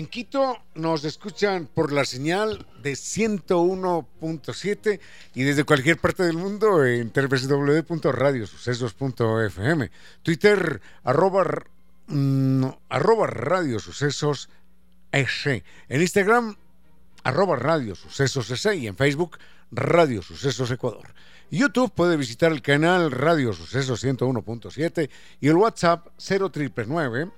En 0.00 0.06
Quito 0.06 0.56
nos 0.76 1.04
escuchan 1.04 1.66
por 1.66 1.92
la 1.92 2.06
señal 2.06 2.66
de 2.82 2.92
101.7 2.92 4.98
y 5.34 5.42
desde 5.42 5.64
cualquier 5.64 5.98
parte 5.98 6.22
del 6.22 6.38
mundo 6.38 6.86
en 6.86 7.12
www.radiosucesos.fm. 7.12 9.90
Twitter 10.22 10.80
arroba, 11.04 11.44
mm, 12.06 12.64
arroba 12.88 13.26
radiosucesos 13.26 14.48
S. 15.12 15.62
En 15.90 16.00
Instagram 16.00 16.56
arroba 17.22 17.56
radiosucesos 17.56 18.50
S 18.50 18.74
y 18.74 18.86
en 18.86 18.96
Facebook 18.96 19.36
Radio 19.70 20.22
Sucesos 20.22 20.70
Ecuador. 20.70 21.12
YouTube 21.50 21.92
puede 21.92 22.16
visitar 22.16 22.52
el 22.52 22.62
canal 22.62 23.10
Radio 23.10 23.52
Sucesos 23.52 24.02
101.7 24.02 25.10
y 25.42 25.48
el 25.48 25.56
WhatsApp 25.56 26.06
0999 26.16 27.30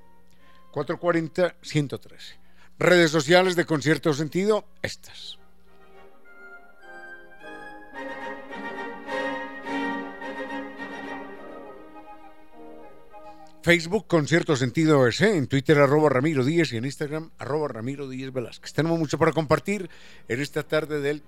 440 0.71 1.57
113. 1.61 2.42
Redes 2.83 3.13
sociales 3.13 3.55
de 3.55 3.65
Concierto 3.65 4.13
Sentido, 4.13 4.65
estas. 4.83 5.39
Facebook 13.63 14.09
Concierto 14.09 14.57
Sentido 14.57 15.07
S, 15.07 15.37
en 15.37 15.47
Twitter 15.47 15.79
arroba 15.79 16.09
Ramiro 16.09 16.45
Díez 16.45 16.73
y 16.73 16.79
en 16.79 16.85
Instagram 16.85 17.31
arroba 17.39 17.69
Ramiro 17.69 18.09
Díez 18.09 18.33
Velázquez. 18.33 18.73
Tenemos 18.73 18.99
mucho 18.99 19.17
para 19.17 19.31
compartir 19.31 19.89
en 20.27 20.41
esta 20.41 20.65
tarde 20.65 21.01
del 21.01 21.23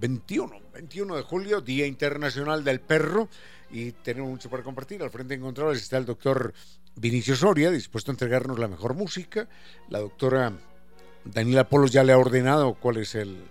21, 0.00 0.58
21 0.72 1.16
de 1.16 1.22
julio, 1.22 1.60
Día 1.60 1.86
Internacional 1.86 2.64
del 2.64 2.80
Perro, 2.80 3.28
y 3.70 3.92
tenemos 3.92 4.30
mucho 4.30 4.48
para 4.48 4.62
compartir. 4.62 5.02
Al 5.02 5.10
frente 5.10 5.36
de 5.36 5.72
está 5.72 5.98
el 5.98 6.06
doctor 6.06 6.54
Vinicio 6.96 7.36
Soria, 7.36 7.70
dispuesto 7.70 8.10
a 8.10 8.14
entregarnos 8.14 8.58
la 8.58 8.68
mejor 8.68 8.94
música, 8.94 9.46
la 9.90 9.98
doctora 9.98 10.54
Daniela 11.24 11.68
Polos 11.68 11.90
ya 11.90 12.04
le 12.04 12.12
ha 12.12 12.18
ordenado 12.18 12.74
cuál 12.74 12.98
es 12.98 13.14
el, 13.14 13.44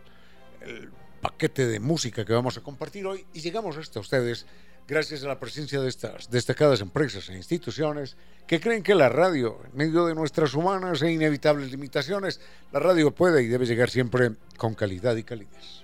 paquete 1.21 1.67
de 1.67 1.79
música 1.79 2.25
que 2.25 2.33
vamos 2.33 2.57
a 2.57 2.61
compartir 2.61 3.05
hoy 3.05 3.25
y 3.33 3.39
llegamos 3.39 3.77
hasta 3.77 3.99
ustedes 3.99 4.45
gracias 4.87 5.23
a 5.23 5.27
la 5.27 5.39
presencia 5.39 5.79
de 5.79 5.87
estas 5.87 6.29
destacadas 6.29 6.81
empresas 6.81 7.29
e 7.29 7.35
instituciones 7.35 8.17
que 8.45 8.59
creen 8.59 8.83
que 8.83 8.93
la 8.93 9.07
radio, 9.07 9.59
en 9.65 9.77
medio 9.77 10.05
de 10.05 10.15
nuestras 10.15 10.53
humanas 10.53 11.01
e 11.01 11.11
inevitables 11.11 11.71
limitaciones, 11.71 12.41
la 12.73 12.79
radio 12.79 13.11
puede 13.11 13.41
y 13.41 13.47
debe 13.47 13.65
llegar 13.65 13.89
siempre 13.89 14.31
con 14.57 14.75
calidad 14.75 15.15
y 15.15 15.23
calidez. 15.23 15.82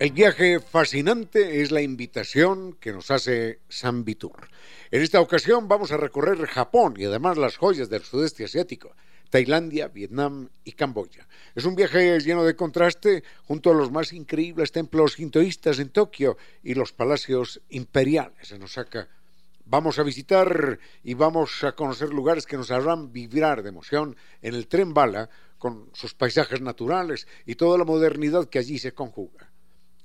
El 0.00 0.12
viaje 0.12 0.60
fascinante 0.60 1.60
es 1.60 1.70
la 1.70 1.82
invitación 1.82 2.72
que 2.80 2.90
nos 2.90 3.10
hace 3.10 3.60
San 3.68 4.02
Vitur. 4.02 4.48
En 4.90 5.02
esta 5.02 5.20
ocasión 5.20 5.68
vamos 5.68 5.92
a 5.92 5.98
recorrer 5.98 6.46
Japón 6.46 6.94
y 6.96 7.04
además 7.04 7.36
las 7.36 7.58
joyas 7.58 7.90
del 7.90 8.02
sudeste 8.02 8.46
asiático, 8.46 8.96
Tailandia, 9.28 9.88
Vietnam 9.88 10.48
y 10.64 10.72
Camboya. 10.72 11.28
Es 11.54 11.66
un 11.66 11.74
viaje 11.74 12.18
lleno 12.20 12.44
de 12.44 12.56
contraste 12.56 13.22
junto 13.44 13.72
a 13.72 13.74
los 13.74 13.90
más 13.90 14.14
increíbles 14.14 14.72
templos 14.72 15.20
hintoístas 15.20 15.78
en 15.80 15.90
Tokio 15.90 16.38
y 16.62 16.72
los 16.72 16.94
palacios 16.94 17.60
imperiales 17.68 18.52
en 18.52 18.62
Osaka. 18.62 19.06
Vamos 19.66 19.98
a 19.98 20.02
visitar 20.02 20.78
y 21.04 21.12
vamos 21.12 21.62
a 21.62 21.72
conocer 21.72 22.08
lugares 22.08 22.46
que 22.46 22.56
nos 22.56 22.70
harán 22.70 23.12
vibrar 23.12 23.62
de 23.62 23.68
emoción 23.68 24.16
en 24.40 24.54
el 24.54 24.66
tren 24.66 24.94
bala 24.94 25.28
con 25.58 25.90
sus 25.92 26.14
paisajes 26.14 26.62
naturales 26.62 27.28
y 27.44 27.56
toda 27.56 27.76
la 27.76 27.84
modernidad 27.84 28.48
que 28.48 28.60
allí 28.60 28.78
se 28.78 28.92
conjuga. 28.92 29.49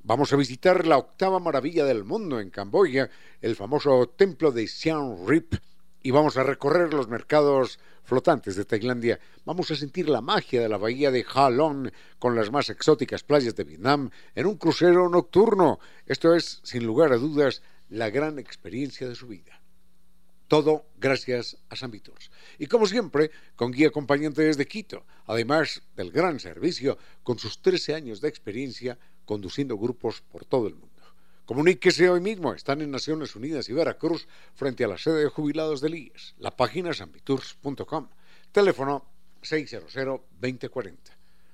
Vamos 0.08 0.32
a 0.32 0.36
visitar 0.36 0.86
la 0.86 1.00
octava 1.00 1.40
maravilla 1.40 1.84
del 1.84 2.04
mundo 2.04 2.40
en 2.40 2.52
Camboya, 2.52 3.10
el 3.42 3.56
famoso 3.56 4.08
templo 4.16 4.52
de 4.52 4.68
Siam 4.68 5.26
Rip, 5.26 5.56
y 6.04 6.12
vamos 6.12 6.38
a 6.38 6.44
recorrer 6.44 6.94
los 6.94 7.08
mercados 7.08 7.80
flotantes 8.04 8.56
de 8.56 8.66
Tailandia. 8.66 9.20
Vamos 9.46 9.72
a 9.72 9.76
sentir 9.76 10.08
la 10.08 10.22
magia 10.22 10.62
de 10.62 10.70
la 10.70 10.78
bahía 10.78 11.10
de 11.10 11.26
Ha 11.34 11.50
Long 11.50 11.90
con 12.20 12.36
las 12.36 12.52
más 12.52 12.70
exóticas 12.70 13.24
playas 13.24 13.56
de 13.56 13.64
Vietnam 13.64 14.12
en 14.36 14.46
un 14.46 14.58
crucero 14.58 15.10
nocturno. 15.10 15.80
Esto 16.06 16.36
es, 16.36 16.60
sin 16.62 16.86
lugar 16.86 17.12
a 17.12 17.18
dudas, 17.18 17.64
la 17.90 18.12
gran 18.12 18.38
experiencia 18.38 19.10
de 19.10 19.16
su 19.16 19.26
vida. 19.26 19.60
Todo 20.48 20.86
gracias 21.00 21.58
a 21.70 21.76
San. 21.76 21.92
Y 22.60 22.68
como 22.68 22.86
siempre, 22.86 23.32
con 23.56 23.72
guía 23.72 23.88
acompañante 23.88 24.44
desde 24.44 24.68
Quito, 24.68 25.04
además 25.26 25.82
del 25.96 26.12
gran 26.12 26.40
servicio, 26.40 27.00
con 27.24 27.40
sus 27.40 27.60
13 27.64 27.96
años 27.96 28.22
de 28.22 28.30
experiencia 28.30 29.00
conduciendo 29.26 29.78
grupos 29.78 30.22
por 30.22 30.46
todo 30.46 30.68
el 30.68 30.76
mundo. 30.76 30.96
Comuníquese 31.46 32.10
hoy 32.10 32.22
mismo. 32.22 32.54
Están 32.54 32.82
en 32.82 32.90
Naciones 32.90 33.36
Unidas 33.36 33.70
y 33.70 33.74
Veracruz 33.74 34.28
frente 34.56 34.84
a 34.84 34.88
la 34.88 34.98
sede 34.98 35.24
de 35.24 35.30
jubilados 35.30 35.80
del 35.80 35.96
IES. 35.96 36.36
La 36.40 36.52
página 36.52 36.90
es 36.90 37.02
ambitours.com. 37.02 38.10
Teléfono 38.52 39.06
600-2040. 39.44 40.98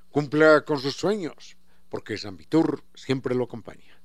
Cumpla 0.10 0.64
con 0.64 0.80
sus 0.80 0.96
sueños, 0.96 1.58
porque 1.90 2.18
Zambitur 2.18 2.84
siempre 2.96 3.36
lo 3.36 3.46
acompaña. 3.46 4.02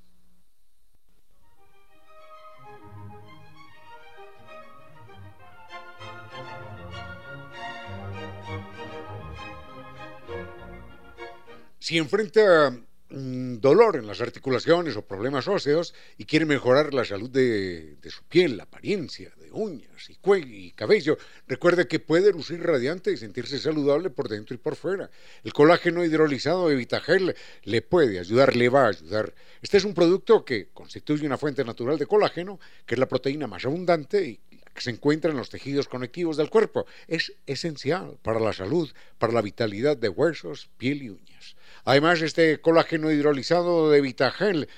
Si 11.78 11.98
enfrenta 11.98 12.76
dolor 13.08 13.96
en 13.96 14.06
las 14.06 14.20
articulaciones 14.20 14.96
o 14.96 15.06
problemas 15.06 15.46
óseos 15.46 15.94
y 16.18 16.24
quiere 16.24 16.44
mejorar 16.44 16.92
la 16.92 17.04
salud 17.04 17.30
de, 17.30 17.96
su 18.10 18.24
piel, 18.24 18.56
la 18.56 18.64
apariencia, 18.64 19.32
de 19.36 19.52
uñas 19.52 20.10
y 20.10 20.72
cabello, 20.72 21.16
recuerde 21.46 21.86
que 21.86 22.00
puede 22.00 22.32
lucir 22.32 22.60
radiante 22.62 23.12
y 23.12 23.16
sentirse 23.16 23.58
saludable 23.58 24.10
por 24.10 24.28
dentro 24.28 24.54
y 24.54 24.58
por 24.58 24.76
fuera. 24.76 25.10
El 25.44 25.52
colágeno 25.52 26.04
hidrolizado 26.04 26.68
de 26.68 26.74
Vitagel 26.74 27.34
le 27.62 27.82
puede 27.82 28.18
ayudar, 28.18 28.56
le 28.56 28.68
va 28.68 28.86
a 28.86 28.88
ayudar. 28.88 29.34
Este 29.62 29.76
es 29.76 29.84
un 29.84 29.94
producto 29.94 30.44
que 30.44 30.68
constituye 30.72 31.26
una 31.26 31.38
fuente 31.38 31.64
natural 31.64 31.98
de 31.98 32.06
colágeno, 32.06 32.58
que 32.84 32.94
es 32.94 32.98
la 32.98 33.08
proteína 33.08 33.46
más 33.46 33.64
abundante 33.64 34.40
y 34.45 34.45
que 34.76 34.82
se 34.82 34.90
encuentra 34.90 35.32
en 35.32 35.36
los 35.36 35.50
tejidos 35.50 35.88
conectivos 35.88 36.36
del 36.36 36.50
cuerpo. 36.50 36.86
Es 37.08 37.32
esencial 37.46 38.18
para 38.22 38.38
la 38.38 38.52
salud, 38.52 38.88
para 39.18 39.32
la 39.32 39.42
vitalidad 39.42 39.96
de 39.96 40.08
huesos, 40.08 40.68
piel 40.76 41.02
y 41.02 41.10
uñas. 41.10 41.56
Además, 41.84 42.22
este 42.22 42.60
colágeno 42.60 43.10
hidrolizado 43.10 43.90
de 43.90 44.00
Vitagel 44.00 44.68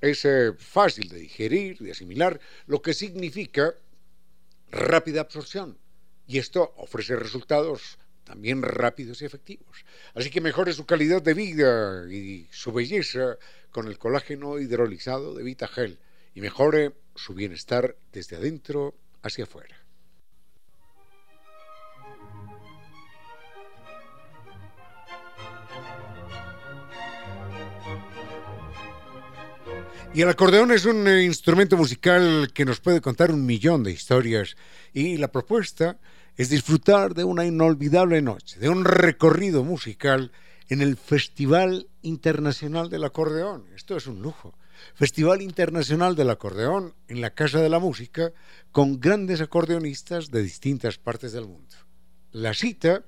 es 0.00 0.24
eh, 0.24 0.52
fácil 0.56 1.08
de 1.08 1.18
digerir, 1.18 1.78
de 1.78 1.92
asimilar, 1.92 2.38
lo 2.66 2.82
que 2.82 2.94
significa 2.94 3.74
rápida 4.70 5.22
absorción. 5.22 5.78
Y 6.26 6.38
esto 6.38 6.74
ofrece 6.76 7.16
resultados 7.16 7.98
también 8.24 8.62
rápidos 8.62 9.22
y 9.22 9.24
efectivos. 9.24 9.84
Así 10.14 10.30
que 10.30 10.40
mejore 10.40 10.72
su 10.72 10.84
calidad 10.84 11.22
de 11.22 11.34
vida 11.34 12.04
y 12.12 12.48
su 12.50 12.72
belleza 12.72 13.38
con 13.70 13.86
el 13.86 13.98
colágeno 13.98 14.58
hidrolizado 14.58 15.34
de 15.34 15.44
Vitagel 15.44 15.98
y 16.34 16.40
mejore 16.40 16.92
su 17.14 17.34
bienestar 17.34 17.96
desde 18.12 18.36
adentro 18.36 18.94
hacia 19.26 19.44
afuera. 19.44 19.76
Y 30.16 30.22
el 30.22 30.30
acordeón 30.30 30.70
es 30.70 30.86
un 30.86 31.06
eh, 31.06 31.24
instrumento 31.24 31.76
musical 31.76 32.50
que 32.54 32.64
nos 32.64 32.80
puede 32.80 33.02
contar 33.02 33.30
un 33.30 33.44
millón 33.44 33.82
de 33.82 33.92
historias 33.92 34.56
y 34.94 35.18
la 35.18 35.28
propuesta 35.28 35.98
es 36.36 36.48
disfrutar 36.48 37.12
de 37.12 37.24
una 37.24 37.44
inolvidable 37.44 38.22
noche, 38.22 38.58
de 38.58 38.70
un 38.70 38.86
recorrido 38.86 39.62
musical 39.62 40.32
en 40.68 40.80
el 40.80 40.96
Festival 40.96 41.88
Internacional 42.00 42.88
del 42.88 43.04
Acordeón. 43.04 43.66
Esto 43.74 43.94
es 43.96 44.06
un 44.06 44.22
lujo. 44.22 44.54
Festival 44.94 45.42
Internacional 45.42 46.16
del 46.16 46.30
Acordeón 46.30 46.94
en 47.08 47.20
la 47.20 47.30
Casa 47.30 47.60
de 47.60 47.68
la 47.68 47.78
Música 47.78 48.32
con 48.72 48.98
grandes 49.00 49.40
acordeonistas 49.40 50.30
de 50.30 50.42
distintas 50.42 50.98
partes 50.98 51.30
del 51.32 51.46
mundo. 51.46 51.76
La 52.32 52.54
cita, 52.54 53.04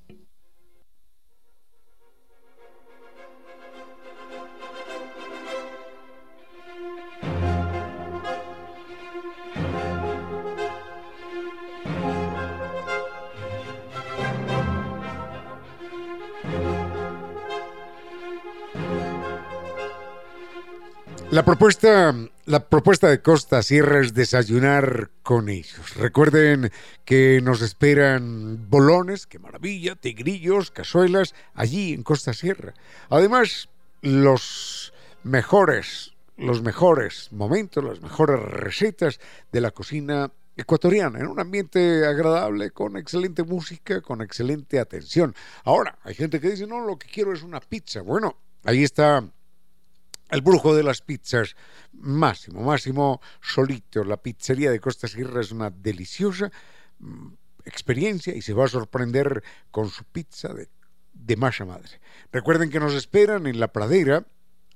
La 21.34 21.44
propuesta, 21.44 22.16
la 22.46 22.70
propuesta 22.70 23.10
de 23.10 23.24
Costa 23.24 23.64
Sierra 23.64 24.02
es 24.02 24.14
desayunar 24.14 25.10
con 25.24 25.50
ellos. 25.50 25.96
Recuerden 25.96 26.72
que 27.06 27.42
nos 27.42 27.64
esperan 27.64 28.70
bolones, 28.70 29.26
qué 29.26 29.40
maravilla, 29.40 29.96
tigrillos, 29.96 30.70
cazuelas, 30.70 31.34
allí 31.56 31.94
en 31.94 32.04
Costa 32.04 32.34
Sierra. 32.34 32.76
Además, 33.10 33.68
los 34.04 34.94
mejores, 35.24 36.14
los 36.38 36.62
mejores 36.62 37.32
momentos, 37.32 37.84
las 37.84 38.00
mejores 38.00 38.40
recetas 38.40 39.20
de 39.52 39.62
la 39.62 39.72
cocina 39.72 40.32
ecuatoriana, 40.56 41.18
en 41.18 41.26
un 41.26 41.40
ambiente 41.40 42.06
agradable, 42.06 42.70
con 42.70 42.96
excelente 42.96 43.42
música, 43.42 44.02
con 44.02 44.22
excelente 44.22 44.80
atención. 44.80 45.34
Ahora, 45.64 45.98
hay 46.04 46.14
gente 46.14 46.40
que 46.40 46.52
dice, 46.52 46.68
no, 46.68 46.82
lo 46.82 47.00
que 47.00 47.08
quiero 47.08 47.34
es 47.34 47.42
una 47.42 47.60
pizza. 47.60 48.04
Bueno, 48.04 48.38
ahí 48.66 48.84
está 48.84 49.28
el 50.34 50.42
brujo 50.42 50.76
de 50.76 50.84
las 50.84 51.02
pizzas, 51.02 51.56
Máximo, 51.94 52.62
Máximo 52.64 53.22
Solito. 53.40 54.04
La 54.04 54.18
pizzería 54.18 54.72
de 54.72 54.80
Costa 54.80 55.08
Sierra 55.08 55.42
es 55.42 55.52
una 55.52 55.70
deliciosa 55.70 56.52
mm, 57.00 57.28
experiencia 57.66 58.36
y 58.36 58.42
se 58.42 58.54
va 58.54 58.66
a 58.66 58.68
sorprender 58.68 59.44
con 59.70 59.90
su 59.90 60.04
pizza 60.06 60.52
de, 60.54 60.70
de 61.14 61.36
masa 61.36 61.66
madre. 61.66 62.02
Recuerden 62.32 62.72
que 62.72 62.80
nos 62.80 62.96
esperan 62.96 63.46
en 63.46 63.60
la 63.60 63.72
pradera, 63.72 64.26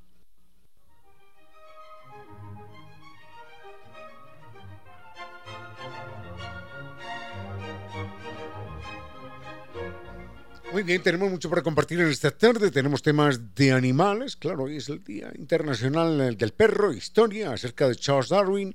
Muy 10.71 10.83
bien, 10.83 11.03
tenemos 11.03 11.29
mucho 11.29 11.49
para 11.49 11.61
compartir 11.61 11.99
en 11.99 12.07
esta 12.07 12.31
tarde. 12.31 12.71
Tenemos 12.71 13.01
temas 13.01 13.53
de 13.55 13.73
animales. 13.73 14.37
Claro, 14.37 14.63
hoy 14.63 14.77
es 14.77 14.87
el 14.87 15.03
Día 15.03 15.29
Internacional 15.35 16.37
del 16.37 16.53
Perro, 16.53 16.93
historia 16.93 17.51
acerca 17.51 17.89
de 17.89 17.95
Charles 17.97 18.29
Darwin. 18.29 18.73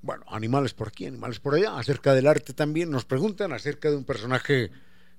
Bueno, 0.00 0.24
animales 0.28 0.72
por 0.72 0.88
aquí, 0.88 1.04
animales 1.04 1.38
por 1.38 1.54
allá. 1.54 1.78
Acerca 1.78 2.14
del 2.14 2.26
arte 2.26 2.54
también 2.54 2.90
nos 2.90 3.04
preguntan 3.04 3.52
acerca 3.52 3.90
de 3.90 3.96
un 3.96 4.04
personaje 4.04 4.70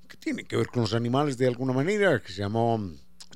que 0.08 0.18
tiene 0.18 0.46
que 0.46 0.58
ver 0.58 0.68
con 0.68 0.82
los 0.82 0.96
animales 0.96 1.38
de 1.38 1.46
alguna 1.46 1.74
manera, 1.74 2.20
que 2.20 2.32
se 2.32 2.40
llamó 2.40 2.82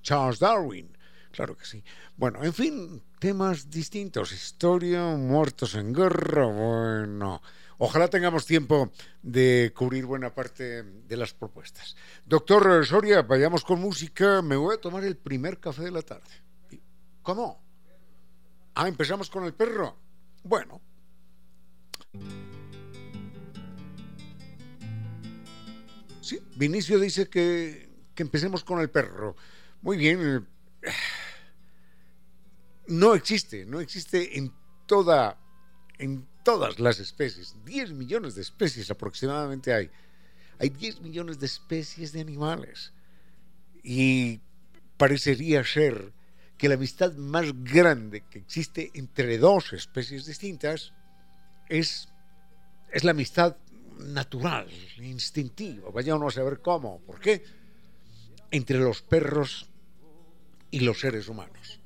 Charles 0.02 0.40
Darwin. 0.40 0.98
Claro 1.32 1.56
que 1.56 1.66
sí. 1.66 1.84
Bueno, 2.18 2.44
en 2.44 2.54
fin, 2.54 3.04
temas 3.20 3.70
distintos. 3.70 4.32
Historia, 4.32 5.06
muertos 5.16 5.76
en 5.76 5.94
guerra, 5.94 6.48
bueno. 6.48 7.44
Ojalá 7.84 8.08
tengamos 8.10 8.46
tiempo 8.46 8.92
de 9.24 9.74
cubrir 9.76 10.06
buena 10.06 10.36
parte 10.36 10.84
de 10.84 11.18
las 11.18 11.34
propuestas. 11.34 11.96
Doctor 12.28 12.86
Soria, 12.86 13.24
vayamos 13.24 13.64
con 13.64 13.82
música. 13.82 14.44
Me 14.44 14.56
voy 14.56 14.76
a 14.76 14.80
tomar 14.80 15.04
el 15.04 15.18
primer 15.18 15.60
café 15.60 15.82
de 15.86 15.90
la 15.90 16.04
tarde. 16.04 16.30
¿Cómo? 17.24 17.60
Ah, 18.76 18.88
empezamos 18.88 19.32
con 19.32 19.46
el 19.46 19.56
perro. 19.56 19.98
Bueno. 20.44 20.80
Sí, 26.22 26.40
Vinicio 26.58 27.00
dice 27.00 27.30
que, 27.30 27.90
que 28.14 28.22
empecemos 28.22 28.64
con 28.64 28.80
el 28.80 28.92
perro. 28.92 29.36
Muy 29.82 29.98
bien. 29.98 30.48
No 32.90 33.16
existe, 33.16 33.66
no 33.66 33.80
existe 33.80 34.38
en 34.38 34.54
toda, 34.86 35.40
en 35.98 36.28
todas 36.44 36.80
las 36.80 37.00
especies. 37.00 37.56
10 37.66 37.94
millones 37.94 38.36
de 38.36 38.42
especies 38.42 38.90
aproximadamente 38.92 39.74
hay. 39.74 39.90
Hay 40.60 40.70
10 40.70 41.02
millones 41.02 41.40
de 41.40 41.46
especies 41.46 42.12
de 42.12 42.22
animales. 42.22 42.94
Y 43.84 44.40
parecería 44.98 45.64
ser 45.64 46.14
que 46.58 46.70
la 46.70 46.76
amistad 46.76 47.14
más 47.14 47.46
grande 47.64 48.24
que 48.30 48.40
existe 48.40 48.92
entre 48.94 49.40
dos 49.40 49.74
especies 49.74 50.28
distintas 50.28 50.94
es, 51.70 52.08
es 52.92 53.04
la 53.04 53.12
amistad 53.12 53.58
natural, 53.98 54.68
instintiva, 54.98 55.90
vaya 55.92 56.16
uno 56.16 56.28
a 56.28 56.32
saber 56.32 56.60
cómo, 56.60 57.00
por 57.02 57.20
qué, 57.20 57.44
entre 58.52 58.80
los 58.80 59.02
perros 59.02 59.70
y 60.70 60.82
los 60.82 61.00
seres 61.00 61.28
humanos. 61.28 61.80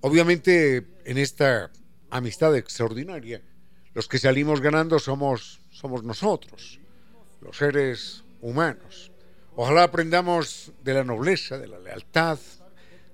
Obviamente 0.00 0.86
en 1.04 1.18
esta 1.18 1.70
amistad 2.10 2.56
extraordinaria, 2.56 3.42
los 3.98 4.06
que 4.06 4.20
salimos 4.20 4.60
ganando 4.60 5.00
somos, 5.00 5.58
somos 5.72 6.04
nosotros, 6.04 6.78
los 7.40 7.56
seres 7.56 8.22
humanos. 8.40 9.10
Ojalá 9.56 9.82
aprendamos 9.82 10.70
de 10.84 10.94
la 10.94 11.02
nobleza, 11.02 11.58
de 11.58 11.66
la 11.66 11.80
lealtad, 11.80 12.38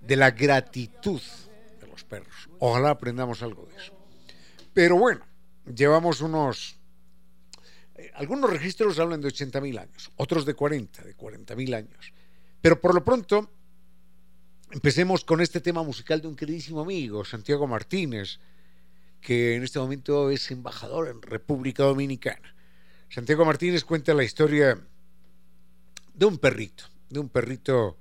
de 0.03 0.17
la 0.17 0.33
gratitud 0.33 1.23
de 1.81 1.87
los 1.87 2.05
perros. 2.05 2.51
Ojalá 2.59 2.91
aprendamos 2.91 3.43
algo 3.43 3.65
de 3.65 3.83
eso. 3.83 3.95
Pero 4.75 4.99
bueno, 4.99 5.25
llevamos 5.75 6.21
unos... 6.21 6.77
Eh, 7.95 8.11
algunos 8.17 8.51
registros 8.51 8.99
hablan 8.99 9.23
de 9.23 9.29
80.000 9.29 9.81
años, 9.81 10.11
otros 10.17 10.45
de 10.45 10.53
40, 10.53 11.03
de 11.03 11.17
40.000 11.17 11.77
años. 11.77 12.13
Pero 12.61 12.79
por 12.79 12.95
lo 12.95 13.03
pronto, 13.03 13.51
empecemos 14.71 15.25
con 15.25 15.41
este 15.41 15.63
tema 15.63 15.83
musical 15.83 16.21
de 16.21 16.29
un 16.29 16.37
queridísimo 16.37 16.83
amigo, 16.83 17.25
Santiago 17.25 17.67
Martínez, 17.67 18.39
que 19.25 19.55
en 19.55 19.65
este 19.65 19.79
momento 19.79 20.29
es 20.31 20.51
embajador 20.51 21.09
en 21.09 21.23
República 21.23 21.83
Dominicana. 21.83 22.55
Santiago 23.09 23.47
Martínez 23.47 23.83
cuenta 23.83 24.13
la 24.13 24.23
historia 24.23 24.79
de 26.13 26.27
un 26.27 26.37
perrito, 26.37 26.85
de 27.09 27.21
un 27.21 27.31
perrito 27.31 27.97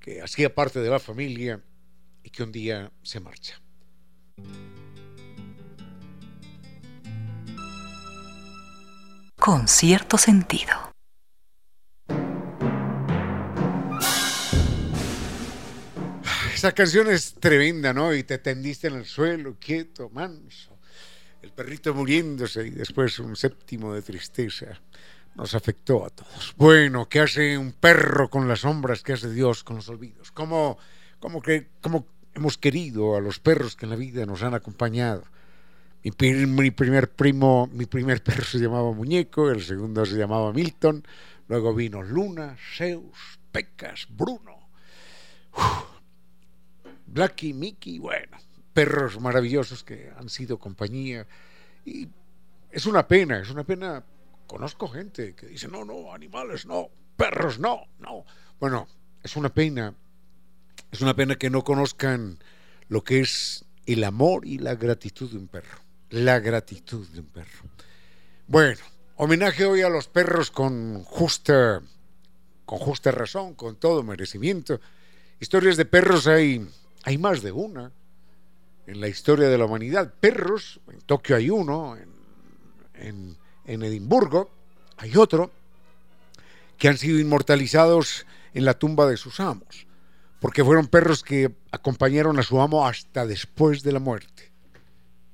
que 0.00 0.20
hacía 0.20 0.52
parte 0.52 0.80
de 0.80 0.90
la 0.90 0.98
familia 0.98 1.62
y 2.24 2.30
que 2.30 2.42
un 2.42 2.50
día 2.50 2.90
se 3.04 3.20
marcha. 3.20 3.62
Con 9.38 9.68
cierto 9.68 10.18
sentido. 10.18 10.95
Esa 16.66 16.74
canción 16.74 17.08
es 17.08 17.34
tremenda, 17.34 17.92
¿no? 17.92 18.12
Y 18.12 18.24
te 18.24 18.38
tendiste 18.38 18.88
en 18.88 18.96
el 18.96 19.04
suelo, 19.04 19.54
quieto, 19.60 20.10
manso. 20.10 20.76
El 21.40 21.52
perrito 21.52 21.94
muriéndose 21.94 22.66
y 22.66 22.70
después 22.70 23.20
un 23.20 23.36
séptimo 23.36 23.94
de 23.94 24.02
tristeza 24.02 24.80
nos 25.36 25.54
afectó 25.54 26.04
a 26.04 26.10
todos. 26.10 26.54
Bueno, 26.56 27.08
¿qué 27.08 27.20
hace 27.20 27.56
un 27.56 27.70
perro 27.70 28.28
con 28.28 28.48
las 28.48 28.62
sombras? 28.62 29.04
¿Qué 29.04 29.12
hace 29.12 29.30
Dios 29.30 29.62
con 29.62 29.76
los 29.76 29.88
olvidos? 29.88 30.32
¿Cómo, 30.32 30.76
cómo, 31.20 31.40
que, 31.40 31.68
cómo 31.80 32.08
hemos 32.34 32.58
querido 32.58 33.14
a 33.14 33.20
los 33.20 33.38
perros 33.38 33.76
que 33.76 33.86
en 33.86 33.90
la 33.90 33.96
vida 33.96 34.26
nos 34.26 34.42
han 34.42 34.54
acompañado? 34.54 35.22
Mi, 36.02 36.10
mi, 36.46 36.72
primer 36.72 37.12
primo, 37.12 37.70
mi 37.72 37.86
primer 37.86 38.24
perro 38.24 38.42
se 38.42 38.58
llamaba 38.58 38.90
Muñeco, 38.90 39.52
el 39.52 39.62
segundo 39.62 40.04
se 40.04 40.16
llamaba 40.16 40.52
Milton, 40.52 41.06
luego 41.46 41.72
vino 41.72 42.02
Luna, 42.02 42.56
Zeus, 42.76 43.38
Pecas, 43.52 44.08
Bruno, 44.10 44.66
Blacky, 47.16 47.52
Mickey, 47.52 47.98
bueno, 47.98 48.36
perros 48.72 49.20
maravillosos 49.20 49.82
que 49.82 50.12
han 50.16 50.28
sido 50.28 50.58
compañía. 50.58 51.26
Y 51.84 52.08
es 52.70 52.86
una 52.86 53.08
pena, 53.08 53.40
es 53.40 53.50
una 53.50 53.64
pena 53.64 54.04
Conozco 54.46 54.86
gente 54.88 55.34
que 55.34 55.46
dice, 55.46 55.66
no, 55.68 55.84
no, 55.84 56.14
animales 56.14 56.66
no, 56.66 56.88
perros 57.16 57.58
no, 57.58 57.88
no. 57.98 58.24
Bueno, 58.60 58.86
es 59.22 59.36
una 59.36 59.52
pena, 59.52 59.92
es 60.90 61.00
una 61.00 61.14
pena 61.14 61.34
que 61.34 61.50
no 61.50 61.64
conozcan 61.64 62.38
lo 62.88 63.02
que 63.02 63.20
es 63.20 63.64
el 63.86 64.04
amor 64.04 64.46
y 64.46 64.58
la 64.58 64.76
gratitud 64.76 65.30
de 65.30 65.38
un 65.38 65.48
perro. 65.48 65.78
La 66.10 66.38
gratitud 66.38 67.08
de 67.08 67.20
un 67.20 67.26
perro. 67.26 67.68
Bueno, 68.46 68.80
homenaje 69.16 69.64
hoy 69.64 69.82
a 69.82 69.88
los 69.88 70.06
perros 70.06 70.52
con 70.52 71.02
justa, 71.02 71.82
con 72.64 72.78
justa 72.78 73.10
razón, 73.10 73.54
con 73.54 73.76
todo 73.76 74.04
merecimiento. 74.04 74.80
Historias 75.40 75.76
de 75.76 75.86
perros 75.86 76.28
hay, 76.28 76.64
hay 77.06 77.18
más 77.18 77.40
de 77.40 77.52
una 77.52 77.92
en 78.88 79.00
la 79.00 79.06
historia 79.06 79.48
de 79.48 79.56
la 79.56 79.66
humanidad. 79.66 80.12
Perros, 80.18 80.80
en 80.92 81.00
Tokio 81.02 81.36
hay 81.36 81.48
uno, 81.48 81.96
en, 82.94 83.36
en 83.64 83.82
Edimburgo, 83.84 84.50
hay 84.96 85.16
otro, 85.16 85.52
que 86.76 86.88
han 86.88 86.98
sido 86.98 87.20
inmortalizados 87.20 88.26
en 88.54 88.64
la 88.64 88.74
tumba 88.74 89.06
de 89.06 89.16
sus 89.16 89.38
amos, 89.38 89.86
porque 90.40 90.64
fueron 90.64 90.88
perros 90.88 91.22
que 91.22 91.54
acompañaron 91.70 92.40
a 92.40 92.42
su 92.42 92.60
amo 92.60 92.84
hasta 92.84 93.24
después 93.24 93.84
de 93.84 93.92
la 93.92 94.00
muerte. 94.00 94.50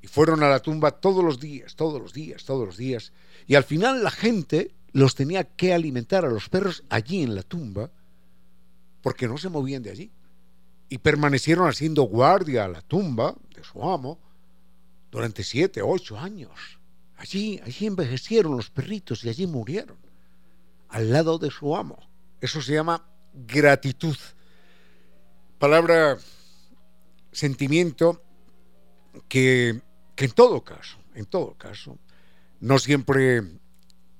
Y 0.02 0.08
fueron 0.08 0.42
a 0.42 0.50
la 0.50 0.60
tumba 0.60 0.90
todos 0.90 1.24
los 1.24 1.40
días, 1.40 1.74
todos 1.74 2.02
los 2.02 2.12
días, 2.12 2.44
todos 2.44 2.66
los 2.66 2.76
días. 2.76 3.14
Y 3.46 3.54
al 3.54 3.64
final 3.64 4.04
la 4.04 4.10
gente 4.10 4.72
los 4.92 5.14
tenía 5.14 5.44
que 5.44 5.72
alimentar 5.72 6.26
a 6.26 6.30
los 6.30 6.50
perros 6.50 6.84
allí 6.90 7.22
en 7.22 7.34
la 7.34 7.42
tumba, 7.42 7.90
porque 9.00 9.26
no 9.26 9.38
se 9.38 9.48
movían 9.48 9.82
de 9.82 9.90
allí. 9.90 10.10
Y 10.92 10.98
permanecieron 10.98 11.66
haciendo 11.66 12.02
guardia 12.02 12.66
a 12.66 12.68
la 12.68 12.82
tumba 12.82 13.34
de 13.56 13.64
su 13.64 13.82
amo 13.82 14.18
durante 15.10 15.42
siete, 15.42 15.80
ocho 15.80 16.18
años. 16.18 16.50
Allí, 17.16 17.58
allí 17.64 17.86
envejecieron 17.86 18.58
los 18.58 18.68
perritos 18.68 19.24
y 19.24 19.30
allí 19.30 19.46
murieron, 19.46 19.96
al 20.90 21.10
lado 21.10 21.38
de 21.38 21.50
su 21.50 21.74
amo. 21.74 21.98
Eso 22.42 22.60
se 22.60 22.74
llama 22.74 23.06
gratitud. 23.32 24.18
Palabra, 25.58 26.18
sentimiento 27.32 28.22
que, 29.28 29.80
que 30.14 30.26
en 30.26 30.32
todo 30.32 30.62
caso, 30.62 30.98
en 31.14 31.24
todo 31.24 31.54
caso, 31.54 31.96
no 32.60 32.78
siempre 32.78 33.40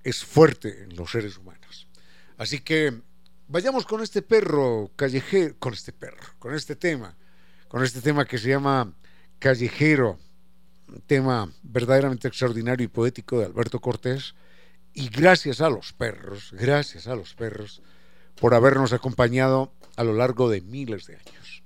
es 0.04 0.24
fuerte 0.24 0.84
en 0.84 0.96
los 0.96 1.10
seres 1.10 1.36
humanos. 1.36 1.86
Así 2.38 2.60
que 2.60 3.02
vayamos 3.52 3.84
con 3.84 4.02
este 4.02 4.22
perro 4.22 4.90
callejero, 4.96 5.54
con 5.58 5.74
este 5.74 5.92
perro, 5.92 6.26
con 6.38 6.54
este 6.54 6.74
tema, 6.74 7.14
con 7.68 7.84
este 7.84 8.00
tema 8.00 8.24
que 8.24 8.38
se 8.38 8.48
llama 8.48 8.94
callejero 9.38 10.18
un 10.88 11.02
tema 11.02 11.52
verdaderamente 11.62 12.28
extraordinario 12.28 12.84
y 12.84 12.88
poético 12.88 13.38
de 13.38 13.46
Alberto 13.46 13.80
Cortés. 13.80 14.34
Y 14.94 15.08
gracias 15.08 15.60
a 15.60 15.70
los 15.70 15.92
perros, 15.92 16.50
gracias 16.52 17.06
a 17.06 17.14
los 17.14 17.34
perros, 17.34 17.82
por 18.40 18.54
habernos 18.54 18.92
acompañado 18.92 19.72
a 19.96 20.04
lo 20.04 20.14
largo 20.14 20.50
de 20.50 20.60
miles 20.60 21.06
de 21.06 21.16
años. 21.16 21.62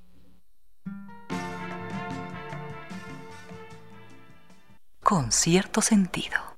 Con 5.03 5.31
cierto 5.33 5.81
sentido. 5.83 6.57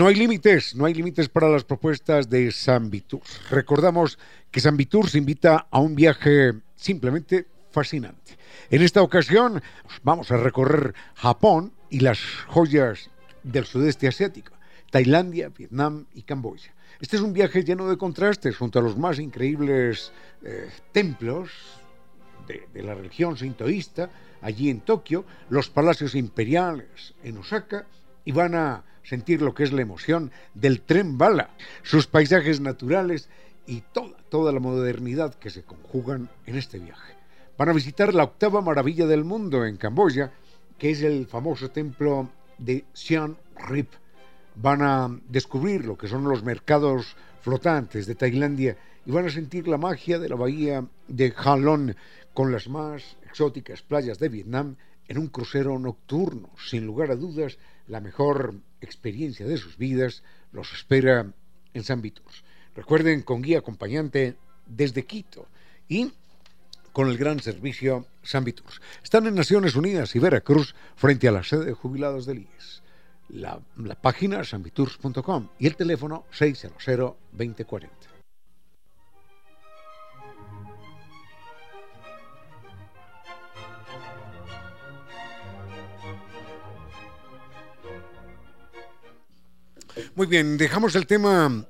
No 0.00 0.06
hay 0.06 0.14
límites, 0.14 0.74
no 0.74 0.86
hay 0.86 0.94
límites 0.94 1.28
para 1.28 1.50
las 1.50 1.64
propuestas 1.64 2.30
de 2.30 2.50
San 2.52 2.88
Vitur. 2.88 3.20
Recordamos 3.50 4.18
que 4.50 4.58
San 4.58 4.78
Vitur 4.78 5.10
se 5.10 5.18
invita 5.18 5.66
a 5.70 5.78
un 5.78 5.94
viaje 5.94 6.54
simplemente 6.74 7.44
fascinante. 7.70 8.38
En 8.70 8.80
esta 8.80 9.02
ocasión 9.02 9.62
vamos 10.02 10.30
a 10.30 10.38
recorrer 10.38 10.94
Japón 11.16 11.74
y 11.90 12.00
las 12.00 12.18
joyas 12.46 13.10
del 13.42 13.66
sudeste 13.66 14.08
asiático, 14.08 14.54
Tailandia, 14.90 15.50
Vietnam 15.50 16.06
y 16.14 16.22
Camboya. 16.22 16.72
Este 16.98 17.16
es 17.16 17.22
un 17.22 17.34
viaje 17.34 17.62
lleno 17.62 17.86
de 17.86 17.98
contrastes 17.98 18.56
junto 18.56 18.78
a 18.78 18.82
los 18.82 18.96
más 18.96 19.18
increíbles 19.18 20.12
eh, 20.42 20.70
templos 20.92 21.50
de, 22.48 22.66
de 22.72 22.82
la 22.82 22.94
religión 22.94 23.36
sintoísta, 23.36 24.08
allí 24.40 24.70
en 24.70 24.80
Tokio, 24.80 25.26
los 25.50 25.68
palacios 25.68 26.14
imperiales 26.14 27.12
en 27.22 27.36
Osaka, 27.36 27.84
y 28.24 28.32
van 28.32 28.54
a 28.54 28.84
sentir 29.02 29.42
lo 29.42 29.54
que 29.54 29.64
es 29.64 29.72
la 29.72 29.82
emoción 29.82 30.30
del 30.54 30.82
tren 30.82 31.18
bala, 31.18 31.50
sus 31.82 32.06
paisajes 32.06 32.60
naturales 32.60 33.28
y 33.66 33.82
toda, 33.92 34.16
toda 34.28 34.52
la 34.52 34.60
modernidad 34.60 35.34
que 35.34 35.50
se 35.50 35.62
conjugan 35.62 36.28
en 36.46 36.56
este 36.56 36.78
viaje. 36.78 37.14
Van 37.56 37.68
a 37.68 37.74
visitar 37.74 38.14
la 38.14 38.24
octava 38.24 38.60
maravilla 38.60 39.06
del 39.06 39.24
mundo 39.24 39.64
en 39.64 39.76
Camboya, 39.76 40.32
que 40.78 40.90
es 40.90 41.02
el 41.02 41.26
famoso 41.26 41.70
templo 41.70 42.30
de 42.58 42.84
Siem 42.92 43.36
Reap, 43.68 43.88
van 44.54 44.82
a 44.82 45.20
descubrir 45.28 45.84
lo 45.84 45.96
que 45.96 46.08
son 46.08 46.24
los 46.24 46.42
mercados 46.42 47.16
flotantes 47.40 48.06
de 48.06 48.14
Tailandia 48.14 48.76
y 49.06 49.10
van 49.10 49.26
a 49.26 49.30
sentir 49.30 49.68
la 49.68 49.78
magia 49.78 50.18
de 50.18 50.28
la 50.28 50.36
bahía 50.36 50.84
de 51.08 51.32
Halong 51.36 51.94
con 52.34 52.52
las 52.52 52.68
más 52.68 53.16
exóticas 53.22 53.82
playas 53.82 54.18
de 54.18 54.28
Vietnam 54.28 54.76
en 55.08 55.18
un 55.18 55.28
crucero 55.28 55.78
nocturno. 55.78 56.50
Sin 56.58 56.84
lugar 56.84 57.10
a 57.10 57.16
dudas, 57.16 57.58
la 57.86 58.00
mejor 58.00 58.54
experiencia 58.80 59.46
de 59.46 59.56
sus 59.56 59.76
vidas 59.76 60.22
los 60.52 60.72
espera 60.72 61.32
en 61.74 61.84
San 61.84 62.02
Viturs. 62.02 62.44
Recuerden, 62.74 63.22
con 63.22 63.42
guía 63.42 63.58
acompañante 63.58 64.36
desde 64.66 65.04
Quito 65.04 65.46
y 65.88 66.12
con 66.92 67.08
el 67.08 67.18
gran 67.18 67.40
servicio 67.40 68.06
San 68.22 68.44
Viturs. 68.44 68.80
Están 69.02 69.26
en 69.26 69.34
Naciones 69.34 69.76
Unidas 69.76 70.14
y 70.16 70.18
Veracruz 70.18 70.74
frente 70.96 71.28
a 71.28 71.32
la 71.32 71.44
sede 71.44 71.66
de 71.66 71.72
jubilados 71.72 72.26
del 72.26 72.40
IES 72.40 72.82
la, 73.32 73.60
la 73.76 73.94
página 73.94 74.44
sanvitours.com 74.44 75.48
y 75.58 75.66
el 75.66 75.76
teléfono 75.76 76.24
600-2040. 76.32 77.88
Muy 90.14 90.26
bien, 90.26 90.56
dejamos 90.56 90.94
el 90.94 91.06
tema, 91.06 91.66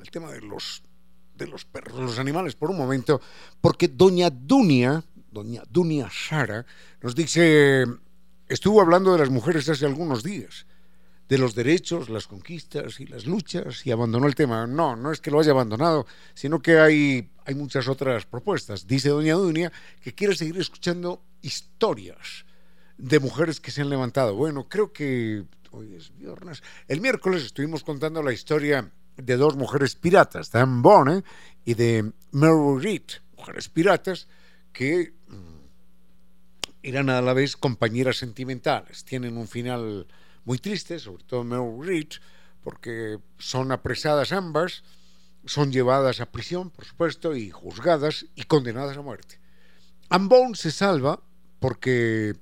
el 0.00 0.10
tema 0.10 0.30
de 0.32 0.40
los, 0.40 0.82
de 1.34 1.46
los 1.46 1.64
perros, 1.64 1.98
los 1.98 2.18
animales 2.18 2.54
por 2.54 2.70
un 2.70 2.76
momento, 2.76 3.20
porque 3.60 3.88
doña 3.88 4.30
Dunia, 4.30 5.04
doña 5.30 5.62
Dunia 5.68 6.08
Sara, 6.10 6.64
nos 7.00 7.14
dice 7.14 7.84
estuvo 8.48 8.80
hablando 8.80 9.12
de 9.12 9.18
las 9.18 9.30
mujeres 9.30 9.68
hace 9.68 9.86
algunos 9.86 10.22
días, 10.22 10.66
de 11.28 11.38
los 11.38 11.54
derechos, 11.54 12.10
las 12.10 12.26
conquistas 12.26 13.00
y 13.00 13.06
las 13.06 13.26
luchas 13.26 13.86
y 13.86 13.90
abandonó 13.90 14.26
el 14.26 14.34
tema. 14.34 14.66
No, 14.66 14.94
no 14.94 15.10
es 15.10 15.20
que 15.20 15.30
lo 15.30 15.40
haya 15.40 15.52
abandonado, 15.52 16.06
sino 16.34 16.60
que 16.60 16.78
hay, 16.78 17.30
hay 17.46 17.54
muchas 17.54 17.88
otras 17.88 18.26
propuestas. 18.26 18.86
Dice 18.86 19.08
doña 19.08 19.34
Dunia 19.34 19.72
que 20.02 20.14
quiere 20.14 20.34
seguir 20.36 20.58
escuchando 20.58 21.22
historias 21.40 22.44
de 22.98 23.20
mujeres 23.20 23.60
que 23.60 23.70
se 23.70 23.80
han 23.80 23.88
levantado. 23.88 24.34
Bueno, 24.34 24.68
creo 24.68 24.92
que 24.92 25.44
hoy 25.74 25.94
es 25.94 26.16
viernes. 26.16 26.62
El 26.88 27.00
miércoles 27.00 27.44
estuvimos 27.44 27.82
contando 27.82 28.22
la 28.22 28.32
historia 28.32 28.90
de 29.16 29.36
dos 29.36 29.56
mujeres 29.56 29.96
piratas, 29.96 30.50
de 30.50 30.60
Anne 30.60 30.82
Bonne 30.82 31.24
y 31.64 31.74
de 31.74 32.12
Mary 32.30 32.78
Reed, 32.80 33.02
mujeres 33.36 33.68
piratas 33.68 34.28
que 34.72 35.14
eran 36.82 37.08
a 37.10 37.22
la 37.22 37.32
vez 37.32 37.56
compañeras 37.56 38.18
sentimentales. 38.18 39.04
Tienen 39.04 39.36
un 39.36 39.48
final 39.48 40.06
muy 40.44 40.58
triste, 40.58 40.98
sobre 40.98 41.24
todo 41.24 41.44
Mel 41.44 41.86
Reed, 41.86 42.08
porque 42.62 43.18
son 43.38 43.72
apresadas 43.72 44.32
ambas, 44.32 44.84
son 45.46 45.72
llevadas 45.72 46.20
a 46.20 46.30
prisión, 46.30 46.70
por 46.70 46.84
supuesto, 46.84 47.36
y 47.36 47.50
juzgadas 47.50 48.26
y 48.34 48.44
condenadas 48.44 48.96
a 48.96 49.02
muerte. 49.02 49.40
Anne 50.08 50.54
se 50.54 50.70
salva 50.70 51.22
porque 51.58 52.34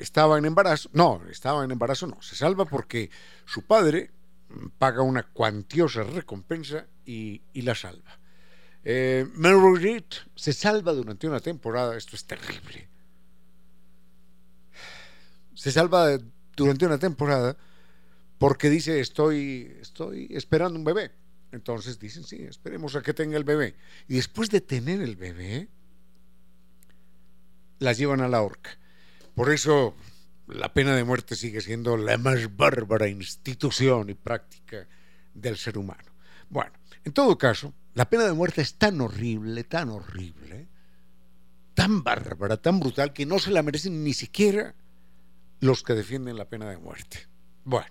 estaba 0.00 0.38
en 0.38 0.44
embarazo, 0.44 0.90
no, 0.92 1.22
estaba 1.30 1.64
en 1.64 1.70
embarazo, 1.70 2.06
no, 2.06 2.20
se 2.22 2.36
salva 2.36 2.64
porque 2.64 3.10
su 3.46 3.62
padre 3.62 4.10
paga 4.78 5.02
una 5.02 5.22
cuantiosa 5.24 6.02
recompensa 6.02 6.86
y, 7.04 7.42
la 7.54 7.74
salva. 7.74 8.18
Eh, 8.84 9.26
Reed 9.34 10.04
se 10.34 10.52
salva 10.52 10.92
durante 10.92 11.26
una 11.26 11.40
temporada, 11.40 11.96
esto 11.96 12.16
es 12.16 12.24
terrible, 12.24 12.88
se 15.54 15.72
salva 15.72 16.18
durante 16.56 16.86
una 16.86 16.98
temporada 16.98 17.56
porque 18.38 18.68
dice 18.68 19.00
estoy, 19.00 19.76
estoy 19.80 20.28
esperando 20.30 20.78
un 20.78 20.84
bebé. 20.84 21.12
Entonces 21.52 22.00
dicen, 22.00 22.24
sí, 22.24 22.42
esperemos 22.42 22.96
a 22.96 23.02
que 23.02 23.14
tenga 23.14 23.36
el 23.36 23.44
bebé. 23.44 23.76
Y 24.08 24.16
después 24.16 24.50
de 24.50 24.60
tener 24.60 25.00
el 25.00 25.14
bebé, 25.14 25.68
las 27.78 27.96
llevan 27.96 28.20
a 28.22 28.28
la 28.28 28.42
horca. 28.42 28.76
Por 29.34 29.50
eso 29.50 29.94
la 30.46 30.72
pena 30.72 30.94
de 30.94 31.04
muerte 31.04 31.36
sigue 31.36 31.60
siendo 31.60 31.96
la 31.96 32.18
más 32.18 32.56
bárbara 32.56 33.08
institución 33.08 34.10
y 34.10 34.14
práctica 34.14 34.86
del 35.34 35.56
ser 35.56 35.78
humano. 35.78 36.12
Bueno, 36.48 36.72
en 37.04 37.12
todo 37.12 37.36
caso, 37.38 37.72
la 37.94 38.08
pena 38.08 38.24
de 38.24 38.32
muerte 38.32 38.62
es 38.62 38.74
tan 38.74 39.00
horrible, 39.00 39.64
tan 39.64 39.88
horrible, 39.88 40.68
tan 41.74 42.02
bárbara, 42.02 42.56
tan 42.56 42.80
brutal, 42.80 43.12
que 43.12 43.26
no 43.26 43.38
se 43.38 43.50
la 43.50 43.62
merecen 43.62 44.04
ni 44.04 44.12
siquiera 44.12 44.74
los 45.60 45.82
que 45.82 45.94
defienden 45.94 46.36
la 46.36 46.48
pena 46.48 46.68
de 46.70 46.76
muerte. 46.76 47.26
Bueno, 47.64 47.88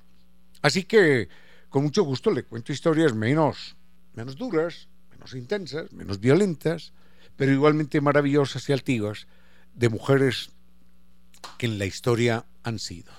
así 0.62 0.84
que 0.84 1.28
con 1.70 1.84
mucho 1.84 2.04
gusto 2.04 2.32
le 2.32 2.44
cuento 2.44 2.72
historias 2.72 3.14
menos, 3.14 3.76
menos 4.14 4.38
duras, 4.38 4.88
menos 5.10 5.34
intensas, 5.34 5.92
menos 5.92 6.20
violentas, 6.20 6.94
pero 7.36 7.52
igualmente 7.52 8.00
maravillosas 8.00 8.70
y 8.70 8.74
altivas 8.74 9.28
de 9.74 9.90
mujeres 9.90 10.52
que 11.58 11.66
en 11.66 11.80
la 11.80 11.86
historia 11.86 12.46
han 12.64 12.80
sido. 12.80 13.12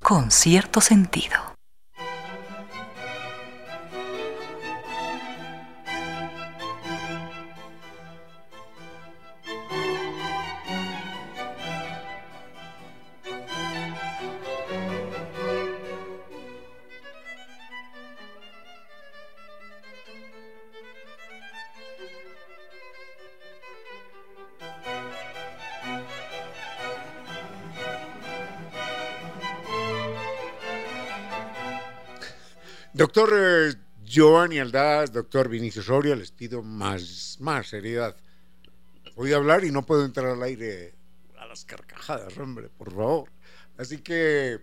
Con 0.00 0.30
cierto 0.30 0.80
sentido. 0.80 1.51
Giovanni 34.12 34.58
Aldaz, 34.58 35.10
doctor 35.10 35.48
Vinicio 35.48 35.82
Soria, 35.82 36.14
les 36.14 36.30
pido 36.30 36.62
más, 36.62 37.38
más 37.40 37.68
seriedad. 37.68 38.14
Voy 39.16 39.32
a 39.32 39.36
hablar 39.36 39.64
y 39.64 39.70
no 39.70 39.86
puedo 39.86 40.04
entrar 40.04 40.26
al 40.26 40.42
aire 40.42 40.92
a 41.38 41.46
las 41.46 41.64
carcajadas, 41.64 42.36
hombre, 42.36 42.68
por 42.68 42.90
favor. 42.90 43.30
Así 43.78 44.02
que 44.02 44.60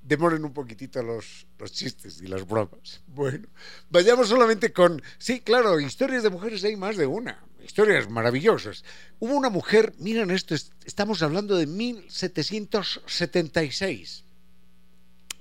demoren 0.00 0.44
un 0.44 0.52
poquitito 0.52 1.02
los, 1.02 1.48
los 1.58 1.72
chistes 1.72 2.22
y 2.22 2.28
las 2.28 2.46
bromas. 2.46 3.02
Bueno, 3.08 3.48
vayamos 3.90 4.28
solamente 4.28 4.72
con, 4.72 5.02
sí, 5.18 5.40
claro, 5.40 5.80
historias 5.80 6.22
de 6.22 6.30
mujeres 6.30 6.62
hay 6.62 6.76
más 6.76 6.96
de 6.96 7.06
una, 7.06 7.42
historias 7.64 8.08
maravillosas. 8.08 8.84
Hubo 9.18 9.34
una 9.34 9.50
mujer, 9.50 9.92
miren 9.98 10.30
esto, 10.30 10.54
estamos 10.84 11.20
hablando 11.20 11.56
de 11.56 11.66
1776 11.66 14.23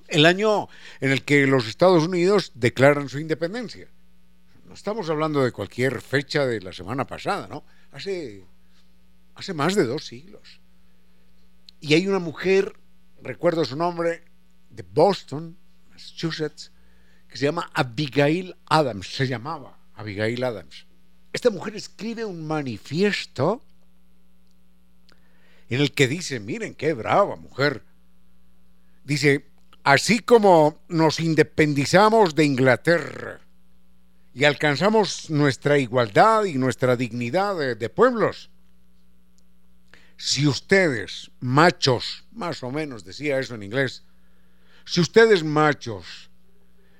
el 0.08 0.26
año 0.26 0.70
en 1.00 1.12
el 1.12 1.24
que 1.24 1.48
los 1.48 1.68
Estados 1.68 2.04
Unidos 2.04 2.52
declaran 2.56 3.10
su 3.10 3.20
independencia. 3.20 3.88
No 4.66 4.74
estamos 4.74 5.10
hablando 5.10 5.44
de 5.44 5.52
cualquier 5.52 6.02
fecha 6.02 6.46
de 6.46 6.62
la 6.62 6.74
semana 6.74 7.06
pasada, 7.06 7.48
¿no? 7.48 7.64
Hace, 7.92 8.44
hace 9.36 9.54
más 9.54 9.76
de 9.76 9.86
dos 9.86 10.06
siglos. 10.06 10.62
Y 11.80 11.94
hay 11.94 12.08
una 12.08 12.20
mujer, 12.20 12.74
recuerdo 13.22 13.66
su 13.66 13.76
nombre, 13.76 14.24
de 14.70 14.84
Boston, 14.84 15.58
Massachusetts, 15.92 16.72
que 17.28 17.38
se 17.38 17.46
llama 17.46 17.70
Abigail 17.74 18.56
Adams, 18.66 19.08
se 19.08 19.28
llamaba 19.28 19.78
Abigail 19.96 20.44
Adams. 20.44 20.86
Esta 21.32 21.50
mujer 21.50 21.76
escribe 21.76 22.26
un 22.26 22.46
manifiesto 22.46 23.64
en 25.70 25.82
el 25.82 25.92
que 25.92 26.08
dice, 26.08 26.40
miren 26.40 26.76
qué 26.76 26.94
brava 26.94 27.36
mujer. 27.36 27.84
Dice, 29.04 29.48
Así 29.84 30.20
como 30.20 30.82
nos 30.88 31.20
independizamos 31.20 32.36
de 32.36 32.46
Inglaterra 32.46 33.42
y 34.34 34.46
alcanzamos 34.46 35.30
nuestra 35.30 35.78
igualdad 35.78 36.46
y 36.46 36.54
nuestra 36.54 36.96
dignidad 36.96 37.58
de, 37.76 37.90
pueblos, 37.90 38.50
si 40.16 40.48
ustedes, 40.48 41.32
machos, 41.42 42.24
más 42.32 42.64
o 42.64 42.72
menos 42.72 43.04
decía 43.04 43.40
eso 43.40 43.56
en 43.56 43.64
inglés, 43.64 44.06
si 44.86 45.02
ustedes, 45.02 45.44
machos, 45.44 46.30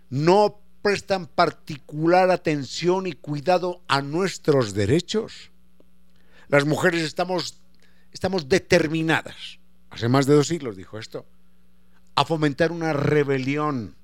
no 0.10 0.60
prestan 0.82 1.28
particular 1.28 2.32
atención 2.32 3.08
y 3.08 3.14
cuidado 3.14 3.82
a 3.88 4.02
nuestros 4.02 4.74
derechos, 4.74 5.52
las 6.50 6.66
mujeres 6.66 7.02
estamos, 7.04 7.62
estamos 8.12 8.50
determinadas, 8.50 9.60
hace 9.90 10.10
más 10.10 10.26
de 10.26 10.36
dos 10.36 10.48
siglos 10.48 10.76
dijo 10.76 11.00
esto, 11.00 11.26
a 12.16 12.26
fomentar 12.26 12.72
una 12.72 12.94
rebelión. 12.94 13.96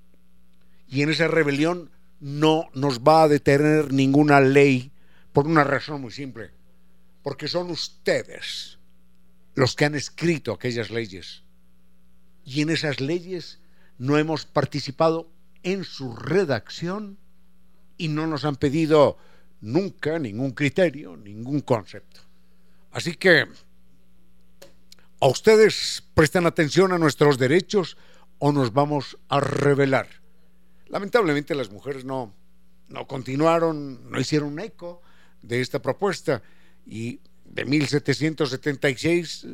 Y 0.87 1.01
en 1.01 1.09
esa 1.09 1.27
rebelión 1.27 1.91
no 2.19 2.69
nos 2.73 3.01
va 3.01 3.23
a 3.23 3.27
detener 3.27 3.93
ninguna 3.93 4.41
ley 4.41 4.91
por 5.33 5.47
una 5.47 5.63
razón 5.63 6.01
muy 6.01 6.11
simple, 6.11 6.51
porque 7.23 7.47
son 7.47 7.69
ustedes 7.69 8.79
los 9.55 9.75
que 9.75 9.85
han 9.85 9.95
escrito 9.95 10.51
aquellas 10.51 10.89
leyes. 10.89 11.43
Y 12.43 12.61
en 12.61 12.69
esas 12.69 12.99
leyes 12.99 13.59
no 13.97 14.17
hemos 14.17 14.45
participado 14.45 15.29
en 15.63 15.83
su 15.83 16.15
redacción 16.15 17.17
y 17.97 18.07
no 18.07 18.25
nos 18.27 18.45
han 18.45 18.55
pedido 18.55 19.17
nunca 19.61 20.17
ningún 20.19 20.51
criterio, 20.51 21.17
ningún 21.17 21.61
concepto. 21.61 22.21
Así 22.91 23.15
que, 23.15 23.45
¿a 25.19 25.27
ustedes 25.27 26.03
prestan 26.13 26.45
atención 26.45 26.91
a 26.93 26.97
nuestros 26.97 27.37
derechos 27.37 27.97
o 28.37 28.51
nos 28.51 28.73
vamos 28.73 29.17
a 29.27 29.39
revelar? 29.39 30.07
Lamentablemente 30.87 31.55
las 31.55 31.69
mujeres 31.69 32.05
no, 32.05 32.33
no 32.87 33.07
continuaron, 33.07 34.09
no 34.09 34.19
hicieron 34.19 34.59
eco 34.59 35.01
de 35.41 35.61
esta 35.61 35.81
propuesta 35.81 36.41
y 36.85 37.19
de 37.45 37.65
1776 37.65 39.47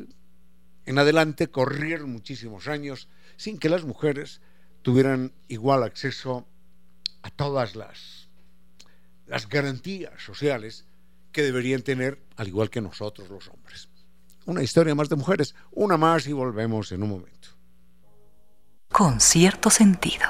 en 0.86 0.98
adelante 0.98 1.48
corrieron 1.48 2.10
muchísimos 2.12 2.68
años 2.68 3.08
sin 3.36 3.58
que 3.58 3.68
las 3.68 3.84
mujeres 3.84 4.40
tuvieran 4.82 5.32
igual 5.48 5.82
acceso 5.82 6.46
a 7.22 7.30
todas 7.30 7.74
las, 7.74 8.28
las 9.26 9.48
garantías 9.48 10.22
sociales 10.22 10.84
que 11.32 11.42
deberían 11.42 11.82
tener, 11.82 12.20
al 12.36 12.48
igual 12.48 12.70
que 12.70 12.80
nosotros 12.80 13.28
los 13.28 13.48
hombres. 13.48 13.88
Una 14.46 14.62
historia 14.62 14.94
más 14.94 15.08
de 15.08 15.16
mujeres, 15.16 15.54
una 15.72 15.96
más 15.96 16.26
y 16.28 16.32
volvemos 16.32 16.92
en 16.92 17.02
un 17.02 17.10
momento. 17.10 17.48
Con 18.90 19.20
cierto 19.20 19.70
sentido. 19.70 20.24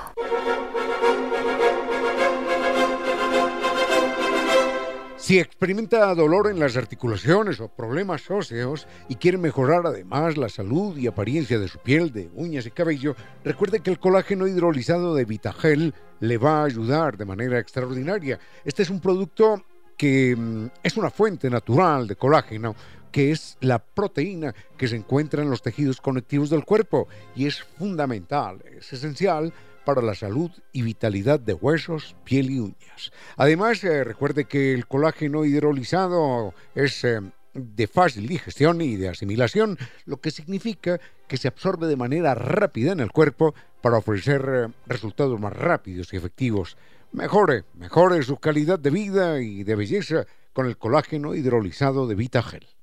Si 5.26 5.40
experimenta 5.40 6.14
dolor 6.14 6.48
en 6.48 6.61
las 6.61 6.76
articulaciones 6.76 7.61
o 7.61 7.68
problemas 7.68 8.31
óseos 8.31 8.87
y 9.09 9.16
quiere 9.16 9.38
mejorar 9.38 9.85
además 9.85 10.37
la 10.37 10.48
salud 10.48 10.96
y 10.96 11.09
apariencia 11.09 11.59
de 11.59 11.66
su 11.66 11.79
piel, 11.81 12.12
de 12.12 12.31
uñas 12.35 12.64
y 12.66 12.70
cabello, 12.70 13.16
recuerde 13.44 13.81
que 13.81 13.90
el 13.90 13.98
colágeno 13.98 14.46
hidrolizado 14.46 15.16
de 15.16 15.24
Vitagel 15.24 15.94
le 16.20 16.38
va 16.38 16.61
a 16.61 16.64
ayudar 16.66 17.16
de 17.16 17.24
manera 17.24 17.59
extraordinaria. 17.59 18.38
Este 18.64 18.85
es 18.85 18.90
un 18.90 19.00
producto 19.00 19.64
que 19.96 20.37
mm, 20.37 20.66
es 20.83 20.96
una 20.96 21.11
fuente 21.11 21.50
natural 21.50 22.07
de 22.07 22.14
colágeno 22.14 22.76
que 23.16 23.31
es 23.31 23.57
la 23.62 23.79
proteína 23.79 24.55
que 24.76 24.88
se 24.88 24.96
encuentra 24.96 25.42
en 25.42 25.48
los 25.48 25.62
tejidos 25.62 26.02
conectivos 26.02 26.50
del 26.50 26.66
cuerpo 26.66 27.09
y 27.35 27.46
es 27.46 27.62
fundamental, 27.62 28.62
es 28.79 28.92
esencial 28.92 29.55
para 29.87 30.02
la 30.02 30.14
salud 30.14 30.50
y 30.70 30.83
vitalidad 30.83 31.40
de 31.40 31.55
huesos, 31.55 32.14
piel 32.24 32.50
y 32.50 32.61
uñas. 32.61 33.12
Además, 33.38 33.83
eh, 33.85 34.05
recuerde 34.05 34.44
que 34.44 34.74
el 34.74 34.87
colágeno 34.87 35.46
hidrolizado 35.46 36.52
es 36.74 37.05
eh, 37.05 37.22
de 37.55 37.87
fácil 37.87 38.29
digestión 38.29 38.83
y 38.83 38.96
de 38.96 39.09
asimilación, 39.09 39.79
lo 40.05 40.20
que 40.20 40.31
significa 40.31 41.00
que 41.26 41.38
se 41.38 41.48
absorbe 41.48 41.87
de 41.87 41.96
manera 41.96 42.35
rápida 42.35 42.92
en 42.92 43.00
el 43.00 43.12
cuerpo 43.12 43.55
para 43.81 43.96
ofrecer 43.96 44.44
eh, 44.46 44.72
resultados 44.87 45.40
más 45.40 45.55
rápidos 45.55 46.12
y 46.12 46.18
efectivos. 46.18 46.76
Mejore, 47.12 47.64
mejore 47.79 48.22
su 48.22 48.37
calidad 48.37 48.79
de 48.79 48.90
vida 48.90 49.40
y 49.40 49.64
de 49.64 49.74
belleza 49.74 50.26
con 50.52 50.66
el 50.66 50.76
colágeno 50.76 51.35
hidrolizado 51.35 52.07
de 52.07 52.14
Vitagel. 52.14 52.75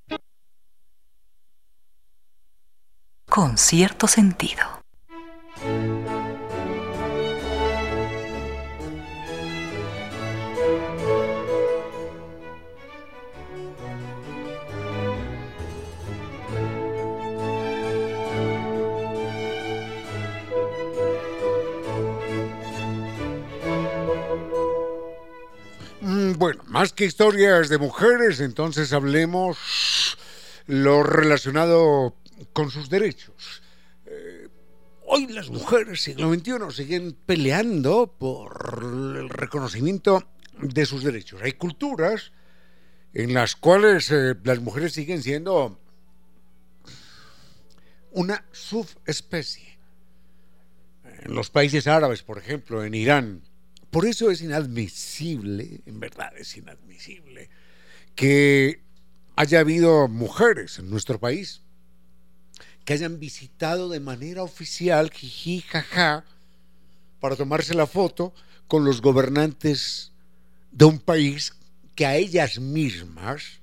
Con 3.28 3.58
cierto 3.58 4.06
sentido. 4.06 4.62
Bueno, 26.36 26.62
más 26.66 26.92
que 26.92 27.06
historias 27.06 27.68
de 27.68 27.78
mujeres, 27.78 28.40
entonces 28.40 28.92
hablemos 28.92 30.18
lo 30.66 31.02
relacionado 31.02 32.14
con 32.52 32.70
sus 32.70 32.88
derechos. 32.88 33.62
Eh, 34.06 34.48
hoy 35.06 35.26
las 35.28 35.50
mujeres, 35.50 36.02
siglo 36.02 36.32
XXI, 36.32 36.52
siguen 36.72 37.16
peleando 37.26 38.06
por 38.06 38.80
el 38.82 39.28
reconocimiento 39.28 40.28
de 40.60 40.86
sus 40.86 41.04
derechos. 41.04 41.42
Hay 41.42 41.52
culturas 41.52 42.32
en 43.12 43.34
las 43.34 43.56
cuales 43.56 44.10
eh, 44.10 44.34
las 44.44 44.60
mujeres 44.60 44.92
siguen 44.92 45.22
siendo 45.22 45.78
una 48.12 48.44
subespecie. 48.52 49.78
En 51.22 51.34
los 51.34 51.50
países 51.50 51.86
árabes, 51.86 52.22
por 52.22 52.38
ejemplo, 52.38 52.84
en 52.84 52.94
Irán, 52.94 53.42
por 53.90 54.06
eso 54.06 54.30
es 54.30 54.42
inadmisible, 54.42 55.80
en 55.86 56.00
verdad 56.00 56.32
es 56.36 56.56
inadmisible, 56.56 57.48
que 58.14 58.82
haya 59.36 59.60
habido 59.60 60.08
mujeres 60.08 60.78
en 60.78 60.90
nuestro 60.90 61.18
país 61.18 61.63
que 62.84 62.92
hayan 62.92 63.18
visitado 63.18 63.88
de 63.88 64.00
manera 64.00 64.42
oficial, 64.42 65.10
jiji, 65.10 65.62
jaja, 65.62 66.24
para 67.20 67.36
tomarse 67.36 67.74
la 67.74 67.86
foto 67.86 68.34
con 68.68 68.84
los 68.84 69.00
gobernantes 69.00 70.12
de 70.70 70.84
un 70.84 70.98
país 70.98 71.54
que 71.94 72.04
a 72.06 72.16
ellas 72.16 72.58
mismas, 72.58 73.60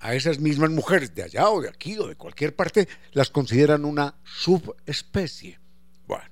a 0.00 0.14
esas 0.14 0.38
mismas 0.38 0.70
mujeres 0.70 1.14
de 1.14 1.22
allá 1.22 1.48
o 1.48 1.62
de 1.62 1.68
aquí 1.68 1.96
o 1.98 2.06
de 2.06 2.16
cualquier 2.16 2.54
parte, 2.54 2.88
las 3.12 3.30
consideran 3.30 3.84
una 3.84 4.14
subespecie. 4.24 5.58
Bueno, 6.06 6.24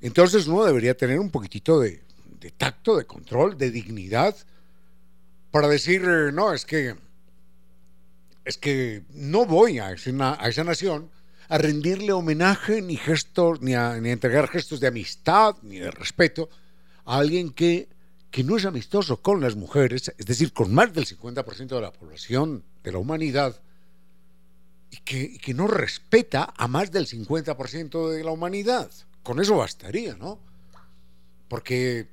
entonces 0.00 0.46
uno 0.46 0.64
debería 0.64 0.96
tener 0.96 1.18
un 1.18 1.30
poquitito 1.30 1.80
de, 1.80 2.02
de 2.40 2.50
tacto, 2.50 2.96
de 2.96 3.04
control, 3.04 3.58
de 3.58 3.70
dignidad, 3.70 4.36
para 5.50 5.68
decir, 5.68 6.02
eh, 6.06 6.32
no, 6.32 6.52
es 6.52 6.64
que, 6.64 6.96
es 8.44 8.56
que 8.56 9.02
no 9.10 9.44
voy 9.46 9.78
a 9.78 9.92
esa, 9.92 10.42
a 10.42 10.48
esa 10.48 10.64
nación 10.64 11.10
a 11.48 11.58
rendirle 11.58 12.12
homenaje 12.12 12.82
ni 12.82 12.96
gestos, 12.96 13.60
ni 13.60 13.74
a, 13.74 14.00
ni 14.00 14.10
entregar 14.10 14.48
gestos 14.48 14.80
de 14.80 14.88
amistad, 14.88 15.56
ni 15.62 15.78
de 15.78 15.90
respeto 15.90 16.48
a 17.04 17.18
alguien 17.18 17.50
que, 17.50 17.88
que 18.30 18.44
no 18.44 18.56
es 18.56 18.64
amistoso 18.64 19.18
con 19.18 19.40
las 19.40 19.56
mujeres, 19.56 20.12
es 20.16 20.26
decir, 20.26 20.52
con 20.52 20.74
más 20.74 20.92
del 20.92 21.06
50% 21.06 21.68
de 21.68 21.80
la 21.80 21.92
población 21.92 22.64
de 22.82 22.92
la 22.92 22.98
humanidad, 22.98 23.60
y 24.90 24.98
que, 24.98 25.38
que 25.38 25.54
no 25.54 25.66
respeta 25.66 26.52
a 26.56 26.68
más 26.68 26.92
del 26.92 27.06
50% 27.06 28.10
de 28.10 28.24
la 28.24 28.30
humanidad. 28.30 28.90
Con 29.22 29.40
eso 29.40 29.56
bastaría, 29.56 30.14
¿no? 30.14 30.38
Porque 31.48 32.08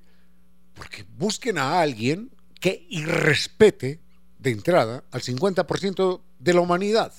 porque 0.74 1.06
busquen 1.18 1.58
a 1.58 1.80
alguien 1.82 2.32
que 2.60 2.86
irrespete 2.90 4.00
de 4.40 4.52
entrada 4.52 5.04
al 5.12 5.22
50% 5.22 6.22
de 6.40 6.54
la 6.54 6.62
humanidad. 6.62 7.14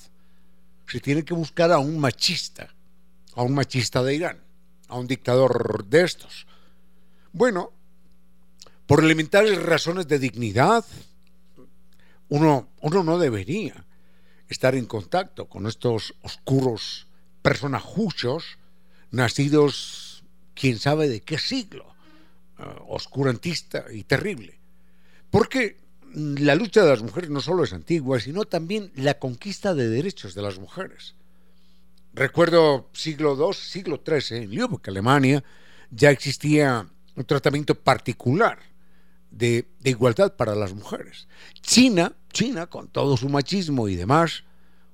Se 0.87 0.99
tiene 0.99 1.23
que 1.23 1.33
buscar 1.33 1.71
a 1.71 1.79
un 1.79 1.99
machista, 1.99 2.73
a 3.33 3.43
un 3.43 3.53
machista 3.53 4.03
de 4.03 4.15
Irán, 4.15 4.39
a 4.87 4.97
un 4.97 5.07
dictador 5.07 5.85
de 5.85 6.03
estos. 6.03 6.45
Bueno, 7.33 7.71
por 8.85 9.03
elementales 9.03 9.61
razones 9.61 10.07
de 10.07 10.19
dignidad, 10.19 10.85
uno, 12.29 12.69
uno 12.81 13.03
no 13.03 13.17
debería 13.17 13.85
estar 14.47 14.75
en 14.75 14.85
contacto 14.85 15.47
con 15.47 15.67
estos 15.67 16.13
oscuros 16.21 17.07
personajuchos 17.41 18.57
nacidos 19.11 20.23
quién 20.53 20.79
sabe 20.79 21.09
de 21.09 21.21
qué 21.21 21.37
siglo 21.37 21.95
eh, 22.57 22.63
oscurantista 22.87 23.85
y 23.91 24.03
terrible. 24.03 24.59
Porque 25.29 25.77
la 26.15 26.55
lucha 26.55 26.81
de 26.83 26.89
las 26.89 27.03
mujeres 27.03 27.29
no 27.29 27.41
solo 27.41 27.63
es 27.63 27.73
antigua, 27.73 28.19
sino 28.19 28.45
también 28.45 28.91
la 28.95 29.19
conquista 29.19 29.73
de 29.75 29.89
derechos 29.89 30.33
de 30.33 30.41
las 30.41 30.57
mujeres. 30.57 31.15
Recuerdo 32.13 32.89
siglo 32.93 33.35
II, 33.37 33.53
siglo 33.53 34.01
XIII, 34.05 34.43
en 34.43 34.55
Lübeck, 34.55 34.87
Alemania, 34.87 35.43
ya 35.91 36.11
existía 36.11 36.87
un 37.15 37.25
tratamiento 37.25 37.75
particular 37.75 38.57
de, 39.29 39.67
de, 39.81 39.89
igualdad 39.89 40.37
para 40.37 40.55
las 40.55 40.73
mujeres. 40.73 41.27
China, 41.59 42.13
China, 42.31 42.67
con 42.67 42.87
todo 42.87 43.17
su 43.17 43.27
machismo 43.27 43.89
y 43.89 43.95
demás, 43.95 44.45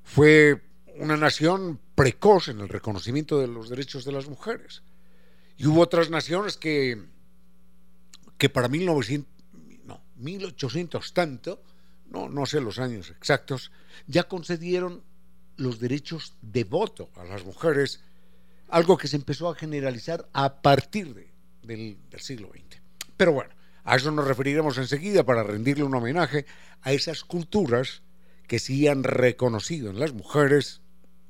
fue 0.04 0.64
una 0.98 1.18
nación 1.18 1.80
precoz 1.94 2.48
en 2.48 2.60
el 2.62 2.70
reconocimiento 2.70 3.40
de 3.40 3.48
los 3.48 3.70
derechos 3.70 4.06
de 4.06 4.12
las 4.12 4.28
mujeres. 4.28 4.82
Y 5.58 5.68
hubo 5.68 5.82
otras 5.82 6.10
naciones 6.10 6.58
que, 6.58 7.00
que 8.40 8.50
para 8.50 8.68
1900, 8.68 9.30
no, 9.30 9.41
1800 10.22 11.14
tanto, 11.14 11.62
no, 12.10 12.30
no 12.30 12.46
sé 12.46 12.62
los 12.62 12.80
años 12.80 13.10
exactos, 13.10 13.72
ya 14.08 14.24
concedieron 14.24 15.04
los 15.58 15.80
derechos 15.80 16.36
de 16.42 16.64
voto 16.64 17.10
a 17.16 17.24
las 17.24 17.46
mujeres, 17.46 18.02
algo 18.70 18.98
que 18.98 19.08
se 19.08 19.18
empezó 19.18 19.50
a 19.50 19.56
generalizar 19.56 20.28
a 20.34 20.62
partir 20.62 21.14
de, 21.14 21.32
del, 21.64 21.98
del 22.10 22.22
siglo 22.22 22.50
XX. 22.50 22.82
Pero 23.18 23.34
bueno, 23.34 23.54
a 23.84 23.96
eso 23.96 24.12
nos 24.12 24.28
referiremos 24.28 24.78
enseguida 24.78 25.24
para 25.24 25.44
rendirle 25.44 25.84
un 25.84 25.96
homenaje 25.96 26.46
a 26.82 26.94
esas 26.94 27.24
culturas 27.24 28.02
que 28.48 28.60
sí 28.60 28.88
han 28.88 29.04
reconocido 29.04 29.90
en 29.90 30.00
las 30.00 30.14
mujeres, 30.14 30.82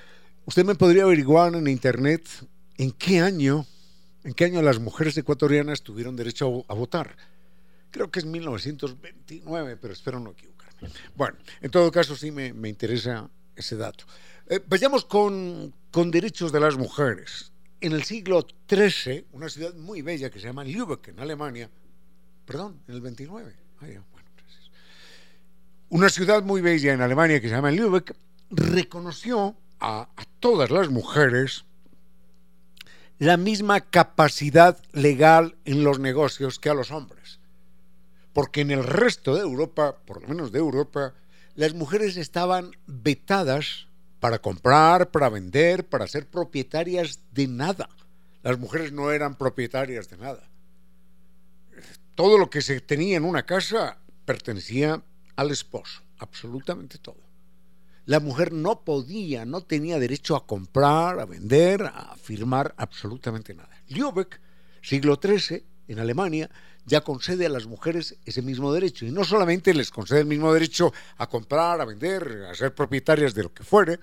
¿usted 0.45 0.65
me 0.65 0.75
podría 0.75 1.05
averiguar 1.05 1.55
en 1.55 1.69
internet 1.69 2.29
en 2.77 2.91
qué 2.91 3.21
año, 3.21 3.65
en 4.25 4.35
qué 4.35 4.47
año 4.47 4.61
las 4.63 4.81
mujeres 4.81 5.17
ecuatorianas 5.17 5.83
tuvieron 5.83 6.17
derecho 6.17 6.65
a, 6.69 6.75
votar? 6.75 7.17
Creo 7.93 8.11
que 8.11 8.19
es 8.19 8.25
1929, 8.25 9.77
pero 9.81 9.93
espero 9.93 10.19
no 10.19 10.33
equivocarme. 10.33 10.91
Bueno, 11.15 11.39
en 11.61 11.71
todo 11.71 11.91
caso 11.93 12.17
sí 12.17 12.33
me, 12.33 12.53
me 12.53 12.69
interesa 12.69 13.31
ese 13.55 13.77
dato. 13.77 14.05
Eh, 14.49 14.61
vayamos 14.67 15.05
con, 15.05 15.73
con 15.93 16.11
derechos 16.11 16.51
de 16.51 16.61
las 16.61 16.77
mujeres. 16.77 17.53
En 17.81 17.93
el 17.93 18.03
siglo 18.03 18.45
XIII, 18.69 19.27
una 19.33 19.49
ciudad 19.49 19.75
muy 19.75 20.03
bella 20.03 20.31
que 20.31 20.41
se 20.41 20.47
llama 20.47 20.65
Lübeck, 20.65 21.09
en 21.09 21.21
Alemania, 21.21 21.71
perdón, 22.45 22.81
en 22.89 22.95
el 22.95 23.01
29. 23.01 23.55
Ay, 23.81 23.99
una 25.89 26.09
ciudad 26.09 26.43
muy 26.43 26.61
bella 26.61 26.93
en 26.93 27.01
Alemania 27.01 27.41
que 27.41 27.49
se 27.49 27.55
llama 27.55 27.71
Lübeck, 27.71 28.15
reconoció 28.51 29.57
a, 29.81 30.09
a 30.17 30.25
todas 30.41 30.71
las 30.71 30.89
mujeres 30.89 31.65
la 33.19 33.37
misma 33.37 33.81
capacidad 33.81 34.79
legal 34.93 35.57
en 35.65 35.85
los 35.85 35.99
negocios 35.99 36.59
que 36.59 36.69
a 36.69 36.75
los 36.75 36.91
hombres. 36.91 37.41
Porque 38.33 38.61
en 38.61 38.71
el 38.71 38.85
resto 38.85 39.35
de 39.35 39.41
Europa, 39.41 39.97
por 40.07 40.23
lo 40.23 40.29
menos 40.29 40.53
de 40.53 40.59
Europa, 40.59 41.15
las 41.55 41.73
mujeres 41.73 42.17
estaban 42.19 42.73
vetadas 42.87 43.87
para 44.21 44.41
comprar, 44.41 45.11
para 45.11 45.31
vender, 45.31 45.87
para 45.87 46.07
ser 46.07 46.27
propietarias 46.27 47.21
de 47.33 47.47
nada. 47.47 47.89
Las 48.43 48.59
mujeres 48.59 48.93
no 48.93 49.11
eran 49.11 49.37
propietarias 49.37 50.11
de 50.11 50.19
nada. 50.19 50.51
Todo 52.15 52.39
lo 52.39 52.51
que 52.51 52.63
se 52.63 52.81
tenía 52.81 53.17
en 53.17 53.25
una 53.25 53.45
casa 53.45 53.99
pertenecía 54.25 55.03
al 55.37 55.51
esposo, 55.51 56.03
absolutamente 56.19 56.99
todo. 56.99 57.27
La 58.07 58.21
mujer 58.21 58.53
no 58.53 58.85
podía, 58.85 59.45
no 59.45 59.63
tenía 59.63 59.99
derecho 59.99 60.37
a 60.37 60.47
comprar, 60.47 61.19
a 61.19 61.27
vender, 61.27 61.83
a 61.83 62.17
firmar 62.17 62.75
absolutamente 62.77 63.53
nada. 63.55 63.71
Lübeck, 63.89 64.41
siglo 64.81 65.19
XIII, 65.21 65.65
en 65.89 65.99
Alemania, 65.99 66.51
ya 66.85 67.01
concede 67.01 67.47
a 67.47 67.49
las 67.49 67.67
mujeres 67.67 68.17
ese 68.25 68.43
mismo 68.43 68.73
derecho. 68.73 69.05
Y 69.05 69.11
no 69.11 69.25
solamente 69.25 69.75
les 69.75 69.91
concede 69.91 70.21
el 70.21 70.27
mismo 70.27 70.53
derecho 70.53 70.93
a 71.19 71.29
comprar, 71.29 71.81
a 71.81 71.85
vender, 71.85 72.47
a 72.49 72.55
ser 72.55 72.75
propietarias 72.75 73.35
de 73.35 73.43
lo 73.43 73.53
que 73.53 73.65
fuere, 73.65 73.99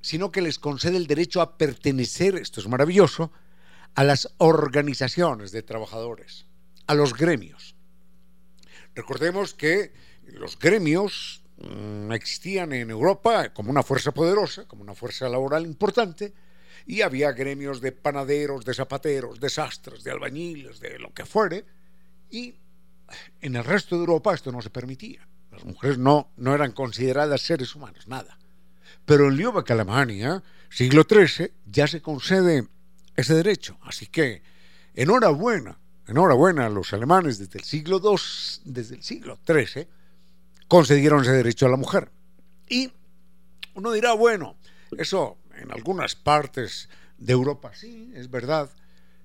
sino 0.00 0.30
que 0.30 0.40
les 0.40 0.58
concede 0.58 0.96
el 0.96 1.08
derecho 1.08 1.40
a 1.40 1.58
pertenecer, 1.58 2.36
esto 2.36 2.60
es 2.60 2.68
maravilloso, 2.68 3.32
a 3.94 4.04
las 4.04 4.32
organizaciones 4.38 5.50
de 5.50 5.62
trabajadores, 5.62 6.46
a 6.86 6.94
los 6.94 7.14
gremios. 7.14 7.74
Recordemos 8.94 9.54
que 9.54 9.92
los 10.38 10.58
gremios 10.58 11.42
mmm, 11.58 12.12
existían 12.12 12.72
en 12.72 12.90
Europa 12.90 13.52
como 13.52 13.70
una 13.70 13.82
fuerza 13.82 14.12
poderosa, 14.12 14.66
como 14.66 14.82
una 14.82 14.94
fuerza 14.94 15.28
laboral 15.28 15.66
importante, 15.66 16.32
y 16.86 17.02
había 17.02 17.32
gremios 17.32 17.80
de 17.80 17.92
panaderos, 17.92 18.64
de 18.64 18.74
zapateros, 18.74 19.40
de 19.40 19.50
sastres, 19.50 20.02
de 20.04 20.10
albañiles, 20.10 20.80
de 20.80 20.98
lo 20.98 21.12
que 21.12 21.24
fuere, 21.24 21.64
y 22.30 22.54
en 23.40 23.56
el 23.56 23.64
resto 23.64 23.96
de 23.96 24.00
Europa 24.00 24.34
esto 24.34 24.50
no 24.52 24.62
se 24.62 24.70
permitía. 24.70 25.26
Las 25.50 25.64
mujeres 25.64 25.98
no, 25.98 26.32
no 26.36 26.54
eran 26.54 26.72
consideradas 26.72 27.42
seres 27.42 27.74
humanos, 27.74 28.08
nada. 28.08 28.38
Pero 29.04 29.28
en 29.28 29.36
Lübeck, 29.36 29.70
Alemania, 29.70 30.42
siglo 30.70 31.04
XIII, 31.08 31.52
ya 31.66 31.86
se 31.86 32.00
concede 32.00 32.66
ese 33.16 33.34
derecho. 33.34 33.78
Así 33.82 34.06
que, 34.06 34.42
enhorabuena, 34.94 35.78
enhorabuena 36.06 36.66
a 36.66 36.70
los 36.70 36.92
alemanes 36.92 37.38
desde 37.38 37.58
el 37.58 37.64
siglo 37.64 38.00
II, 38.02 38.62
desde 38.64 38.96
el 38.96 39.02
siglo 39.02 39.38
XIII, 39.46 39.88
concedieron 40.72 41.20
ese 41.20 41.32
derecho 41.32 41.66
a 41.66 41.68
la 41.68 41.76
mujer. 41.76 42.10
Y 42.66 42.90
uno 43.74 43.92
dirá, 43.92 44.14
bueno, 44.14 44.56
eso 44.96 45.36
en 45.54 45.70
algunas 45.70 46.16
partes 46.16 46.88
de 47.18 47.34
Europa 47.34 47.72
sí, 47.74 48.10
es 48.14 48.30
verdad, 48.30 48.70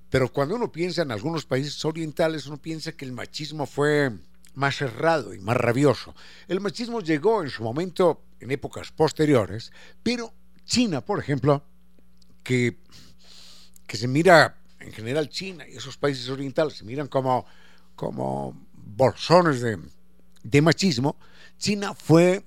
pero 0.10 0.28
cuando 0.28 0.56
uno 0.56 0.74
piensa 0.74 1.04
en 1.04 1.12
algunos 1.14 1.46
países 1.46 1.86
orientales, 1.86 2.48
uno 2.48 2.58
piensa 2.58 2.92
que 2.92 3.06
el 3.06 3.14
machismo 3.14 3.66
fue 3.66 4.12
más 4.56 4.76
cerrado 4.76 5.34
y 5.34 5.40
más 5.40 5.56
rabioso. 5.56 6.14
El 6.50 6.60
machismo 6.60 7.00
llegó 7.00 7.42
en 7.42 7.50
su 7.50 7.64
momento 7.64 8.24
en 8.42 8.52
épocas 8.52 8.92
posteriores, 8.92 9.72
pero 10.04 10.34
China, 10.66 11.00
por 11.00 11.18
ejemplo, 11.18 11.64
que, 12.44 12.80
que 13.88 13.96
se 13.96 14.10
mira 14.10 14.58
en 14.82 14.92
general 14.92 15.30
China 15.30 15.66
y 15.66 15.78
esos 15.78 15.96
países 15.96 16.28
orientales 16.28 16.74
se 16.74 16.84
miran 16.84 17.08
como, 17.08 17.46
como 17.96 18.68
bolsones 18.74 19.62
de, 19.62 19.80
de 20.44 20.62
machismo, 20.62 21.16
China 21.58 21.94
fue 21.94 22.44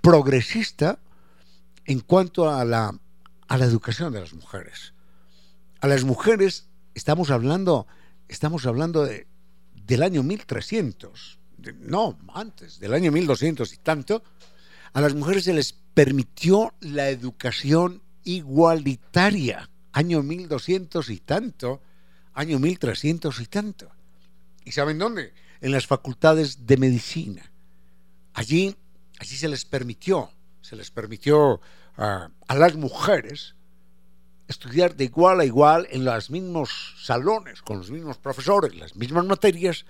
progresista 0.00 0.98
en 1.84 2.00
cuanto 2.00 2.50
a 2.50 2.64
la, 2.64 2.94
educación 3.50 4.12
de 4.12 4.20
las 4.20 4.34
mujeres. 4.34 4.92
A 5.80 5.88
las 5.88 6.04
mujeres 6.04 6.66
estamos 6.94 7.30
hablando, 7.30 7.86
estamos 8.28 8.66
hablando 8.66 9.04
de, 9.04 9.26
del 9.86 10.02
año 10.02 10.22
1300, 10.22 11.38
de, 11.56 11.72
no, 11.72 12.18
antes, 12.34 12.78
del 12.78 12.94
año 12.94 13.10
1200 13.12 13.72
y 13.72 13.76
tanto, 13.78 14.22
a 14.92 15.00
las 15.00 15.14
mujeres 15.14 15.44
se 15.44 15.54
les 15.54 15.72
permitió 15.94 16.74
la 16.80 17.08
educación 17.08 18.02
igualitaria, 18.24 19.70
año 19.92 20.22
1200 20.22 21.10
y 21.10 21.18
tanto, 21.18 21.80
año 22.34 22.58
1300 22.58 23.40
y 23.40 23.46
tanto. 23.46 23.90
¿Y 24.64 24.72
saben 24.72 24.98
dónde? 24.98 25.32
En 25.60 25.72
las 25.72 25.86
facultades 25.86 26.66
de 26.66 26.76
medicina. 26.76 27.50
Allí, 28.38 28.76
allí 29.18 29.34
se 29.34 29.48
les 29.48 29.64
permitió, 29.64 30.30
se 30.62 30.76
les 30.76 30.92
permitió 30.92 31.54
uh, 31.54 31.60
a 31.96 32.54
las 32.54 32.76
mujeres 32.76 33.56
estudiar 34.46 34.94
de 34.94 35.06
igual 35.06 35.40
a 35.40 35.44
igual 35.44 35.88
en 35.90 36.04
los 36.04 36.30
mismos 36.30 36.94
salones, 37.02 37.62
con 37.62 37.78
los 37.78 37.90
mismos 37.90 38.16
profesores, 38.18 38.76
las 38.76 38.94
mismas 38.94 39.24
materias 39.24 39.86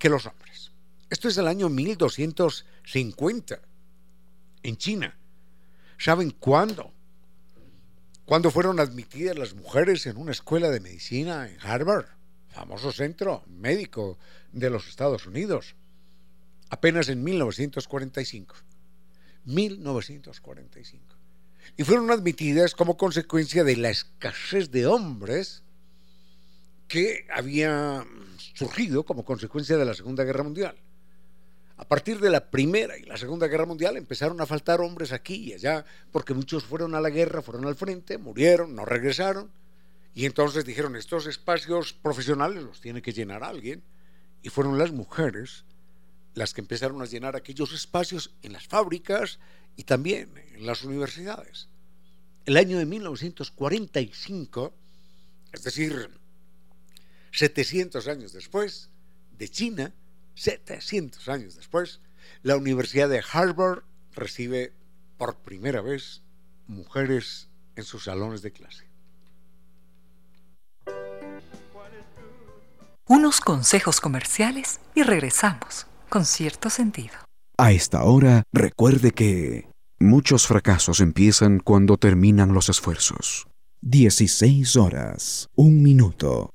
que 0.00 0.08
los 0.08 0.26
hombres. 0.26 0.72
Esto 1.10 1.28
es 1.28 1.36
del 1.36 1.46
año 1.46 1.68
1250, 1.68 3.60
en 4.64 4.76
China. 4.76 5.16
¿Saben 5.96 6.32
cuándo? 6.32 6.92
¿Cuándo 8.24 8.50
fueron 8.50 8.80
admitidas 8.80 9.38
las 9.38 9.54
mujeres 9.54 10.06
en 10.06 10.16
una 10.16 10.32
escuela 10.32 10.70
de 10.70 10.80
medicina 10.80 11.48
en 11.48 11.56
Harvard? 11.60 12.06
famoso 12.48 12.92
centro 12.92 13.44
médico 13.46 14.18
de 14.52 14.70
los 14.70 14.88
Estados 14.88 15.26
Unidos, 15.26 15.76
apenas 16.72 17.10
en 17.10 17.22
1945. 17.22 18.56
1945. 19.44 21.16
Y 21.76 21.84
fueron 21.84 22.10
admitidas 22.10 22.74
como 22.74 22.96
consecuencia 22.96 23.62
de 23.62 23.76
la 23.76 23.90
escasez 23.90 24.70
de 24.70 24.86
hombres 24.86 25.62
que 26.88 27.26
había 27.30 28.06
surgido 28.54 29.04
como 29.04 29.22
consecuencia 29.22 29.76
de 29.76 29.84
la 29.84 29.92
Segunda 29.92 30.24
Guerra 30.24 30.44
Mundial. 30.44 30.76
A 31.76 31.86
partir 31.86 32.20
de 32.20 32.30
la 32.30 32.50
Primera 32.50 32.96
y 32.96 33.02
la 33.02 33.18
Segunda 33.18 33.48
Guerra 33.48 33.66
Mundial 33.66 33.98
empezaron 33.98 34.40
a 34.40 34.46
faltar 34.46 34.80
hombres 34.80 35.12
aquí 35.12 35.34
y 35.34 35.52
allá, 35.52 35.84
porque 36.10 36.32
muchos 36.32 36.64
fueron 36.64 36.94
a 36.94 37.02
la 37.02 37.10
guerra, 37.10 37.42
fueron 37.42 37.66
al 37.66 37.76
frente, 37.76 38.16
murieron, 38.16 38.74
no 38.74 38.86
regresaron. 38.86 39.50
Y 40.14 40.24
entonces 40.24 40.64
dijeron, 40.64 40.96
estos 40.96 41.26
espacios 41.26 41.92
profesionales 41.92 42.62
los 42.62 42.80
tiene 42.80 43.02
que 43.02 43.12
llenar 43.12 43.44
alguien. 43.44 43.82
Y 44.42 44.48
fueron 44.48 44.78
las 44.78 44.90
mujeres 44.90 45.64
las 46.34 46.54
que 46.54 46.60
empezaron 46.60 47.02
a 47.02 47.06
llenar 47.06 47.36
aquellos 47.36 47.72
espacios 47.72 48.34
en 48.42 48.52
las 48.52 48.66
fábricas 48.66 49.38
y 49.76 49.84
también 49.84 50.30
en 50.54 50.66
las 50.66 50.82
universidades. 50.84 51.68
El 52.44 52.56
año 52.56 52.78
de 52.78 52.86
1945, 52.86 54.72
es 55.52 55.62
decir, 55.62 56.10
700 57.32 58.08
años 58.08 58.32
después, 58.32 58.90
de 59.38 59.48
China, 59.48 59.92
700 60.34 61.28
años 61.28 61.56
después, 61.56 62.00
la 62.42 62.56
Universidad 62.56 63.08
de 63.08 63.22
Harvard 63.32 63.82
recibe 64.12 64.72
por 65.18 65.36
primera 65.36 65.80
vez 65.80 66.22
mujeres 66.66 67.48
en 67.76 67.84
sus 67.84 68.04
salones 68.04 68.42
de 68.42 68.52
clase. 68.52 68.84
Unos 73.06 73.40
consejos 73.40 74.00
comerciales 74.00 74.80
y 74.94 75.02
regresamos 75.02 75.86
con 76.12 76.26
cierto 76.26 76.68
sentido. 76.68 77.14
A 77.56 77.72
esta 77.72 78.04
hora, 78.04 78.42
recuerde 78.52 79.12
que 79.12 79.70
muchos 79.98 80.46
fracasos 80.46 81.00
empiezan 81.00 81.58
cuando 81.58 81.96
terminan 81.96 82.52
los 82.52 82.68
esfuerzos. 82.68 83.46
16 83.80 84.76
horas, 84.76 85.48
un 85.56 85.82
minuto. 85.82 86.50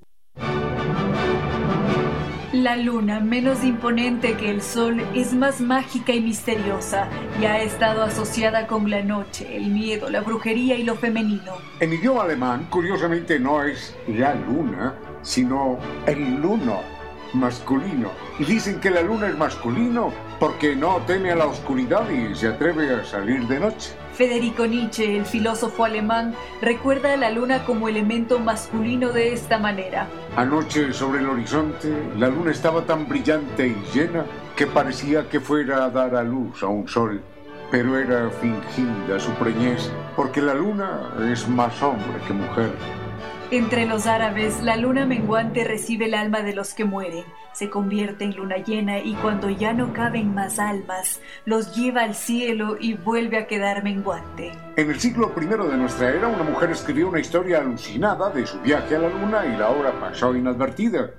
La 2.53 2.77
luna, 2.77 3.19
menos 3.19 3.63
imponente 3.63 4.37
que 4.37 4.51
el 4.51 4.61
sol, 4.61 4.99
es 5.15 5.33
más 5.33 5.59
mágica 5.59 6.13
y 6.13 6.21
misteriosa 6.21 7.09
y 7.41 7.45
ha 7.45 7.63
estado 7.63 8.03
asociada 8.03 8.67
con 8.67 8.91
la 8.91 9.01
noche, 9.01 9.57
el 9.57 9.71
miedo, 9.71 10.11
la 10.11 10.21
brujería 10.21 10.75
y 10.75 10.83
lo 10.83 10.95
femenino. 10.95 11.53
En 11.79 11.93
idioma 11.93 12.25
alemán, 12.25 12.67
curiosamente, 12.69 13.39
no 13.39 13.63
es 13.63 13.95
la 14.07 14.35
luna, 14.35 14.93
sino 15.23 15.79
el 16.05 16.35
luno 16.35 16.96
masculino. 17.33 18.09
Y 18.39 18.45
dicen 18.45 18.79
que 18.79 18.89
la 18.89 19.01
luna 19.01 19.27
es 19.27 19.37
masculino 19.37 20.13
porque 20.39 20.75
no 20.75 20.97
teme 21.07 21.31
a 21.31 21.35
la 21.35 21.47
oscuridad 21.47 22.09
y 22.09 22.35
se 22.35 22.47
atreve 22.47 22.93
a 22.93 23.03
salir 23.03 23.47
de 23.47 23.59
noche. 23.59 23.93
Federico 24.13 24.65
Nietzsche, 24.65 25.15
el 25.15 25.25
filósofo 25.25 25.85
alemán, 25.85 26.33
recuerda 26.61 27.13
a 27.13 27.17
la 27.17 27.29
luna 27.29 27.63
como 27.65 27.87
elemento 27.87 28.39
masculino 28.39 29.11
de 29.11 29.33
esta 29.33 29.59
manera. 29.59 30.07
Anoche 30.35 30.91
sobre 30.91 31.19
el 31.19 31.29
horizonte, 31.29 31.93
la 32.17 32.27
luna 32.27 32.51
estaba 32.51 32.81
tan 32.83 33.07
brillante 33.07 33.67
y 33.67 33.77
llena 33.93 34.25
que 34.55 34.65
parecía 34.65 35.29
que 35.29 35.39
fuera 35.39 35.85
a 35.85 35.89
dar 35.91 36.15
a 36.15 36.23
luz 36.23 36.63
a 36.63 36.67
un 36.67 36.87
sol. 36.87 37.21
Pero 37.69 37.97
era 37.97 38.29
fingida 38.29 39.19
su 39.19 39.31
preñez, 39.33 39.91
porque 40.15 40.41
la 40.41 40.53
luna 40.53 41.13
es 41.31 41.47
más 41.47 41.79
hombre 41.83 42.19
que 42.25 42.33
mujer. 42.33 42.71
Entre 43.49 43.85
los 43.85 44.07
árabes, 44.07 44.61
la 44.61 44.75
luna 44.75 45.05
menguante 45.05 45.63
recibe 45.63 46.07
el 46.07 46.15
alma 46.15 46.41
de 46.41 46.53
los 46.53 46.73
que 46.73 46.83
mueren, 46.83 47.23
se 47.53 47.69
convierte 47.69 48.25
en 48.25 48.35
luna 48.35 48.57
llena 48.57 48.99
y 48.99 49.13
cuando 49.13 49.49
ya 49.49 49.71
no 49.71 49.93
caben 49.93 50.35
más 50.35 50.59
almas, 50.59 51.21
los 51.45 51.73
lleva 51.73 52.01
al 52.01 52.13
cielo 52.13 52.75
y 52.77 52.95
vuelve 52.95 53.37
a 53.37 53.47
quedar 53.47 53.85
menguante. 53.85 54.51
En 54.75 54.89
el 54.89 54.99
siglo 54.99 55.31
I 55.39 55.45
de 55.45 55.77
nuestra 55.77 56.09
era, 56.09 56.27
una 56.27 56.43
mujer 56.43 56.71
escribió 56.71 57.07
una 57.07 57.21
historia 57.21 57.59
alucinada 57.59 58.29
de 58.31 58.45
su 58.45 58.59
viaje 58.59 58.97
a 58.97 58.99
la 58.99 59.09
luna 59.09 59.45
y 59.45 59.55
la 59.55 59.69
hora 59.69 59.97
pasó 59.97 60.35
inadvertida. 60.35 61.11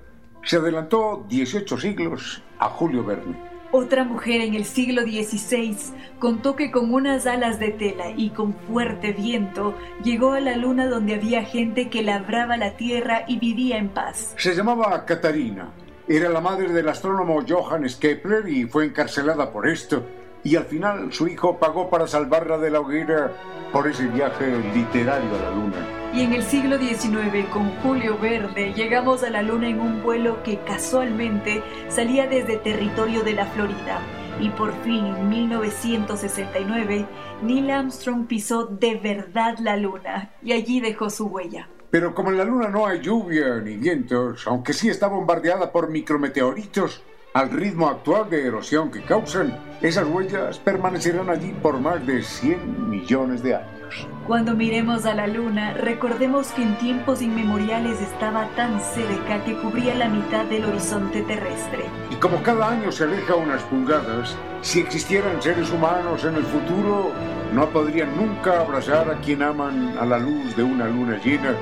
Se 0.42 0.56
adelantó 0.56 1.24
18 1.30 1.78
siglos 1.78 2.42
a 2.58 2.68
Julio 2.68 3.04
Verne. 3.04 3.57
Otra 3.70 4.04
mujer 4.04 4.40
en 4.40 4.54
el 4.54 4.64
siglo 4.64 5.02
XVI 5.02 5.76
contó 6.18 6.56
que 6.56 6.70
con 6.70 6.94
unas 6.94 7.26
alas 7.26 7.58
de 7.58 7.70
tela 7.70 8.10
y 8.16 8.30
con 8.30 8.54
fuerte 8.54 9.12
viento 9.12 9.74
llegó 10.02 10.32
a 10.32 10.40
la 10.40 10.56
luna 10.56 10.86
donde 10.86 11.14
había 11.14 11.44
gente 11.44 11.90
que 11.90 12.02
labraba 12.02 12.56
la 12.56 12.78
tierra 12.78 13.24
y 13.28 13.38
vivía 13.38 13.76
en 13.76 13.90
paz. 13.90 14.34
Se 14.38 14.54
llamaba 14.54 15.04
Catarina. 15.04 15.70
Era 16.06 16.30
la 16.30 16.40
madre 16.40 16.72
del 16.72 16.88
astrónomo 16.88 17.44
Johannes 17.46 17.96
Kepler 17.96 18.48
y 18.48 18.64
fue 18.64 18.86
encarcelada 18.86 19.52
por 19.52 19.68
esto. 19.68 20.02
Y 20.48 20.56
al 20.56 20.64
final 20.64 21.12
su 21.12 21.28
hijo 21.28 21.58
pagó 21.58 21.90
para 21.90 22.06
salvarla 22.06 22.56
de 22.56 22.70
la 22.70 22.80
hoguera 22.80 23.30
por 23.70 23.86
ese 23.86 24.06
viaje 24.06 24.46
literario 24.74 25.28
a 25.36 25.42
la 25.42 25.50
luna. 25.50 25.86
Y 26.14 26.22
en 26.22 26.32
el 26.32 26.42
siglo 26.42 26.78
XIX, 26.78 27.46
con 27.52 27.70
Julio 27.82 28.16
Verde, 28.16 28.72
llegamos 28.72 29.22
a 29.24 29.28
la 29.28 29.42
Luna 29.42 29.68
en 29.68 29.78
un 29.78 30.02
vuelo 30.02 30.42
que 30.42 30.58
casualmente 30.60 31.62
salía 31.90 32.26
desde 32.26 32.56
territorio 32.56 33.22
de 33.24 33.34
la 33.34 33.44
Florida. 33.44 34.00
Y 34.40 34.48
por 34.48 34.72
fin, 34.84 35.04
en 35.04 35.28
1969, 35.28 37.06
Neil 37.42 37.70
Armstrong 37.70 38.26
pisó 38.26 38.64
de 38.64 38.96
verdad 38.96 39.58
la 39.58 39.76
Luna 39.76 40.30
y 40.42 40.52
allí 40.52 40.80
dejó 40.80 41.10
su 41.10 41.26
huella. 41.26 41.68
Pero 41.90 42.14
como 42.14 42.30
en 42.30 42.38
la 42.38 42.44
Luna 42.44 42.68
no 42.68 42.86
hay 42.86 43.00
lluvia 43.00 43.56
ni 43.56 43.76
vientos, 43.76 44.46
aunque 44.46 44.72
sí 44.72 44.88
está 44.88 45.08
bombardeada 45.08 45.72
por 45.72 45.90
micrometeoritos, 45.90 47.02
al 47.34 47.50
ritmo 47.50 47.88
actual 47.88 48.30
de 48.30 48.46
erosión 48.46 48.90
que 48.90 49.02
causan, 49.02 49.58
esas 49.80 50.06
huellas 50.06 50.58
permanecerán 50.58 51.30
allí 51.30 51.52
por 51.62 51.78
más 51.78 52.04
de 52.06 52.22
100 52.22 52.90
millones 52.90 53.42
de 53.42 53.56
años. 53.56 54.08
Cuando 54.26 54.54
miremos 54.54 55.06
a 55.06 55.14
la 55.14 55.26
luna, 55.26 55.72
recordemos 55.74 56.48
que 56.48 56.62
en 56.62 56.76
tiempos 56.78 57.22
inmemoriales 57.22 58.00
estaba 58.00 58.46
tan 58.56 58.80
cerca 58.80 59.42
que 59.44 59.56
cubría 59.56 59.94
la 59.94 60.08
mitad 60.08 60.44
del 60.44 60.66
horizonte 60.66 61.22
terrestre. 61.22 61.84
Y 62.10 62.16
como 62.16 62.42
cada 62.42 62.70
año 62.70 62.92
se 62.92 63.04
aleja 63.04 63.36
unas 63.36 63.62
pulgadas, 63.62 64.36
si 64.60 64.80
existieran 64.80 65.40
seres 65.40 65.70
humanos 65.70 66.24
en 66.24 66.34
el 66.34 66.44
futuro, 66.44 67.12
no 67.54 67.68
podrían 67.70 68.14
nunca 68.16 68.60
abrazar 68.60 69.10
a 69.10 69.20
quien 69.20 69.42
aman 69.42 69.96
a 69.98 70.04
la 70.04 70.18
luz 70.18 70.54
de 70.56 70.62
una 70.62 70.86
luna 70.86 71.18
llena, 71.24 71.54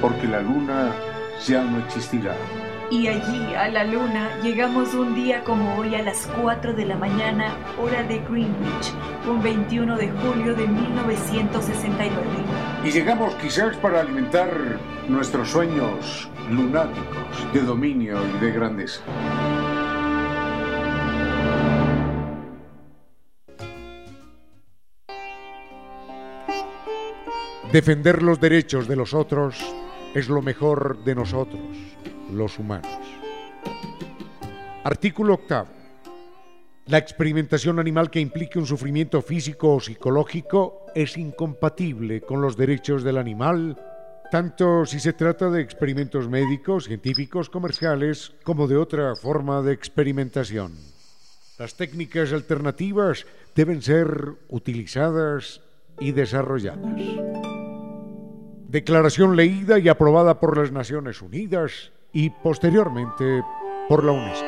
porque 0.00 0.26
la 0.26 0.42
luna 0.42 0.92
ya 1.46 1.62
no 1.62 1.78
existirá. 1.78 2.36
Y 2.92 3.08
allí, 3.08 3.54
a 3.54 3.68
la 3.68 3.84
luna, 3.84 4.38
llegamos 4.42 4.92
un 4.92 5.14
día 5.14 5.42
como 5.44 5.78
hoy 5.78 5.94
a 5.94 6.02
las 6.02 6.28
4 6.42 6.74
de 6.74 6.84
la 6.84 6.94
mañana, 6.94 7.56
hora 7.80 8.02
de 8.02 8.18
Greenwich, 8.18 8.92
un 9.26 9.42
21 9.42 9.96
de 9.96 10.10
julio 10.10 10.54
de 10.54 10.68
1969. 10.68 12.14
Y 12.84 12.90
llegamos 12.90 13.34
quizás 13.36 13.78
para 13.78 14.02
alimentar 14.02 14.78
nuestros 15.08 15.48
sueños 15.48 16.28
lunáticos 16.50 17.52
de 17.54 17.62
dominio 17.62 18.18
y 18.36 18.44
de 18.44 18.52
grandeza. 18.52 19.00
Defender 27.72 28.22
los 28.22 28.38
derechos 28.38 28.86
de 28.86 28.96
los 28.96 29.14
otros 29.14 29.58
es 30.12 30.28
lo 30.28 30.42
mejor 30.42 31.02
de 31.04 31.14
nosotros 31.14 31.62
los 32.32 32.58
humanos. 32.58 32.98
Artículo 34.84 35.34
octavo. 35.34 35.68
La 36.86 36.98
experimentación 36.98 37.78
animal 37.78 38.10
que 38.10 38.18
implique 38.18 38.58
un 38.58 38.66
sufrimiento 38.66 39.22
físico 39.22 39.76
o 39.76 39.80
psicológico 39.80 40.86
es 40.94 41.16
incompatible 41.16 42.22
con 42.22 42.42
los 42.42 42.56
derechos 42.56 43.04
del 43.04 43.18
animal, 43.18 43.78
tanto 44.32 44.84
si 44.84 44.98
se 44.98 45.12
trata 45.12 45.48
de 45.48 45.62
experimentos 45.62 46.28
médicos, 46.28 46.86
científicos, 46.86 47.48
comerciales, 47.50 48.32
como 48.42 48.66
de 48.66 48.76
otra 48.76 49.14
forma 49.14 49.62
de 49.62 49.72
experimentación. 49.72 50.72
Las 51.58 51.76
técnicas 51.76 52.32
alternativas 52.32 53.26
deben 53.54 53.82
ser 53.82 54.34
utilizadas 54.48 55.60
y 56.00 56.10
desarrolladas. 56.10 56.96
Declaración 58.66 59.36
leída 59.36 59.78
y 59.78 59.88
aprobada 59.88 60.40
por 60.40 60.58
las 60.58 60.72
Naciones 60.72 61.22
Unidas 61.22 61.91
y 62.12 62.30
posteriormente 62.30 63.42
por 63.88 64.04
la 64.04 64.12
UNESCO. 64.12 64.46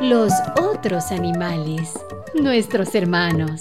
Los 0.00 0.32
otros 0.60 1.10
animales, 1.12 1.92
nuestros 2.34 2.94
hermanos. 2.94 3.60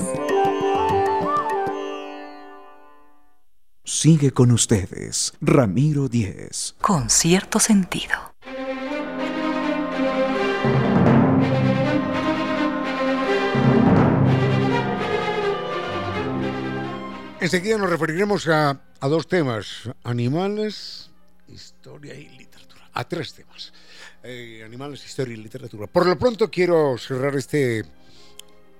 Sigue 3.83 4.31
con 4.31 4.51
ustedes, 4.51 5.33
Ramiro 5.41 6.07
Díez. 6.07 6.75
Con 6.79 7.09
cierto 7.09 7.59
sentido. 7.59 8.15
Enseguida 17.41 17.77
nos 17.77 17.89
referiremos 17.89 18.47
a, 18.47 18.81
a 18.99 19.07
dos 19.07 19.27
temas, 19.27 19.89
animales, 20.03 21.09
historia 21.47 22.13
y 22.13 22.27
literatura. 22.27 22.48
A 22.93 23.07
tres 23.07 23.33
temas. 23.33 23.73
Eh, 24.23 24.63
animales, 24.65 25.05
historia 25.05 25.33
y 25.33 25.37
literatura. 25.37 25.87
Por 25.87 26.05
lo 26.05 26.17
pronto 26.17 26.49
quiero 26.49 26.97
cerrar 26.97 27.35
este 27.35 27.85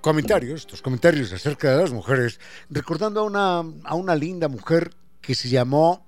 comentario, 0.00 0.54
estos 0.54 0.82
comentarios 0.82 1.32
acerca 1.32 1.72
de 1.72 1.82
las 1.82 1.92
mujeres, 1.92 2.40
recordando 2.70 3.20
a 3.20 3.24
una, 3.24 3.58
a 3.84 3.94
una 3.94 4.14
linda 4.14 4.48
mujer 4.48 4.92
que 5.20 5.34
se 5.34 5.48
llamó 5.48 6.06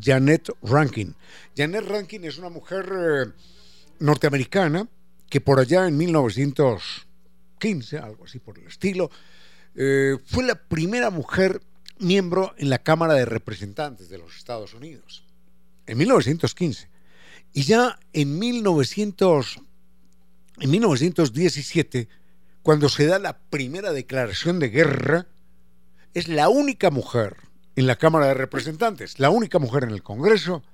Janet 0.00 0.50
Rankin. 0.62 1.14
Janet 1.56 1.86
Rankin 1.86 2.24
es 2.24 2.38
una 2.38 2.48
mujer 2.48 2.90
eh, 2.92 3.26
norteamericana 4.00 4.88
que 5.28 5.40
por 5.40 5.60
allá 5.60 5.86
en 5.86 5.96
1915, 5.96 7.98
algo 7.98 8.24
así 8.24 8.38
por 8.38 8.58
el 8.58 8.66
estilo, 8.66 9.10
eh, 9.74 10.16
fue 10.26 10.44
la 10.44 10.54
primera 10.54 11.10
mujer 11.10 11.60
miembro 11.98 12.54
en 12.58 12.70
la 12.70 12.78
Cámara 12.78 13.14
de 13.14 13.24
Representantes 13.24 14.08
de 14.08 14.18
los 14.18 14.36
Estados 14.36 14.74
Unidos, 14.74 15.24
en 15.86 15.98
1915. 15.98 16.93
Y 17.54 17.62
ya 17.62 17.98
en, 18.12 18.38
1900, 18.38 19.60
en 20.58 20.70
1917, 20.70 22.08
cuando 22.62 22.88
se 22.88 23.06
da 23.06 23.20
la 23.20 23.38
primera 23.38 23.92
declaración 23.92 24.58
de 24.58 24.70
guerra, 24.70 25.28
es 26.14 26.26
la 26.28 26.48
única 26.48 26.90
mujer 26.90 27.36
en 27.76 27.86
la 27.86 27.94
Cámara 27.96 28.26
de 28.26 28.34
Representantes, 28.34 29.20
la 29.20 29.30
única 29.30 29.60
mujer 29.60 29.84
en 29.84 29.90
el 29.90 30.02
Congreso 30.02 30.64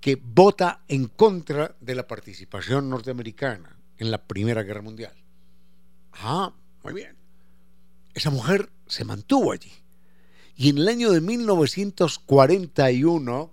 que 0.00 0.16
vota 0.16 0.80
en 0.88 1.08
contra 1.08 1.76
de 1.80 1.94
la 1.94 2.08
participación 2.08 2.90
norteamericana 2.90 3.76
en 3.98 4.10
la 4.10 4.26
Primera 4.26 4.62
Guerra 4.62 4.80
Mundial. 4.82 5.12
Ah, 6.14 6.54
muy 6.82 6.94
bien. 6.94 7.16
Esa 8.14 8.30
mujer 8.30 8.70
se 8.86 9.04
mantuvo 9.04 9.52
allí. 9.52 9.72
Y 10.56 10.70
en 10.70 10.78
el 10.78 10.88
año 10.88 11.10
de 11.10 11.20
1941, 11.20 13.50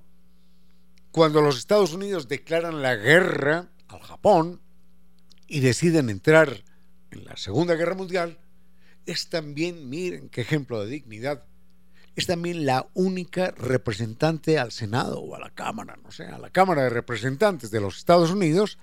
cuando 1.12 1.42
los 1.42 1.58
Estados 1.58 1.94
Unidos 1.94 2.28
declaran 2.28 2.82
la 2.82 2.96
guerra 2.96 3.70
al 3.88 4.02
Japón 4.02 4.62
y 5.48 5.60
deciden 5.62 6.10
entrar 6.10 6.64
en 7.12 7.26
la 7.26 7.36
Segunda 7.38 7.76
Guerra 7.76 7.96
Mundial, 7.96 8.38
es 9.06 9.30
también, 9.30 9.90
miren 9.90 10.30
qué 10.30 10.42
ejemplo 10.42 10.84
de 10.84 10.92
dignidad, 10.92 11.44
es 12.16 12.28
también 12.28 12.66
la 12.66 12.88
única 12.94 13.52
representante 13.52 14.60
al 14.60 14.72
Senado 14.72 15.20
o 15.22 15.36
a 15.36 15.40
la 15.40 15.50
Cámara, 15.52 15.98
no 16.04 16.12
sé, 16.12 16.26
a 16.26 16.38
la 16.38 16.50
Cámara 16.50 16.84
de 16.84 16.90
Representantes 16.90 17.72
de 17.72 17.80
los 17.80 17.98
Estados 17.98 18.32
Unidos 18.32 18.78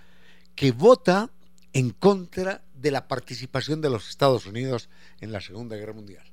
que 0.55 0.72
vota 0.72 1.31
en 1.72 1.91
contra 1.91 2.64
de 2.74 2.91
la 2.91 3.07
participación 3.07 3.81
de 3.81 3.91
los 3.91 4.09
Estados 4.09 4.47
Unidos 4.47 4.89
en 5.20 5.33
la 5.33 5.41
Segunda 5.41 5.77
Guerra 5.77 5.93
Mundial. 5.93 6.24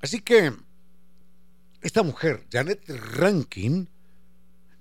Así 0.00 0.20
que 0.20 0.52
esta 1.80 2.02
mujer, 2.02 2.46
Janet 2.50 2.82
Rankin, 2.88 3.88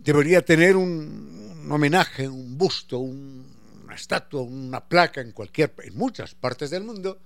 debería 0.08 0.42
tener 0.42 0.78
un, 0.78 1.68
homenaje, 1.70 2.30
un 2.30 2.58
busto, 2.58 2.98
una 3.00 3.94
estatua, 3.94 4.42
una 4.42 4.80
placa 4.80 5.20
en 5.20 5.34
cualquier, 5.34 5.74
en 5.84 5.98
muchas 5.98 6.34
partes 6.34 6.70
del 6.70 6.86
mundo, 6.86 7.20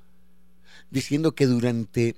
diciendo 0.90 1.36
que 1.36 1.46
durante 1.46 2.16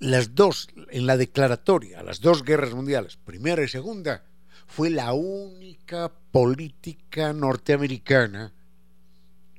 las 0.00 0.34
dos, 0.34 0.68
en 0.90 1.06
la 1.06 1.16
declaratoria, 1.16 2.02
las 2.02 2.20
dos 2.20 2.42
guerras 2.42 2.74
mundiales, 2.74 3.16
primera 3.16 3.62
y 3.62 3.68
segunda, 3.68 4.24
fue 4.66 4.90
la 4.90 5.12
única 5.12 6.12
política 6.32 7.32
norteamericana 7.32 8.52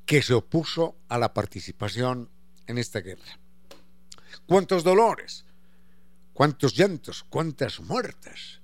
que 0.05 0.21
se 0.21 0.33
opuso 0.33 0.97
a 1.07 1.17
la 1.17 1.33
participación 1.33 2.27
en 2.67 2.79
esta 2.79 2.99
guerra. 2.99 3.39
¿Cuántos 4.45 4.83
dolores? 4.83 5.45
¿Cuántos 6.33 6.75
llantos? 6.75 7.23
¿Cuántas 7.29 7.79
muertes 7.79 8.58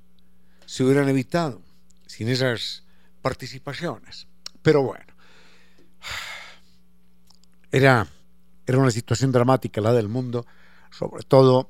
se 0.65 0.83
hubieran 0.83 1.09
evitado 1.09 1.61
sin 2.05 2.29
esas 2.29 2.83
participaciones? 3.21 4.27
Pero 4.61 4.83
bueno, 4.83 5.05
era, 7.71 8.07
era 8.65 8.77
una 8.77 8.91
situación 8.91 9.31
dramática 9.31 9.81
la 9.81 9.93
del 9.93 10.07
mundo 10.07 10.45
sobre 10.91 11.23
todo 11.23 11.69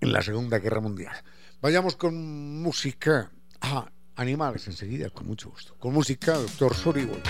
en 0.00 0.12
la 0.12 0.22
Segunda 0.22 0.58
Guerra 0.58 0.80
Mundial. 0.80 1.14
Vayamos 1.60 1.96
con 1.96 2.62
música. 2.62 3.30
Ah, 3.60 3.90
animales 4.16 4.66
enseguida, 4.66 5.10
con 5.10 5.26
mucho 5.26 5.50
gusto. 5.50 5.74
Con 5.78 5.92
música, 5.92 6.34
doctor 6.34 6.74
Soribol. 6.74 7.22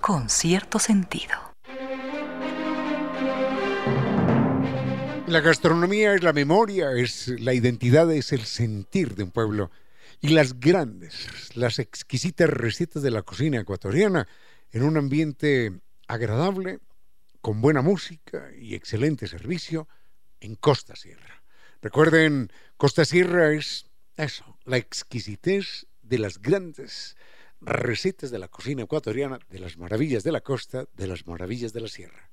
Con 0.00 0.28
cierto 0.30 0.78
sentido. 0.78 1.51
La 5.32 5.40
gastronomía 5.40 6.12
es 6.12 6.22
la 6.22 6.34
memoria, 6.34 6.92
es 6.92 7.28
la 7.40 7.54
identidad, 7.54 8.12
es 8.12 8.34
el 8.34 8.44
sentir 8.44 9.14
de 9.14 9.22
un 9.22 9.30
pueblo. 9.30 9.70
Y 10.20 10.28
las 10.28 10.60
grandes, 10.60 11.26
las 11.56 11.78
exquisitas 11.78 12.50
recetas 12.50 13.02
de 13.02 13.10
la 13.10 13.22
cocina 13.22 13.58
ecuatoriana 13.58 14.28
en 14.72 14.82
un 14.82 14.98
ambiente 14.98 15.72
agradable 16.06 16.80
con 17.40 17.62
buena 17.62 17.80
música 17.80 18.50
y 18.60 18.74
excelente 18.74 19.26
servicio 19.26 19.88
en 20.38 20.54
Costa 20.54 20.96
Sierra. 20.96 21.42
Recuerden, 21.80 22.52
Costa 22.76 23.06
Sierra 23.06 23.54
es 23.54 23.86
eso, 24.18 24.58
la 24.66 24.76
exquisitez 24.76 25.86
de 26.02 26.18
las 26.18 26.42
grandes 26.42 27.16
recetas 27.62 28.30
de 28.30 28.38
la 28.38 28.48
cocina 28.48 28.82
ecuatoriana, 28.82 29.38
de 29.48 29.60
las 29.60 29.78
maravillas 29.78 30.24
de 30.24 30.32
la 30.32 30.42
costa, 30.42 30.84
de 30.92 31.06
las 31.06 31.26
maravillas 31.26 31.72
de 31.72 31.80
la 31.80 31.88
sierra. 31.88 32.30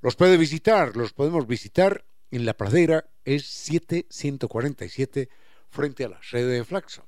Los 0.00 0.16
puede 0.16 0.38
visitar, 0.38 0.96
los 0.96 1.12
podemos 1.12 1.46
visitar 1.46 2.06
en 2.30 2.44
la 2.44 2.54
pradera, 2.54 3.08
es 3.24 3.46
7147 3.46 5.28
frente 5.68 6.04
a 6.04 6.08
la 6.08 6.22
sede 6.22 6.54
de 6.54 6.64
Flaxo. 6.64 7.06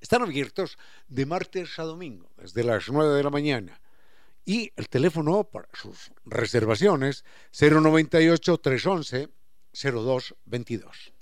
Están 0.00 0.22
abiertos 0.22 0.78
de 1.08 1.26
martes 1.26 1.78
a 1.78 1.84
domingo, 1.84 2.30
desde 2.36 2.64
las 2.64 2.88
9 2.88 3.16
de 3.16 3.22
la 3.22 3.30
mañana 3.30 3.80
y 4.44 4.72
el 4.76 4.88
teléfono 4.88 5.44
para 5.44 5.68
sus 5.72 6.12
reservaciones 6.24 7.24
098 7.58 8.58
311 8.58 9.28
0222. 9.72 11.15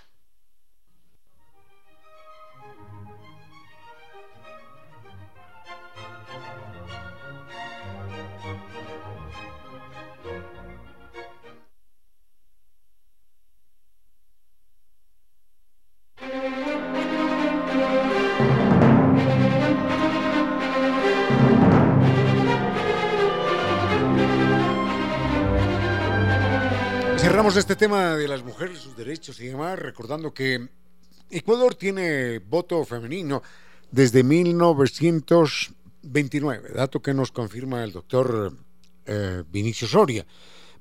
Este 27.56 27.76
tema 27.76 28.16
de 28.16 28.26
las 28.26 28.42
mujeres, 28.42 28.80
sus 28.80 28.96
derechos 28.96 29.38
y 29.38 29.46
demás, 29.46 29.78
recordando 29.78 30.34
que 30.34 30.70
Ecuador 31.30 31.76
tiene 31.76 32.40
voto 32.40 32.84
femenino 32.84 33.44
desde 33.92 34.24
1929, 34.24 36.70
dato 36.74 37.00
que 37.00 37.14
nos 37.14 37.30
confirma 37.30 37.84
el 37.84 37.92
doctor 37.92 38.56
eh, 39.06 39.44
Vinicio 39.52 39.86
Soria. 39.86 40.26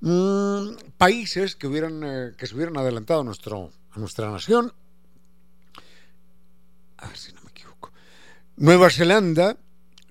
Mm, 0.01 0.69
países 0.97 1.55
que, 1.55 1.67
hubieran, 1.67 2.01
eh, 2.03 2.31
que 2.35 2.47
se 2.47 2.55
hubieran 2.55 2.75
adelantado 2.75 3.21
a, 3.21 3.23
nuestro, 3.23 3.69
a 3.91 3.99
nuestra 3.99 4.31
nación, 4.31 4.73
a 6.97 7.07
ver 7.07 7.17
si 7.17 7.33
no 7.33 7.41
me 7.43 7.51
equivoco, 7.51 7.91
Nueva 8.57 8.89
Zelanda, 8.89 9.55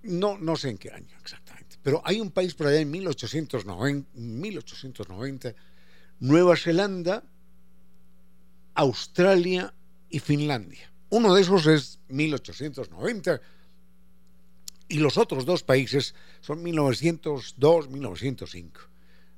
no, 0.05 0.39
no 0.39 0.55
sé 0.55 0.71
en 0.71 0.79
qué 0.79 0.93
año 0.93 1.17
exactamente, 1.21 1.79
pero 1.83 2.03
hay 2.05 2.21
un 2.21 2.31
país 2.31 2.55
por 2.55 2.69
allá 2.69 2.79
en 2.79 2.93
1890, 2.93 4.11
1890 4.15 5.55
Nueva 6.23 6.57
Zelanda, 6.57 7.23
Australia 8.75 9.75
y 10.09 10.20
Finlandia. 10.20 10.93
Uno 11.11 11.35
de 11.35 11.43
esos 11.43 11.66
es 11.66 11.99
1890 12.11 13.41
y 14.87 14.99
los 14.99 15.18
otros 15.18 15.45
dos 15.45 15.64
países 15.64 16.14
son 16.41 16.64
1902-1905. 16.64 18.70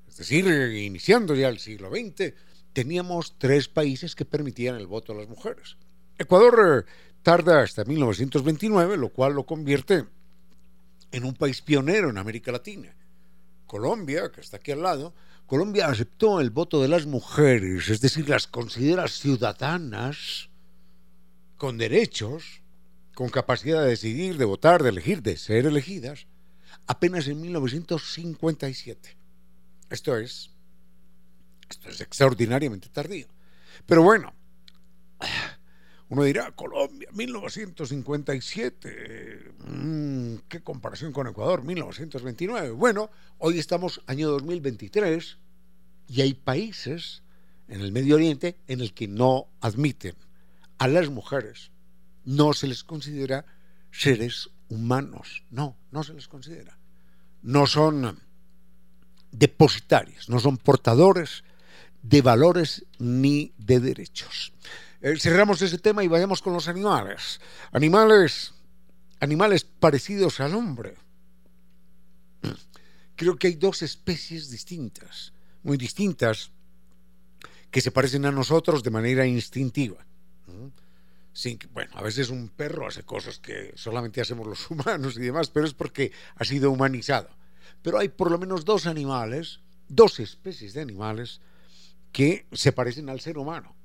Es 0.09 0.18
decir, 0.18 0.45
iniciando 0.45 1.35
ya 1.35 1.49
el 1.49 1.59
siglo 1.59 1.89
XX, 1.89 2.35
teníamos 2.74 3.39
tres 3.39 3.68
países 3.68 4.14
que 4.14 4.26
permitían 4.26 4.76
el 4.76 4.87
voto 4.87 5.12
a 5.12 5.16
las 5.16 5.26
mujeres. 5.26 5.78
Ecuador 6.18 6.85
eh, 6.87 6.91
tarda 7.22 7.62
hasta 7.62 7.87
1929, 7.87 8.99
lo 8.99 9.09
cual 9.09 9.32
lo 9.32 9.47
convierte 9.47 10.05
en 11.12 11.24
un 11.24 11.32
país 11.32 11.62
pionero 11.62 12.11
en 12.11 12.18
América 12.18 12.53
Latina. 12.53 12.95
Colombia, 13.66 14.30
que 14.30 14.43
está 14.43 14.59
aquí 14.59 14.70
al 14.70 14.82
lado, 14.82 15.14
Colombia 15.47 15.88
aceptó 15.88 16.40
el 16.40 16.51
voto 16.51 16.80
de 16.80 16.88
las 16.88 17.07
mujeres, 17.07 17.88
es 17.90 18.01
decir, 18.01 18.28
las 18.28 18.47
considera 18.47 19.09
ciudadanas 19.09 20.49
con 21.57 21.76
derechos, 21.76 22.62
con 23.14 23.28
capacidad 23.28 23.82
de 23.82 23.90
decidir, 23.90 24.38
de 24.38 24.45
votar, 24.47 24.82
de 24.82 24.88
elegir, 24.88 25.22
de 25.22 25.36
ser 25.36 25.66
elegidas, 25.66 26.26
apenas 26.86 27.28
en 27.28 27.40
1957. 27.40 29.16
Esto 29.90 30.16
es, 30.16 30.51
esto 31.68 31.90
es 31.90 32.01
extraordinariamente 32.01 32.88
tardío. 32.88 33.28
Pero 33.86 34.03
bueno, 34.03 34.32
Uno 36.11 36.24
dirá, 36.24 36.50
Colombia, 36.52 37.09
1957. 37.12 39.55
Mm, 39.66 40.34
¿Qué 40.48 40.62
comparación 40.62 41.12
con 41.12 41.26
Ecuador? 41.26 41.64
1929. 41.64 42.72
Bueno, 42.72 43.09
hoy 43.38 43.59
estamos 43.59 44.02
año 44.07 44.28
2023 44.30 45.38
y 46.09 46.20
hay 46.20 46.34
países 46.34 47.22
en 47.68 47.80
el 47.80 47.92
Medio 47.92 48.16
Oriente 48.16 48.59
en 48.68 48.82
el 48.82 48.92
que 48.92 49.09
no 49.09 49.46
admiten 49.61 50.14
a 50.78 50.88
las 50.88 51.09
mujeres, 51.09 51.70
no 52.24 52.52
se 52.52 52.66
les 52.66 52.84
considera 52.84 53.46
seres 53.90 54.50
humanos, 54.68 55.44
no, 55.50 55.78
no 55.90 56.02
se 56.02 56.12
les 56.12 56.28
considera. 56.28 56.78
No 57.42 57.66
son 57.66 58.20
depositarios, 59.32 60.28
no 60.28 60.38
son 60.38 60.59
portadores 60.59 61.44
de 62.02 62.20
valores 62.20 62.84
ni 62.98 63.55
de 63.57 63.80
derechos. 63.80 64.52
Eh, 65.05 65.18
cerramos 65.18 65.61
ese 65.61 65.76
tema 65.76 66.02
y 66.02 66.09
vayamos 66.09 66.40
con 66.40 66.55
los 66.55 66.66
animales. 66.66 67.38
Animales, 67.72 68.55
animales 69.20 69.62
parecidos 69.62 70.40
al 70.40 70.55
hombre. 70.55 70.94
Creo 73.14 73.36
que 73.36 73.48
hay 73.48 73.57
dos 73.57 73.82
especies 73.82 74.48
distintas, 74.48 75.34
muy 75.62 75.76
distintas, 75.76 76.52
que 77.70 77.82
se 77.82 77.90
parecen 77.90 78.24
a 78.24 78.32
nosotros 78.32 78.82
de 78.82 78.90
manera 78.90 79.26
instintiva. 79.26 80.07
Sin 81.34 81.59
bueno, 81.74 81.92
a 81.96 82.02
veces 82.02 82.30
un 82.30 82.48
perro 82.48 82.88
hace 82.88 83.02
cosas 83.02 83.38
que 83.38 83.74
solamente 83.76 84.22
hacemos 84.22 84.46
los 84.46 84.70
humanos 84.70 85.18
y 85.18 85.20
demás, 85.20 85.50
pero 85.50 85.66
es 85.66 85.74
porque 85.74 86.12
ha 86.36 86.46
sido 86.46 86.70
humanizado. 86.70 87.28
Pero 87.82 87.98
hay 87.98 88.09
por 88.09 88.30
lo 88.30 88.38
menos 88.38 88.64
dos 88.64 88.86
animales, 88.86 89.61
dos 89.86 90.18
especies 90.18 90.72
de 90.72 90.80
animales, 90.80 91.42
que 92.11 92.46
se 92.52 92.72
parecen 92.72 93.11
al 93.11 93.20
ser 93.20 93.36
humano 93.36 93.76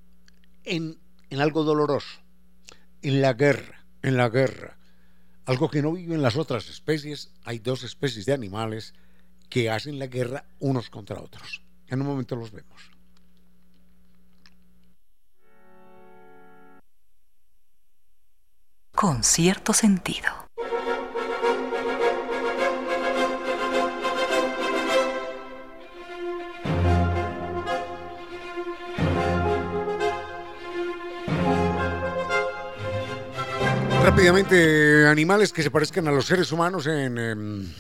en, 0.63 0.97
en 1.29 1.41
algo 1.41 1.63
doloroso, 1.63 2.19
en 3.01 3.21
la 3.21 3.33
guerra, 3.33 3.85
en 4.01 4.17
la 4.17 4.29
guerra. 4.29 4.77
Algo 5.45 5.69
que 5.69 5.81
no 5.81 5.93
viven 5.93 6.21
las 6.21 6.37
otras 6.37 6.69
especies, 6.69 7.31
hay 7.43 7.59
dos 7.59 7.83
especies 7.83 8.25
de 8.25 8.33
animales 8.33 8.93
que 9.49 9.69
hacen 9.69 9.97
la 9.97 10.07
guerra 10.07 10.45
unos 10.59 10.89
contra 10.89 11.19
otros. 11.19 11.63
En 11.87 12.01
un 12.01 12.07
momento 12.07 12.35
los 12.35 12.51
vemos. 12.51 12.91
con 18.99 19.23
cierto 19.23 19.71
sentido. 19.71 20.27
Rápidamente, 34.19 35.07
animales 35.07 35.53
que 35.53 35.63
se 35.63 35.71
parezcan 35.71 36.05
a 36.09 36.11
los 36.11 36.25
seres 36.25 36.51
humanos 36.51 36.85
en, 36.87 37.17
en, 37.17 37.73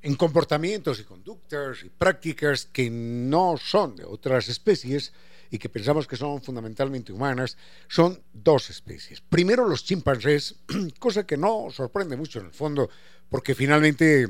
en, 0.00 0.14
comportamientos 0.14 1.00
y 1.00 1.04
conductas 1.04 1.82
y 1.82 1.88
prácticas 1.88 2.66
que 2.66 2.88
no 2.88 3.56
son 3.56 3.96
de 3.96 4.04
otras 4.04 4.48
especies 4.48 5.12
y 5.50 5.58
que 5.58 5.68
pensamos 5.68 6.06
que 6.06 6.14
son 6.14 6.40
fundamentalmente 6.40 7.12
humanas, 7.12 7.56
son 7.88 8.22
dos 8.32 8.70
especies. 8.70 9.20
Primero 9.20 9.68
los 9.68 9.84
chimpancés, 9.84 10.54
cosa 11.00 11.26
que 11.26 11.36
no 11.36 11.66
sorprende 11.72 12.16
mucho 12.16 12.38
en 12.38 12.46
el 12.46 12.52
fondo, 12.52 12.88
porque 13.28 13.56
finalmente 13.56 14.28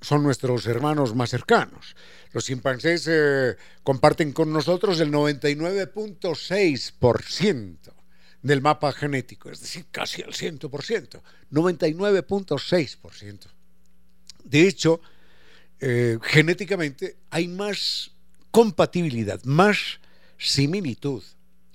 son 0.00 0.22
nuestros 0.22 0.66
hermanos 0.66 1.14
más 1.14 1.28
cercanos. 1.28 1.94
Los 2.32 2.46
chimpancés 2.46 3.06
eh, 3.06 3.54
comparten 3.82 4.32
con 4.32 4.50
nosotros 4.50 4.98
el 5.00 5.12
99.6% 5.12 7.91
del 8.42 8.60
mapa 8.60 8.92
genético, 8.92 9.50
es 9.50 9.60
decir, 9.60 9.86
casi 9.90 10.22
el 10.22 10.32
100%, 10.32 11.20
99.6%. 11.50 13.38
De 14.44 14.66
hecho, 14.66 15.00
eh, 15.80 16.18
genéticamente 16.22 17.16
hay 17.30 17.48
más 17.48 18.10
compatibilidad, 18.50 19.42
más 19.44 20.00
similitud 20.38 21.22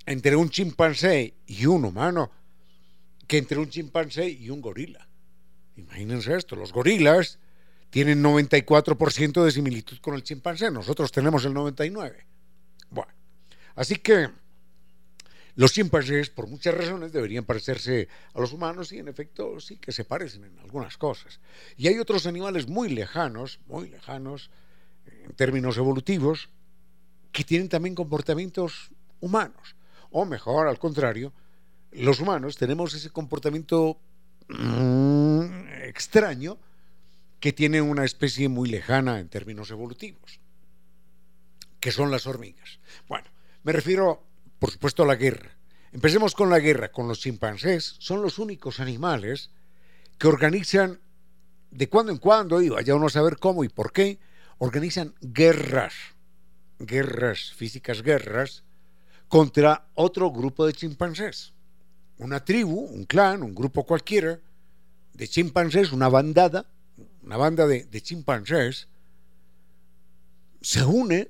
entre 0.06 0.36
un 0.36 0.50
chimpancé 0.50 1.34
y 1.46 1.66
un 1.66 1.86
humano 1.86 2.32
que 3.28 3.38
entre 3.38 3.58
un 3.60 3.70
chimpancé 3.70 4.30
y 4.30 4.50
un 4.50 4.62
gorila. 4.62 5.08
Imagínense 5.76 6.36
esto, 6.36 6.56
los 6.56 6.74
gorilas 6.74 7.40
tienen 7.90 8.24
94% 8.24 9.44
de 9.44 9.52
similitud 9.52 9.98
con 10.00 10.16
el 10.16 10.24
chimpancé, 10.24 10.70
nosotros 10.72 11.12
tenemos 11.12 11.46
el 11.46 11.54
99%. 11.54 12.14
Bueno, 12.90 13.12
así 13.76 13.96
que 13.96 14.30
los 15.58 15.74
chimpancés, 15.74 16.30
por 16.30 16.48
muchas 16.48 16.76
razones, 16.76 17.12
deberían 17.12 17.44
parecerse 17.44 18.08
a 18.36 18.40
los 18.40 18.54
humanos 18.54 18.92
y 18.92 19.00
en 19.00 19.08
efecto 19.08 19.60
sí 19.60 19.78
que 19.78 19.92
se 19.92 20.06
parecen 20.06 20.44
en 20.44 20.60
algunas 20.60 20.98
cosas. 21.00 21.40
Y 21.78 21.88
hay 21.88 21.98
otros 21.98 22.28
animales 22.28 22.68
muy 22.68 22.90
lejanos, 22.90 23.60
muy 23.66 23.90
lejanos, 23.90 24.52
en 25.08 25.34
términos 25.34 25.78
evolutivos, 25.78 26.50
que 27.32 27.44
tienen 27.44 27.70
también 27.70 27.96
comportamientos 27.96 28.92
humanos. 29.20 29.76
O 30.12 30.26
mejor, 30.26 30.68
al 30.68 30.78
contrario, 30.78 31.34
los 31.92 32.20
humanos 32.20 32.56
tenemos 32.56 32.94
ese 32.94 33.10
comportamiento 33.10 33.98
mm, 34.50 35.70
extraño 35.86 36.60
que 37.40 37.52
tiene 37.52 37.82
una 37.82 38.06
especie 38.06 38.48
muy 38.48 38.70
lejana 38.70 39.20
en 39.20 39.28
términos 39.28 39.72
evolutivos, 39.72 40.40
que 41.80 41.92
son 41.92 42.12
las 42.12 42.28
hormigas. 42.28 42.78
Bueno, 43.08 43.28
me 43.64 43.72
refiero, 43.72 44.22
por 44.60 44.72
supuesto, 44.72 45.06
la 45.06 45.16
guerra. 45.16 45.52
Empecemos 45.92 46.36
con 46.36 46.50
la 46.50 46.60
guerra, 46.60 46.92
con 46.92 47.08
los 47.08 47.20
chimpancés. 47.20 47.96
Son 48.00 48.22
los 48.22 48.40
únicos 48.40 48.80
animales 48.80 49.52
que 50.18 50.28
organizan 50.28 51.00
de 51.72 51.90
cuando 51.90 52.12
en 52.12 52.18
cuando, 52.18 52.62
y 52.62 52.70
vaya 52.70 52.96
uno 52.96 53.08
a 53.08 53.10
saber 53.10 53.38
cómo 53.38 53.64
y 53.64 53.70
por 53.70 53.92
qué, 53.92 54.20
organizan 54.58 55.14
guerras 55.22 55.94
guerras, 56.80 57.54
físicas 57.56 58.02
guerras, 58.02 58.64
contra 59.28 59.88
otro 59.96 60.32
grupo 60.32 60.66
de 60.66 60.74
chimpancés. 60.74 61.54
Una 62.18 62.44
tribu, 62.44 62.80
un 62.80 63.06
clan, 63.06 63.44
un 63.44 63.54
grupo 63.54 63.84
cualquiera 63.86 64.40
de 65.14 65.28
chimpancés, 65.28 65.92
una 65.92 66.10
bandada, 66.10 66.66
una 67.24 67.38
banda 67.38 67.68
de 67.68 68.02
chimpancés, 68.02 68.88
se 70.62 70.84
une 70.84 71.30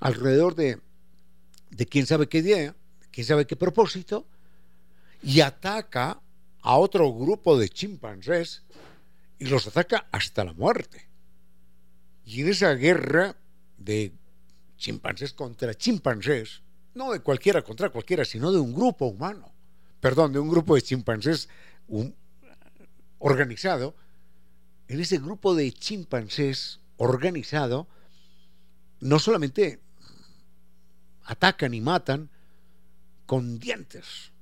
alrededor 0.00 0.54
de, 0.54 0.80
de 1.76 1.86
quién 1.86 2.06
sabe 2.06 2.26
qué 2.26 2.38
idea, 2.38 2.74
quién 3.10 3.26
sabe 3.26 3.46
qué 3.46 3.54
propósito, 3.54 4.26
y 5.22 5.40
ataca 5.40 6.20
a 6.62 6.76
otro 6.76 7.12
grupo 7.12 7.58
de 7.58 7.68
chimpancés 7.68 8.62
y 9.38 9.46
los 9.46 9.66
ataca 9.66 10.08
hasta 10.10 10.44
la 10.44 10.54
muerte. 10.54 11.06
Y 12.24 12.40
en 12.40 12.48
esa 12.48 12.72
guerra 12.74 13.36
de 13.76 14.12
chimpancés 14.78 15.34
contra 15.34 15.74
chimpancés, 15.74 16.62
no 16.94 17.12
de 17.12 17.20
cualquiera 17.20 17.62
contra 17.62 17.90
cualquiera, 17.90 18.24
sino 18.24 18.50
de 18.52 18.58
un 18.58 18.74
grupo 18.74 19.06
humano, 19.06 19.52
perdón, 20.00 20.32
de 20.32 20.38
un 20.38 20.48
grupo 20.48 20.74
de 20.74 20.82
chimpancés 20.82 21.48
organizado, 23.18 23.94
en 24.88 25.00
ese 25.00 25.18
grupo 25.18 25.54
de 25.54 25.70
chimpancés 25.72 26.80
organizado, 26.96 27.86
no 29.00 29.18
solamente 29.18 29.80
atacan 31.26 31.74
y 31.74 31.80
matan 31.80 32.30
con 33.26 33.58
dientes, 33.58 34.32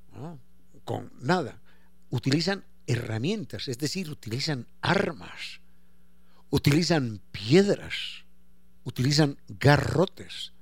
con 0.84 1.12
nada, 1.20 1.60
utilizan 2.10 2.64
herramientas, 2.86 3.68
es 3.68 3.78
decir, 3.78 4.10
utilizan 4.10 4.66
armas, 4.82 5.60
utilizan 6.50 7.20
piedras, 7.32 8.24
utilizan 8.84 9.38
garrotes, 9.48 10.52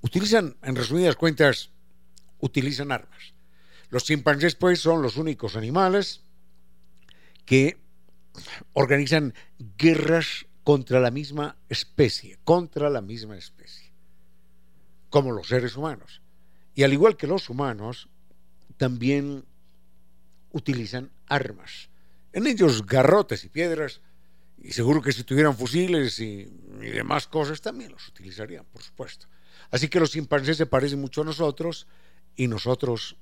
utilizan, 0.00 0.56
en 0.62 0.76
resumidas 0.76 1.16
cuentas, 1.16 1.70
utilizan 2.40 2.90
armas. 2.90 3.34
Los 3.90 4.04
chimpancés, 4.04 4.54
pues, 4.54 4.80
son 4.80 5.02
los 5.02 5.16
únicos 5.16 5.56
animales 5.56 6.22
que 7.44 7.76
organizan 8.72 9.34
guerras 9.76 10.46
contra 10.64 10.98
la 10.98 11.10
misma 11.10 11.56
especie, 11.68 12.38
contra 12.44 12.88
la 12.88 13.02
misma 13.02 13.36
especie, 13.36 13.83
como 15.14 15.30
los 15.30 15.46
seres 15.46 15.76
humanos. 15.76 16.22
Y 16.74 16.82
al 16.82 16.92
igual 16.92 17.16
que 17.16 17.28
los 17.28 17.48
humanos, 17.48 18.08
también 18.76 19.44
utilizan 20.50 21.12
armas. 21.28 21.88
En 22.32 22.48
ellos 22.48 22.84
garrotes 22.84 23.44
y 23.44 23.48
piedras 23.48 24.00
y 24.60 24.72
seguro 24.72 25.00
que 25.00 25.12
si 25.12 25.22
tuvieran 25.22 25.56
fusiles 25.56 26.18
y, 26.18 26.46
demás 26.80 27.28
cosas 27.28 27.60
también 27.60 27.92
los 27.92 28.08
utilizarían, 28.08 28.64
por 28.64 28.82
supuesto. 28.82 29.28
Así 29.70 29.86
que 29.86 30.00
los 30.00 30.10
chimpancés 30.10 30.56
se 30.56 30.66
parecen 30.66 31.00
mucho 31.00 31.22
a 31.22 31.26
nosotros 31.26 31.86
y 32.34 32.48
nosotros 32.48 33.16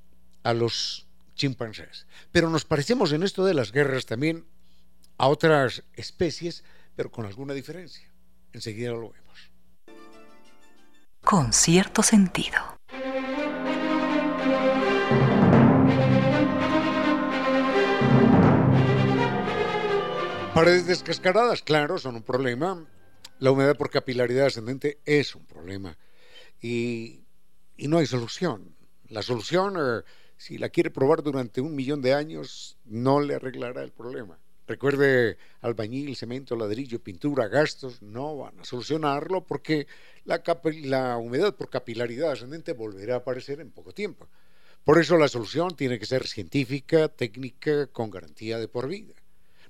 a 0.45 0.55
los 0.55 1.07
chimpancés. 1.34 2.07
Pero 2.30 2.49
nos 2.49 2.64
parecemos 2.64 3.12
en 3.12 3.22
esto 3.22 3.45
de 3.45 3.53
las 3.53 3.70
guerras 3.70 4.07
también 4.07 4.47
a 5.18 5.28
otras 5.28 5.82
especies, 5.93 6.64
pero 6.97 7.11
con 7.11 7.26
alguna 7.26 7.53
diferencia. 7.53 8.11
Enseguida 8.55 8.93
lo 8.93 9.11
vemos 9.11 9.51
con 11.32 11.54
cierto 11.54 12.02
sentido. 12.02 12.58
Paredes 20.52 20.86
descascaradas, 20.86 21.62
claro, 21.62 21.96
son 21.96 22.16
un 22.16 22.22
problema. 22.22 22.86
La 23.38 23.50
humedad 23.50 23.78
por 23.78 23.88
capilaridad 23.88 24.44
ascendente 24.44 24.98
es 25.06 25.34
un 25.34 25.46
problema. 25.46 25.96
Y, 26.60 27.22
y 27.78 27.88
no 27.88 27.96
hay 27.96 28.04
solución. 28.04 28.76
La 29.08 29.22
solución, 29.22 29.76
eh, 29.78 30.02
si 30.36 30.58
la 30.58 30.68
quiere 30.68 30.90
probar 30.90 31.22
durante 31.22 31.62
un 31.62 31.74
millón 31.74 32.02
de 32.02 32.12
años, 32.12 32.76
no 32.84 33.20
le 33.20 33.36
arreglará 33.36 33.82
el 33.82 33.92
problema. 33.92 34.38
Recuerde, 34.72 35.36
albañil, 35.60 36.16
cemento, 36.16 36.56
ladrillo, 36.56 36.98
pintura, 36.98 37.46
gastos, 37.46 38.00
no 38.00 38.38
van 38.38 38.58
a 38.58 38.64
solucionarlo 38.64 39.44
porque 39.44 39.86
la, 40.24 41.18
humedad 41.18 41.54
por 41.54 41.68
capilaridad 41.68 42.32
ascendente 42.32 42.72
volverá 42.72 43.16
a 43.16 43.18
aparecer 43.18 43.60
en 43.60 43.70
poco 43.70 43.92
tiempo. 43.92 44.30
Por 44.82 44.98
eso 44.98 45.18
la 45.18 45.28
solución 45.28 45.76
tiene 45.76 45.98
que 45.98 46.06
ser 46.06 46.26
científica, 46.26 47.08
técnica, 47.08 47.86
con 47.88 48.10
garantía 48.10 48.58
de 48.58 48.66
por 48.66 48.88
vida. 48.88 49.12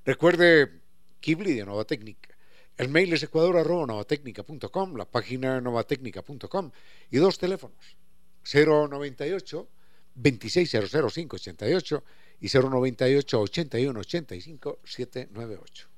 Recuerde, 0.05 0.70
Kibli 1.18 1.55
de 1.55 1.66
Nova 1.66 1.84
Técnica. 1.84 2.36
El 2.76 2.88
mail 2.88 3.12
es 3.12 3.24
ecuador.novatecnica.com, 3.24 4.96
la 4.96 5.11
página 5.11 5.61
novatecnica.com 5.61 6.70
y 7.11 7.16
dos 7.16 7.38
teléfonos, 7.38 7.96
098 8.44 9.68
2600588 10.14 12.03
y 12.41 12.49
098 12.49 13.41
81 13.41 14.01
85 14.01 14.78
798. 14.85 15.89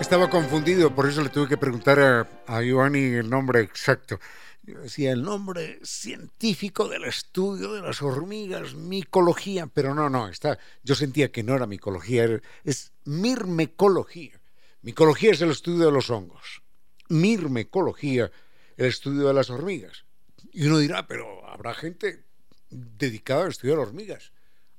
Estaba 0.00 0.28
confundido, 0.28 0.94
por 0.94 1.08
eso 1.08 1.22
le 1.22 1.30
tuve 1.30 1.48
que 1.48 1.56
preguntar 1.56 1.98
a, 1.98 2.28
a 2.46 2.62
Giovanni 2.62 3.14
el 3.14 3.28
nombre 3.28 3.60
exacto. 3.60 4.20
Yo 4.66 4.80
decía 4.80 5.12
el 5.12 5.22
nombre 5.22 5.78
científico 5.82 6.88
del 6.88 7.04
estudio 7.04 7.74
de 7.74 7.82
las 7.82 8.00
hormigas, 8.00 8.74
micología, 8.74 9.66
pero 9.66 9.94
no, 9.94 10.08
no, 10.08 10.28
está, 10.28 10.58
yo 10.82 10.94
sentía 10.94 11.30
que 11.30 11.42
no 11.42 11.54
era 11.54 11.66
micología, 11.66 12.40
es 12.64 12.92
mirmecología. 13.04 14.40
Micología 14.80 15.32
es 15.32 15.42
el 15.42 15.50
estudio 15.50 15.86
de 15.86 15.92
los 15.92 16.08
hongos, 16.08 16.62
mirmecología, 17.10 18.30
el 18.78 18.86
estudio 18.86 19.28
de 19.28 19.34
las 19.34 19.50
hormigas. 19.50 20.04
Y 20.50 20.66
uno 20.66 20.78
dirá, 20.78 21.06
pero 21.06 21.46
habrá 21.46 21.74
gente 21.74 22.24
dedicada 22.70 23.44
a 23.44 23.48
estudiar 23.50 23.78
hormigas. 23.78 24.32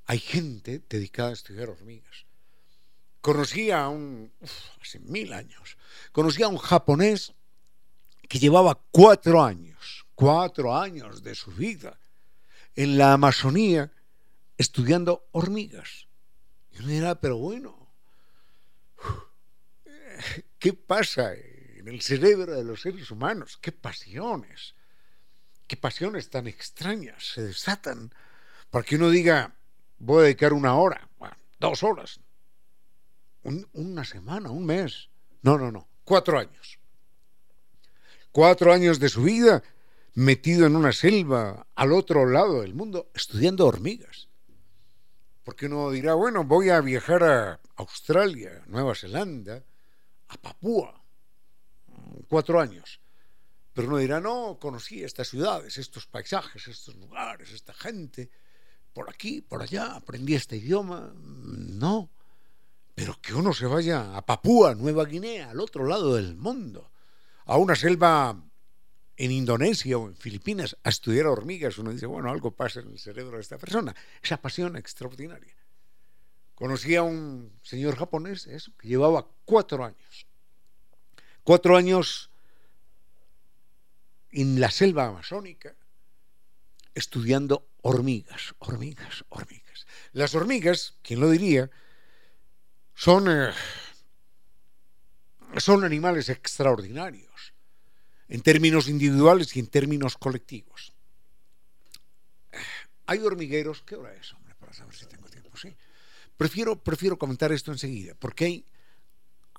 Hay 0.07 0.17
gente 0.17 0.81
dedicada 0.89 1.29
a 1.29 1.33
estudiar 1.33 1.69
hormigas. 1.69 2.25
Conocí 3.21 3.69
a 3.69 3.88
un, 3.88 4.31
hace 4.81 4.99
mil 4.99 5.33
años, 5.33 5.77
conocí 6.11 6.41
a 6.41 6.47
un 6.47 6.57
japonés 6.57 7.33
que 8.27 8.39
llevaba 8.39 8.79
cuatro 8.91 9.43
años, 9.43 9.74
cuatro 10.16 10.76
años 10.76 11.22
de 11.22 11.36
su 11.36 11.51
vida 11.51 11.99
en 12.76 12.97
la 12.97 13.13
Amazonía 13.13 13.91
estudiando 14.57 15.28
hormigas. 15.32 16.07
Y 16.72 16.80
uno 16.80 16.88
dirá, 16.88 17.20
pero 17.20 17.38
bueno, 17.38 17.91
¿qué 20.59 20.74
pasa 20.74 21.34
en 21.34 21.88
el 21.88 22.01
cerebro 22.01 22.53
de 22.53 22.63
los 22.63 22.82
seres 22.82 23.11
humanos? 23.11 23.57
¿Qué 23.61 23.72
pasiones? 23.72 24.76
¿Qué 25.68 25.78
pasiones 25.78 26.30
tan 26.30 26.47
extrañas 26.47 27.34
se 27.34 27.43
desatan 27.43 28.13
para 28.70 28.86
que 28.86 28.95
uno 28.95 29.09
diga, 29.09 29.55
voy 29.97 30.20
a 30.20 30.24
dedicar 30.24 30.53
una 30.53 30.76
hora, 30.76 31.09
dos 31.59 31.84
horas, 31.84 32.20
una 33.74 34.03
semana, 34.03 34.49
un 34.49 34.66
mes. 34.66 35.09
No, 35.41 35.57
no, 35.57 35.72
no, 35.72 35.88
cuatro 36.03 36.39
años. 36.39 36.80
Cuatro 38.32 38.74
años 38.74 38.99
de 38.99 39.09
su 39.09 39.24
vida 39.24 39.63
metido 40.16 40.66
en 40.66 40.76
una 40.76 40.93
selva 40.93 41.68
al 41.76 41.91
otro 41.91 42.26
lado 42.26 42.61
del 42.61 42.74
mundo 42.74 43.11
estudiando 43.13 43.68
hormigas. 43.68 44.30
Porque 45.43 45.68
uno 45.68 45.91
dirá, 45.91 46.16
bueno, 46.16 46.43
voy 46.43 46.70
a 46.70 46.82
viajar 46.82 47.24
a 47.24 47.59
Australia, 47.76 48.63
Nueva 48.68 48.95
Zelanda, 48.95 49.63
a 50.30 50.38
Papúa, 50.38 51.03
cuatro 52.28 52.59
años. 52.59 52.99
Pero 53.74 53.89
uno 53.89 53.97
dirá, 53.97 54.20
no, 54.20 54.57
conocí 54.59 55.03
estas 55.03 55.28
ciudades, 55.28 55.78
estos 55.78 56.07
paisajes, 56.07 56.68
estos 56.68 56.95
lugares, 56.95 57.51
esta 57.51 57.74
gente, 57.74 58.32
por 58.93 59.09
aquí, 59.09 59.41
por 59.41 59.61
allá, 59.61 59.95
aprendí 59.95 60.34
este 60.34 60.55
idioma. 60.55 61.13
No, 61.13 62.09
pero 62.95 63.20
que 63.22 63.34
uno 63.34 63.53
se 63.53 63.66
vaya 63.66 64.16
a 64.16 64.26
Papúa, 64.26 64.74
Nueva 64.74 65.03
Guinea, 65.03 65.51
al 65.51 65.59
otro 65.59 65.86
lado 65.86 66.16
del 66.16 66.38
mundo, 66.38 66.89
a 67.45 67.57
una 67.57 67.76
selva 67.76 68.41
en 69.18 69.32
Indonesia 69.32 69.97
o 69.97 70.07
en 70.07 70.16
Filipinas 70.16 70.78
a 70.84 70.89
estudiar 70.89 71.28
hormigas, 71.28 71.78
uno 71.78 71.91
dice, 71.91 72.05
bueno, 72.05 72.30
algo 72.30 72.51
pasa 72.51 72.82
en 72.82 72.91
el 72.91 72.99
cerebro 72.99 73.38
de 73.38 73.41
esta 73.41 73.57
persona, 73.57 73.95
esa 74.22 74.38
pasión 74.38 74.76
extraordinaria. 74.76 75.55
Conocí 76.53 76.95
a 76.95 77.03
un 77.03 77.59
señor 77.63 77.95
japonés, 77.97 78.47
eso, 78.47 78.72
que 78.78 78.88
llevaba 78.88 79.28
cuatro 79.45 79.84
años, 79.86 80.26
cuatro 81.43 81.78
años 81.78 82.30
en 84.32 84.59
la 84.59 84.72
selva 84.72 85.07
amazónica, 85.07 85.76
estudiando 86.93 87.68
hormigas, 87.82 88.55
hormigas, 88.59 89.26
hormigas. 89.30 89.86
Las 90.13 90.34
hormigas, 90.34 90.95
¿quién 91.03 91.20
lo 91.20 91.30
diría? 91.30 91.70
son, 92.95 93.28
eh, 93.30 93.53
son 95.57 95.84
animales 95.84 96.30
extraordinarios 96.30 97.53
en 98.28 98.41
términos 98.41 98.88
individuales 98.88 99.55
y 99.55 99.59
en 99.59 99.67
términos 99.67 100.17
colectivos. 100.17 100.93
Hay 103.07 103.19
hormigueros, 103.19 103.84
¿qué 103.86 103.95
hora 103.95 104.13
es, 104.13 104.34
hombre? 104.34 104.55
Para 104.55 104.73
saber 104.73 104.95
si 104.95 105.05
tengo 105.05 105.28
tiempo, 105.30 105.55
sí. 105.55 105.76
Prefiero, 106.38 106.76
prefiero 106.76 107.17
comentar 107.17 107.51
esto 107.51 107.71
enseguida, 107.71 108.15
porque 108.17 108.45
hay, 108.45 108.65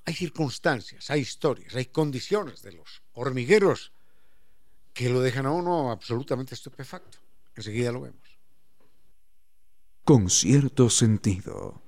hay 0.04 0.14
circunstancias, 0.14 1.10
hay 1.10 1.20
historias, 1.20 1.74
hay 1.74 1.86
condiciones 1.86 2.62
de 2.62 2.72
los 2.72 3.02
hormigueros 3.12 3.92
que 4.92 5.08
lo 5.08 5.20
dejan 5.20 5.46
a 5.46 5.52
uno 5.52 5.90
absolutamente 5.90 6.54
estupefacto. 6.54 7.18
Enseguida 7.54 7.92
lo 7.92 8.02
vemos. 8.02 8.38
Con 10.04 10.30
cierto 10.30 10.90
sentido. 10.90 11.82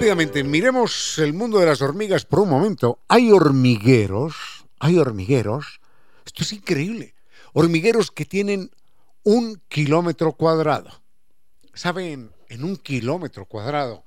Rápidamente, 0.00 0.42
miremos 0.44 1.18
el 1.18 1.34
mundo 1.34 1.58
de 1.58 1.66
las 1.66 1.82
hormigas 1.82 2.24
por 2.24 2.40
un 2.40 2.48
momento. 2.48 3.00
Hay 3.06 3.30
hormigueros, 3.30 4.64
hay 4.78 4.96
hormigueros, 4.96 5.78
esto 6.24 6.42
es 6.42 6.54
increíble, 6.54 7.14
hormigueros 7.52 8.10
que 8.10 8.24
tienen 8.24 8.70
un 9.24 9.60
kilómetro 9.68 10.32
cuadrado. 10.32 11.02
¿Saben? 11.74 12.30
En 12.48 12.64
un 12.64 12.76
kilómetro 12.76 13.44
cuadrado. 13.44 14.02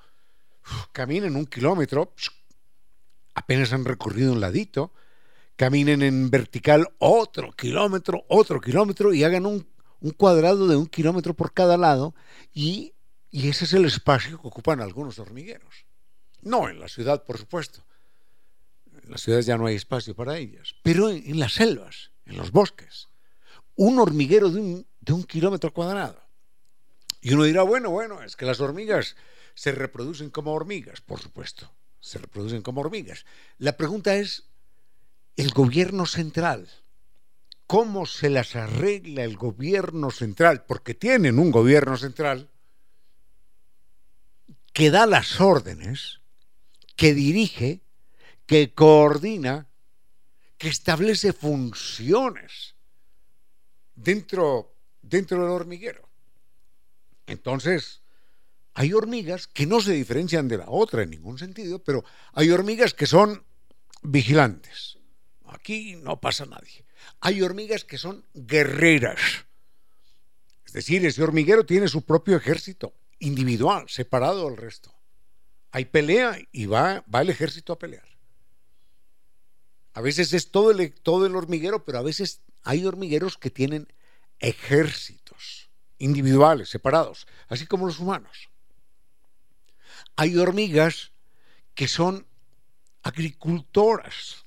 caminen 0.94 1.36
un 1.36 1.46
kilómetro, 1.46 2.12
apenas 3.36 3.72
han 3.72 3.86
recorrido 3.86 4.34
un 4.34 4.42
ladito, 4.42 4.94
caminen 5.56 6.02
en 6.02 6.32
vertical 6.32 6.88
otro 6.98 7.52
kilómetro, 7.52 8.26
otro 8.30 8.60
kilómetro 8.60 9.14
y 9.14 9.24
hagan 9.24 9.46
un, 9.46 9.68
un 10.02 10.10
cuadrado 10.10 10.68
de 10.68 10.76
un 10.76 10.88
kilómetro 10.88 11.36
por 11.36 11.54
cada 11.54 11.78
lado 11.78 12.16
y, 12.52 12.93
y 13.34 13.50
ese 13.50 13.66
es 13.66 13.74
el 13.74 13.86
espacio 13.86 14.40
que 14.40 14.48
ocupan 14.48 14.80
algunos 14.80 15.18
hormigueros. 15.18 15.88
No 16.44 16.70
en 16.70 16.80
la 16.80 16.88
ciudad, 16.88 17.24
por 17.24 17.40
supuesto. 17.40 17.84
En 19.02 19.10
las 19.10 19.22
ciudades 19.22 19.48
ya 19.48 19.58
no 19.58 19.66
hay 19.66 19.76
espacio 19.76 20.14
para 20.16 20.38
ellas, 20.38 20.76
pero 20.84 21.10
en, 21.10 21.40
las 21.40 21.54
selvas, 21.54 22.12
en 22.28 22.38
los 22.38 22.52
bosques. 22.52 23.10
Un 23.76 23.98
hormiguero 23.98 24.52
de 24.52 24.60
un, 24.60 24.88
de 25.02 25.14
un 25.14 25.24
kilómetro 25.24 25.74
cuadrado. 25.74 26.22
Y 27.22 27.34
uno 27.34 27.46
dirá, 27.46 27.64
bueno, 27.64 27.90
bueno, 27.90 28.22
es 28.22 28.36
que 28.36 28.46
las 28.46 28.62
hormigas 28.62 29.16
se 29.56 29.72
reproducen 29.72 30.30
como 30.30 30.54
hormigas, 30.54 31.02
por 31.02 31.20
supuesto, 31.20 31.74
se 32.00 32.20
reproducen 32.20 32.62
como 32.62 32.82
hormigas. 32.82 33.26
La 33.58 33.78
pregunta 33.78 34.16
es, 34.16 34.44
el 35.38 35.50
gobierno 35.54 36.06
central, 36.06 36.70
¿cómo 37.66 38.06
se 38.06 38.30
las 38.30 38.56
arregla 38.56 39.24
el 39.24 39.38
gobierno 39.38 40.12
central? 40.12 40.66
Porque 40.68 40.94
tienen 40.94 41.40
un 41.40 41.50
gobierno 41.50 41.98
central 41.98 42.52
que 44.74 44.90
da 44.90 45.06
las 45.06 45.40
órdenes, 45.40 46.20
que 46.96 47.14
dirige, 47.14 47.82
que 48.46 48.74
coordina, 48.74 49.68
que 50.58 50.68
establece 50.68 51.34
funciones 51.34 52.76
dentro, 53.96 54.76
dentro 55.02 55.42
del 55.42 55.50
hormiguero. 55.50 56.10
Entonces, 57.28 58.02
hay 58.74 58.94
hormigas 58.94 59.48
que 59.48 59.66
no 59.66 59.80
se 59.82 59.94
diferencian 59.94 60.48
de 60.48 60.58
la 60.58 60.70
otra 60.70 61.04
en 61.04 61.12
ningún 61.12 61.38
sentido, 61.38 61.80
pero 61.80 62.04
hay 62.34 62.50
hormigas 62.50 62.94
que 62.94 63.06
son 63.06 63.44
vigilantes. 64.02 64.98
Aquí 65.46 65.96
no 65.98 66.20
pasa 66.20 66.46
nadie. 66.46 66.86
Hay 67.20 67.42
hormigas 67.42 67.84
que 67.84 67.98
son 67.98 68.26
guerreras. 68.34 69.20
Es 70.66 70.74
decir, 70.74 71.06
ese 71.06 71.22
hormiguero 71.22 71.66
tiene 71.66 71.88
su 71.88 72.02
propio 72.02 72.36
ejército, 72.36 72.94
individual, 73.24 73.86
separado 73.88 74.46
del 74.46 74.58
resto. 74.58 74.94
Hay 75.72 75.86
pelea 75.86 76.38
y 76.52 76.66
va, 76.66 77.04
va 77.14 77.22
el 77.22 77.30
ejército 77.30 77.74
a 77.74 77.80
pelear. 77.80 78.08
A 79.94 80.02
veces 80.02 80.34
es 80.34 80.52
todo 80.52 80.72
el, 80.72 80.94
todo 80.94 81.26
el 81.26 81.36
hormiguero, 81.36 81.86
pero 81.86 82.00
a 82.00 82.04
veces 82.04 82.42
hay 82.64 82.86
hormigueros 82.86 83.38
que 83.38 83.50
tienen 83.50 83.92
ejércitos 84.40 85.70
individuales, 85.98 86.70
separados, 86.70 87.28
así 87.48 87.66
como 87.66 87.86
los 87.86 88.00
humanos. 88.00 88.50
Hay 90.16 90.38
hormigas 90.38 91.12
que 91.76 91.88
son 91.88 92.28
agricultoras, 93.04 94.46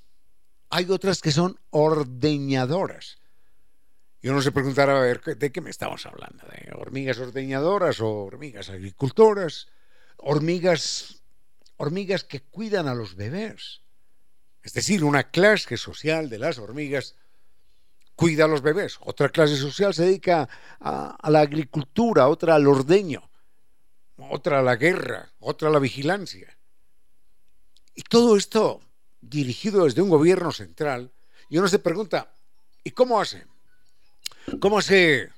hay 0.69 0.91
otras 0.91 1.23
que 1.23 1.33
son 1.33 1.59
ordeñadoras. 1.71 3.19
Y 4.23 4.29
uno 4.29 4.43
se 4.43 4.53
preguntará, 4.53 4.97
a 4.97 5.03
ver, 5.03 5.23
¿de 5.23 5.53
qué 5.53 5.61
me 5.61 5.71
estamos 5.71 6.07
hablando? 6.07 6.47
¿De 6.49 6.73
hormigas 6.75 7.19
ordeñadoras 7.19 8.01
o 8.01 8.25
hormigas 8.25 8.71
agricultoras? 8.71 9.69
Hormigas, 10.17 11.23
hormigas 11.77 12.25
que 12.25 12.41
cuidan 12.41 12.89
a 12.89 12.95
los 12.95 13.15
bebés. 13.15 13.83
Es 14.63 14.73
decir, 14.73 15.05
una 15.05 15.31
clase 15.31 15.77
social 15.77 16.29
de 16.29 16.39
las 16.39 16.59
hormigas 16.59 17.15
cuida 18.17 18.47
a 18.47 18.49
los 18.49 18.63
bebés, 18.63 18.97
otra 19.03 19.29
clase 19.29 19.57
social 19.57 19.95
se 19.95 20.05
dedica 20.05 20.49
a, 20.81 21.11
a 21.11 21.31
la 21.31 21.41
agricultura, 21.41 22.29
otra 22.29 22.55
al 22.55 22.67
ordeño, 22.67 23.31
otra 24.17 24.61
a 24.61 24.63
la 24.63 24.77
guerra, 24.77 25.31
otra 25.39 25.69
a 25.69 25.71
la 25.71 25.79
vigilancia. 25.79 26.59
Y 27.95 28.03
todo 28.03 28.37
esto 28.37 28.81
dirigido 29.21 29.85
desde 29.85 30.03
un 30.03 30.09
gobierno 30.09 30.51
central, 30.51 31.13
y 31.49 31.59
uno 31.59 31.69
se 31.69 31.79
pregunta, 31.79 32.35
¿y 32.83 32.91
cómo 32.91 33.21
hace? 33.21 33.47
¿Cómo 34.61 34.79
hace, 34.79 35.31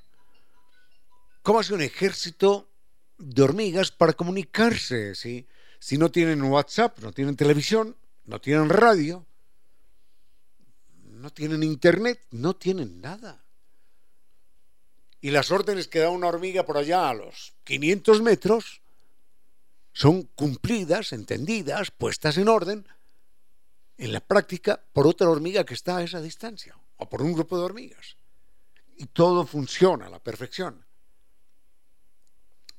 cómo 1.43 1.61
hace 1.61 1.74
un 1.74 1.82
ejército 1.82 2.68
de 3.16 3.43
hormigas 3.43 3.91
para 3.91 4.12
comunicarse? 4.12 5.14
Si 5.14 5.99
no 5.99 6.11
tienen 6.11 6.43
WhatsApp, 6.43 6.99
no 7.01 7.12
tienen 7.12 7.36
televisión, 7.36 7.97
no 8.24 8.41
tienen 8.41 8.68
radio, 8.68 9.26
no 11.05 11.30
tienen 11.30 11.62
internet, 11.62 12.20
no 12.30 12.55
tienen 12.55 13.01
nada. 13.01 13.45
Y 15.20 15.30
las 15.30 15.51
órdenes 15.51 15.89
que 15.89 15.99
da 15.99 16.11
una 16.11 16.28
hormiga 16.28 16.64
por 16.64 16.76
allá 16.76 17.09
a 17.09 17.14
los 17.14 17.55
500 17.64 18.22
metros 18.22 18.82
son 19.93 20.22
cumplidas, 20.22 21.12
entendidas, 21.12 21.91
puestas 21.91 22.36
en 22.36 22.49
orden 22.49 22.86
en 23.97 24.12
la 24.12 24.20
práctica 24.20 24.80
por 24.93 25.07
otra 25.09 25.28
hormiga 25.28 25.64
que 25.64 25.74
está 25.74 25.97
a 25.97 26.05
esa 26.05 26.20
distancia 26.20 26.78
o 26.99 27.09
por 27.09 27.22
un 27.22 27.32
grupo 27.32 27.59
de 27.59 27.64
hormigas. 27.64 28.18
Y 28.99 29.07
todo 29.07 29.46
funciona 29.46 30.07
a 30.07 30.11
la 30.11 30.18
perfección. 30.18 30.84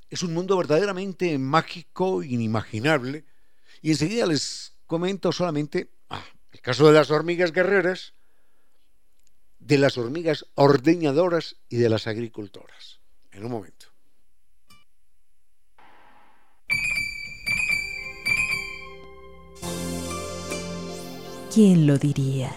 Es 0.09 0.21
un 0.21 0.33
mundo 0.33 0.57
verdaderamente 0.57 1.37
mágico, 1.37 2.23
inimaginable. 2.23 3.25
Y 3.81 3.91
enseguida 3.91 4.25
les 4.25 4.73
comento 4.85 5.31
solamente 5.31 5.91
ah, 6.09 6.23
el 6.51 6.59
caso 6.59 6.87
de 6.87 6.93
las 6.93 7.09
hormigas 7.09 7.53
guerreras, 7.53 8.13
de 9.59 9.77
las 9.77 9.97
hormigas 9.97 10.45
ordeñadoras 10.55 11.55
y 11.69 11.77
de 11.77 11.89
las 11.89 12.05
agricultoras. 12.05 12.99
En 13.31 13.45
un 13.45 13.51
momento. 13.51 13.87
¿Quién 21.53 21.87
lo 21.87 21.97
diría? 21.97 22.55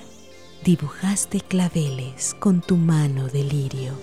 Dibujaste 0.65 1.41
claveles 1.41 2.37
con 2.39 2.61
tu 2.61 2.77
mano 2.77 3.27
de 3.27 3.43
lirio. 3.43 3.95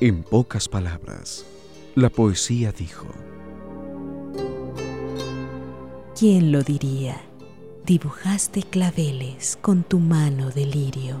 En 0.00 0.22
pocas 0.22 0.66
palabras, 0.66 1.44
la 1.94 2.08
poesía 2.08 2.72
dijo. 2.72 3.08
¿Quién 6.18 6.50
lo 6.50 6.62
diría? 6.62 7.20
Dibujaste 7.84 8.62
claveles 8.62 9.58
con 9.60 9.82
tu 9.82 9.98
mano 9.98 10.48
de 10.48 10.64
lirio. 10.64 11.20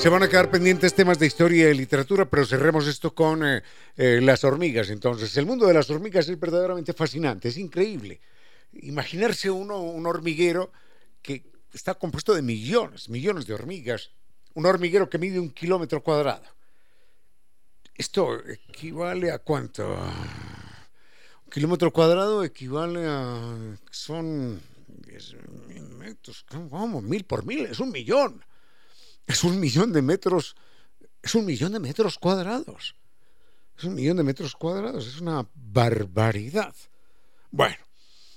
Se 0.00 0.08
van 0.08 0.22
a 0.22 0.28
quedar 0.28 0.50
pendientes 0.50 0.94
temas 0.94 1.18
de 1.18 1.26
historia 1.26 1.68
y 1.68 1.74
literatura, 1.74 2.24
pero 2.24 2.46
cerremos 2.46 2.86
esto 2.86 3.14
con 3.14 3.46
eh, 3.46 3.62
eh, 3.98 4.18
las 4.22 4.44
hormigas. 4.44 4.88
Entonces, 4.88 5.36
el 5.36 5.44
mundo 5.44 5.66
de 5.66 5.74
las 5.74 5.90
hormigas 5.90 6.26
es 6.26 6.40
verdaderamente 6.40 6.94
fascinante, 6.94 7.48
es 7.48 7.58
increíble. 7.58 8.18
Imaginarse 8.72 9.50
uno 9.50 9.78
un 9.78 10.06
hormiguero 10.06 10.72
que 11.20 11.44
está 11.74 11.92
compuesto 11.96 12.32
de 12.32 12.40
millones, 12.40 13.10
millones 13.10 13.44
de 13.44 13.52
hormigas, 13.52 14.10
un 14.54 14.64
hormiguero 14.64 15.10
que 15.10 15.18
mide 15.18 15.38
un 15.38 15.50
kilómetro 15.50 16.02
cuadrado. 16.02 16.46
Esto 17.94 18.42
equivale 18.48 19.30
a 19.30 19.40
cuánto? 19.40 19.86
Un 21.44 21.50
kilómetro 21.52 21.92
cuadrado 21.92 22.42
equivale 22.42 23.04
a... 23.06 23.76
son... 23.90 24.62
metros, 25.98 26.46
¿cómo? 26.48 27.02
Mil 27.02 27.24
por 27.24 27.44
mil, 27.44 27.66
es 27.66 27.80
un 27.80 27.90
millón. 27.90 28.42
Es 29.30 29.44
un 29.44 29.60
millón 29.60 29.92
de 29.92 30.02
metros, 30.02 30.56
es 31.22 31.36
un 31.36 31.46
millón 31.46 31.72
de 31.72 31.78
metros 31.78 32.18
cuadrados. 32.18 32.96
Es 33.78 33.84
un 33.84 33.94
millón 33.94 34.16
de 34.16 34.24
metros 34.24 34.56
cuadrados, 34.56 35.06
es 35.06 35.20
una 35.20 35.48
barbaridad. 35.54 36.74
Bueno, 37.52 37.76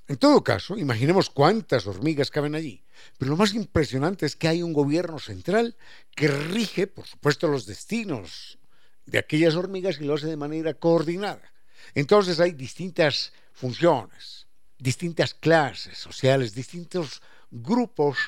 en 0.08 0.18
todo 0.18 0.44
caso, 0.44 0.78
imaginemos 0.78 1.32
cuántas 1.32 1.88
hormigas 1.88 2.30
caben 2.30 2.54
allí. 2.54 2.84
Pero 3.18 3.32
lo 3.32 3.38
más 3.38 3.56
impresionante 3.56 4.28
es 4.28 4.36
que 4.36 4.48
hay 4.48 4.62
un 4.62 4.72
gobierno 4.72 5.18
central 5.18 5.76
que 6.16 6.28
rige, 6.28 6.86
por 6.86 7.08
supuesto, 7.08 7.48
los 7.48 7.66
destinos 7.66 8.60
de 9.08 9.18
aquellas 9.18 9.56
hormigas 9.56 10.00
y 10.00 10.04
lo 10.04 10.14
hace 10.14 10.28
de 10.28 10.38
manera 10.38 10.76
coordinada. 10.76 11.54
Entonces 11.96 12.40
hay 12.40 12.52
distintas 12.52 13.34
funciones, 13.52 14.46
distintas 14.78 15.34
clases 15.34 15.98
sociales, 15.98 16.54
distintos 16.54 17.24
grupos 17.50 18.20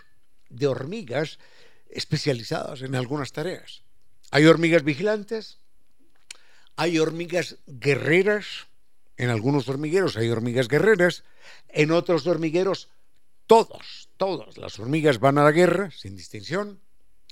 de 0.50 0.66
hormigas 0.66 1.38
especializadas 1.96 2.82
en 2.82 2.96
algunas 2.96 3.32
tareas. 3.32 3.84
Hay 4.32 4.46
hormigas 4.46 4.84
vigilantes, 4.84 5.60
hay 6.76 7.00
hormigas 7.00 7.58
guerreras, 7.66 8.68
en 9.18 9.30
algunos 9.30 9.70
hormigueros 9.70 10.18
hay 10.18 10.30
hormigas 10.30 10.68
guerreras, 10.68 11.24
en 11.70 11.92
otros 11.92 12.28
hormigueros 12.28 12.90
todos, 13.48 14.10
todas 14.18 14.58
las 14.58 14.80
hormigas 14.80 15.20
van 15.20 15.38
a 15.38 15.44
la 15.44 15.52
guerra, 15.52 15.92
sin 15.92 16.16
distinción. 16.16 16.82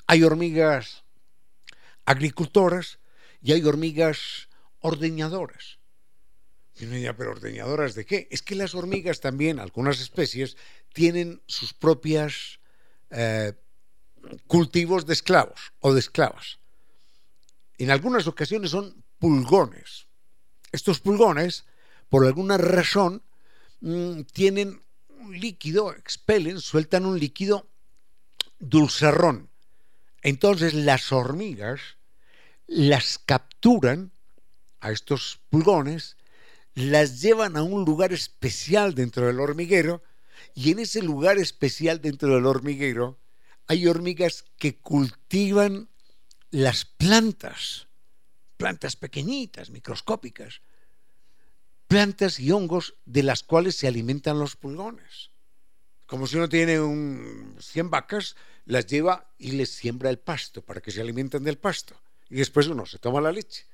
Hay 0.08 0.24
hormigas 0.24 1.04
agricultoras 2.06 3.00
y 3.42 3.54
hay 3.54 3.64
hormigas 3.64 4.50
ordeñadoras. 4.80 5.80
Y 6.76 6.86
pero 6.86 7.32
ordeñadoras 7.32 7.94
de 7.96 8.06
qué? 8.06 8.28
Es 8.32 8.42
que 8.42 8.56
las 8.56 8.74
hormigas 8.74 9.20
también, 9.20 9.60
algunas 9.60 10.00
especies, 10.02 10.58
tienen 10.92 11.42
sus 11.46 11.74
propias 11.74 12.60
eh, 13.12 13.54
cultivos 14.48 15.06
de 15.06 15.14
esclavos 15.14 15.74
o 15.80 15.94
de 15.94 16.00
esclavas. 16.00 16.60
En 17.78 17.92
algunas 17.92 18.28
ocasiones 18.28 18.72
son 18.72 19.04
pulgones. 19.20 20.08
Estos 20.72 21.00
pulgones, 21.00 21.66
por 22.10 22.26
alguna 22.26 22.58
razón, 22.58 23.24
mm, 23.82 24.22
tienen 24.32 24.82
un 25.20 25.40
líquido, 25.40 25.94
expelen, 25.94 26.60
sueltan 26.60 27.06
un 27.06 27.20
líquido 27.20 27.68
dulzarrón. 28.60 29.50
Entonces 30.22 30.74
las 30.74 31.12
hormigas 31.12 31.82
las 32.68 33.20
capturan 33.20 34.12
a 34.80 34.92
estos 34.92 35.40
pulgones, 35.50 36.18
las 36.76 37.22
llevan 37.22 37.56
a 37.58 37.64
un 37.64 37.86
lugar 37.86 38.14
especial 38.14 38.96
dentro 38.96 39.28
del 39.28 39.40
hormiguero 39.40 40.02
y 40.56 40.72
en 40.72 40.80
ese 40.80 41.02
lugar 41.02 41.38
especial 41.38 42.02
dentro 42.02 42.36
del 42.36 42.46
hormiguero 42.46 43.18
hay 43.68 43.88
hormigas 43.88 44.46
que 44.58 44.78
cultivan 44.78 45.90
las 46.52 46.86
plantas, 46.86 47.88
plantas 48.58 48.96
pequeñitas, 48.96 49.70
microscópicas, 49.70 50.62
plantas 51.88 52.40
y 52.40 52.52
hongos 52.52 52.96
de 53.06 53.24
las 53.24 53.44
cuales 53.44 53.76
se 53.76 53.88
alimentan 53.88 54.40
los 54.40 54.56
pulgones. 54.56 55.32
Como 56.06 56.28
si 56.28 56.38
uno 56.38 56.50
tiene 56.50 56.80
un 56.80 57.56
100 57.60 57.90
vacas, 57.90 58.36
las 58.66 58.86
lleva 58.86 59.32
y 59.38 59.52
les 59.52 59.70
siembra 59.70 60.10
el 60.10 60.20
pasto 60.20 60.62
para 60.62 60.82
que 60.82 60.92
se 60.92 61.02
alimenten 61.02 61.44
del 61.44 61.58
pasto. 61.58 62.00
Y 62.30 62.36
después 62.36 62.68
uno 62.68 62.86
se 62.86 63.00
toma 63.00 63.22
la 63.22 63.32
leche. 63.32 63.66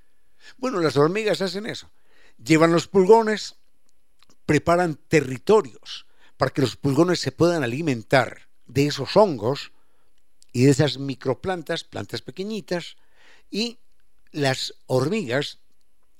Bueno, 0.57 0.79
las 0.79 0.95
hormigas 0.97 1.41
hacen 1.41 1.65
eso. 1.65 1.91
Llevan 2.37 2.71
los 2.71 2.87
pulgones, 2.87 3.55
preparan 4.45 4.95
territorios 4.95 6.05
para 6.37 6.51
que 6.51 6.61
los 6.61 6.77
pulgones 6.77 7.19
se 7.19 7.31
puedan 7.31 7.63
alimentar 7.63 8.47
de 8.65 8.87
esos 8.87 9.17
hongos 9.17 9.71
y 10.51 10.65
de 10.65 10.71
esas 10.71 10.97
microplantas, 10.97 11.83
plantas 11.83 12.21
pequeñitas, 12.21 12.95
y 13.49 13.79
las 14.31 14.75
hormigas 14.85 15.59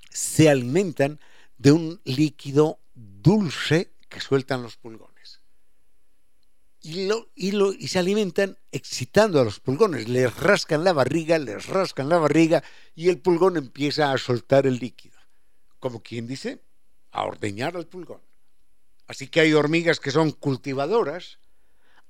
se 0.09 0.49
alimentan 0.49 1.19
de 1.57 1.71
un 1.71 2.01
líquido 2.03 2.79
dulce 2.93 3.93
que 4.07 4.21
sueltan 4.21 4.63
los 4.63 4.77
pulgones. 4.77 5.41
Y, 6.81 7.07
lo, 7.07 7.29
y, 7.35 7.51
lo, 7.51 7.73
y, 7.73 7.89
se 7.89 7.99
alimentan 7.99 8.57
excitando 8.71 9.41
a 9.41 9.43
los 9.43 9.59
pulgones, 9.59 10.07
les 10.07 10.33
rascan 10.37 10.83
la 10.85 10.93
barriga, 10.93 11.37
les 11.37 11.67
rascan 11.67 12.07
la 12.07 12.17
barriga 12.17 12.63
y 12.95 13.09
el 13.09 13.19
pulgón 13.19 13.57
empieza 13.57 14.11
a 14.11 14.17
soltar 14.17 14.65
el 14.65 14.77
líquido. 14.77 15.19
Como 15.79 16.01
quien 16.01 16.25
dice, 16.25 16.63
a 17.11 17.23
ordeñar 17.23 17.75
al 17.75 17.87
pulgón. 17.87 18.21
Así 19.07 19.27
que 19.27 19.41
hay 19.41 19.53
hormigas 19.53 19.99
que 19.99 20.11
son 20.11 20.31
cultivadoras, 20.31 21.39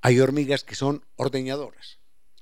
hay 0.01 0.19
hormigas 0.19 0.63
que 0.63 0.75
son 0.75 1.05
ordeñadoras. 1.15 1.98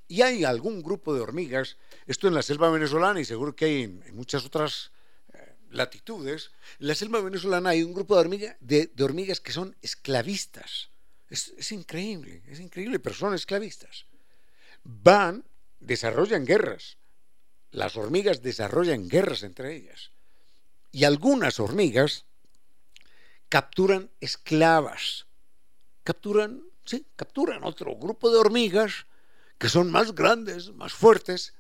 Y 0.07 0.21
hay 0.21 0.45
algún 0.45 0.81
grupo 0.81 1.13
de 1.13 1.21
hormigas, 1.21 1.77
esto 2.05 2.27
en 2.27 2.33
la 2.33 2.41
selva 2.41 2.69
venezolana 2.69 3.19
y 3.19 3.25
seguro 3.25 3.55
que 3.55 3.65
hay 3.65 3.83
en, 3.83 4.15
muchas 4.15 4.45
otras 4.45 4.91
eh, 5.33 5.55
latitudes, 5.71 6.51
en 6.79 6.87
la 6.87 6.95
selva 6.95 7.19
venezolana 7.19 7.71
hay 7.71 7.83
un 7.83 7.93
grupo 7.93 8.15
de, 8.15 8.21
hormiga, 8.21 8.57
de, 8.61 8.89
hormigas 9.01 9.41
que 9.41 9.51
son 9.51 9.75
esclavistas. 9.81 10.89
Es, 11.29 11.53
es, 11.57 11.73
increíble, 11.73 12.41
es 12.47 12.61
increíble, 12.61 12.99
pero 12.99 13.15
son 13.15 13.33
esclavistas. 13.33 14.05
Van, 14.83 15.43
desarrollan 15.81 16.45
guerras. 16.45 16.97
Las 17.71 17.97
hormigas 17.97 18.41
desarrollan 18.41 19.09
guerras 19.09 19.43
entre 19.43 19.75
ellas. 19.75 20.11
Y 20.93 21.03
algunas 21.03 21.59
hormigas 21.59 22.23
capturan 23.49 24.09
esclavas. 24.21 25.25
Capturan, 26.05 26.63
sí, 26.85 27.05
capturan 27.17 27.65
otro 27.65 27.93
grupo 27.97 28.31
de 28.31 28.37
hormigas 28.37 29.06
que 29.57 29.69
son 29.69 29.91
más 29.91 30.13
grandes, 30.13 30.73
más 30.73 30.93
fuertes, 30.93 31.53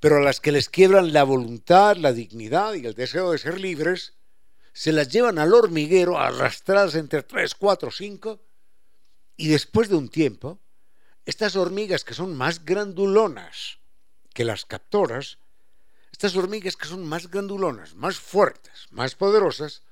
pero 0.00 0.16
a 0.16 0.20
las 0.20 0.40
que 0.40 0.52
les 0.52 0.68
quiebran 0.68 1.12
la 1.12 1.24
voluntad, 1.24 1.96
la 1.96 2.12
dignidad 2.12 2.74
y 2.74 2.86
el 2.86 2.94
deseo 2.94 3.32
de 3.32 3.38
ser 3.38 3.60
libres, 3.60 4.14
se 4.72 4.92
las 4.92 5.08
llevan 5.08 5.38
al 5.38 5.54
hormiguero 5.54 6.18
arrastradas 6.18 6.94
entre 6.96 7.22
tres, 7.22 7.54
cuatro, 7.54 7.90
cinco, 7.90 8.40
y 9.36 9.48
después 9.48 9.88
de 9.88 9.94
un 9.94 10.08
tiempo, 10.08 10.60
estas 11.24 11.56
hormigas 11.56 12.04
que 12.04 12.14
son 12.14 12.36
más 12.36 12.64
grandulonas 12.64 13.78
que 14.32 14.44
las 14.44 14.64
captoras, 14.64 15.38
estas 16.12 16.36
hormigas 16.36 16.76
que 16.76 16.86
son 16.86 17.06
más 17.06 17.30
grandulonas, 17.30 17.94
más 17.94 18.18
fuertes, 18.18 18.86
más 18.90 19.14
poderosas, 19.14 19.82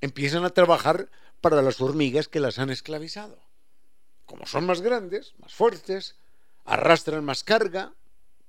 empiezan 0.00 0.44
a 0.44 0.50
trabajar 0.50 1.10
para 1.40 1.62
las 1.62 1.80
hormigas 1.80 2.28
que 2.28 2.40
las 2.40 2.58
han 2.58 2.70
esclavizado. 2.70 3.38
Como 4.24 4.46
son 4.46 4.66
más 4.66 4.80
grandes, 4.80 5.34
más 5.38 5.54
fuertes, 5.54 6.16
arrastran 6.66 7.24
más 7.24 7.44
carga, 7.44 7.94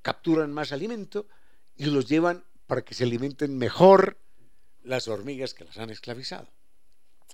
capturan 0.02 0.52
más 0.52 0.72
alimento 0.72 1.28
y 1.76 1.86
los 1.86 2.08
llevan 2.08 2.44
para 2.66 2.82
que 2.84 2.94
se 2.94 3.04
alimenten 3.04 3.58
mejor 3.58 4.18
las 4.84 5.08
hormigas 5.08 5.54
que 5.54 5.66
las 5.66 5.78
han 5.78 5.90
esclavizado. 5.90 6.50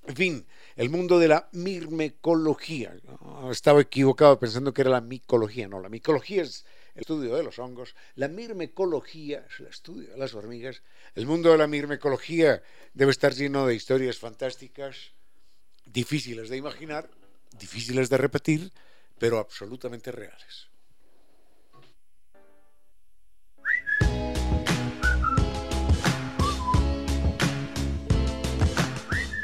En 0.05 0.15
fin, 0.15 0.47
el 0.75 0.89
mundo 0.89 1.17
de 1.17 1.29
la 1.29 1.47
mirmecología. 1.53 2.93
Estaba 3.49 3.81
equivocado 3.81 4.37
pensando 4.37 4.73
que 4.73 4.81
era 4.81 4.91
la 4.91 5.01
micología. 5.01 5.67
No, 5.67 5.79
la 5.79 5.87
micología 5.87 6.43
es 6.43 6.65
el 6.93 7.01
estudio 7.01 7.35
de 7.35 7.43
los 7.43 7.57
hongos. 7.57 7.95
La 8.15 8.27
mirmecología 8.27 9.45
es 9.49 9.59
el 9.61 9.67
estudio 9.67 10.09
de 10.09 10.17
las 10.17 10.33
hormigas. 10.33 10.83
El 11.15 11.25
mundo 11.25 11.51
de 11.51 11.57
la 11.57 11.67
mirmecología 11.67 12.61
debe 12.93 13.11
estar 13.11 13.33
lleno 13.33 13.65
de 13.65 13.75
historias 13.75 14.17
fantásticas, 14.17 15.13
difíciles 15.85 16.49
de 16.49 16.57
imaginar, 16.57 17.09
difíciles 17.57 18.09
de 18.09 18.17
repetir, 18.17 18.73
pero 19.17 19.39
absolutamente 19.39 20.11
reales. 20.11 20.72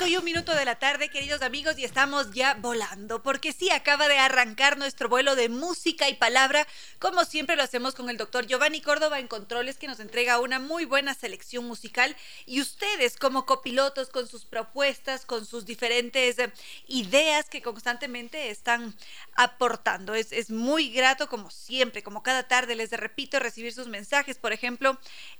5 0.00 0.06
y 0.06 0.16
un 0.16 0.24
minuto 0.24 0.54
de 0.54 0.64
la 0.64 0.78
tarde, 0.78 1.10
queridos 1.10 1.42
amigos, 1.42 1.78
y 1.78 1.84
estamos 1.84 2.30
ya 2.30 2.54
volando, 2.54 3.22
porque 3.22 3.52
sí, 3.52 3.70
acaba 3.70 4.08
de 4.08 4.16
arrancar 4.16 4.78
nuestro 4.78 5.10
vuelo 5.10 5.36
de 5.36 5.50
música 5.50 6.08
y 6.08 6.14
palabra, 6.14 6.66
como 6.98 7.26
siempre 7.26 7.54
lo 7.54 7.62
hacemos 7.62 7.94
con 7.94 8.08
el 8.08 8.16
doctor 8.16 8.46
Giovanni 8.46 8.80
Córdoba 8.80 9.18
en 9.18 9.28
Controles, 9.28 9.76
que 9.76 9.88
nos 9.88 10.00
entrega 10.00 10.40
una 10.40 10.58
muy 10.58 10.86
buena 10.86 11.12
selección 11.12 11.66
musical, 11.66 12.16
y 12.46 12.62
ustedes 12.62 13.18
como 13.18 13.44
copilotos, 13.44 14.08
con 14.08 14.26
sus 14.26 14.46
propuestas, 14.46 15.26
con 15.26 15.44
sus 15.44 15.66
diferentes 15.66 16.38
eh, 16.38 16.50
ideas 16.86 17.50
que 17.50 17.60
constantemente 17.60 18.48
están 18.48 18.94
aportando. 19.36 20.14
Es, 20.14 20.32
es 20.32 20.48
muy 20.48 20.90
grato, 20.90 21.28
como 21.28 21.50
siempre, 21.50 22.02
como 22.02 22.22
cada 22.22 22.48
tarde, 22.48 22.74
les 22.74 22.90
repito, 22.92 23.38
recibir 23.38 23.74
sus 23.74 23.88
mensajes. 23.88 24.38
Por 24.38 24.54
ejemplo, 24.54 24.98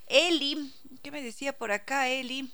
Eli, 0.08 0.74
¿qué 1.02 1.11
me 1.11 1.22
decía 1.22 1.56
por 1.56 1.72
acá, 1.72 2.08
Eli? 2.08 2.52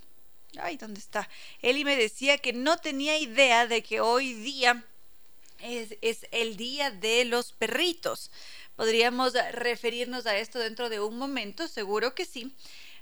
Ay, 0.59 0.76
¿dónde 0.76 1.01
está? 1.01 1.28
Eli 1.61 1.84
me 1.84 1.97
decía 1.97 2.38
que 2.38 2.53
no 2.53 2.78
tenía 2.78 3.18
idea 3.18 3.66
de 3.66 3.82
que 3.82 4.01
hoy 4.01 4.32
día 4.34 4.84
es, 5.61 5.97
es 6.01 6.26
el 6.30 6.57
día 6.57 6.90
de 6.90 7.24
los 7.24 7.53
perritos. 7.53 8.30
Podríamos 8.76 9.34
referirnos 9.53 10.26
a 10.26 10.36
esto 10.36 10.59
dentro 10.59 10.88
de 10.88 11.01
un 11.01 11.18
momento, 11.18 11.68
seguro 11.68 12.14
que 12.14 12.24
sí. 12.24 12.55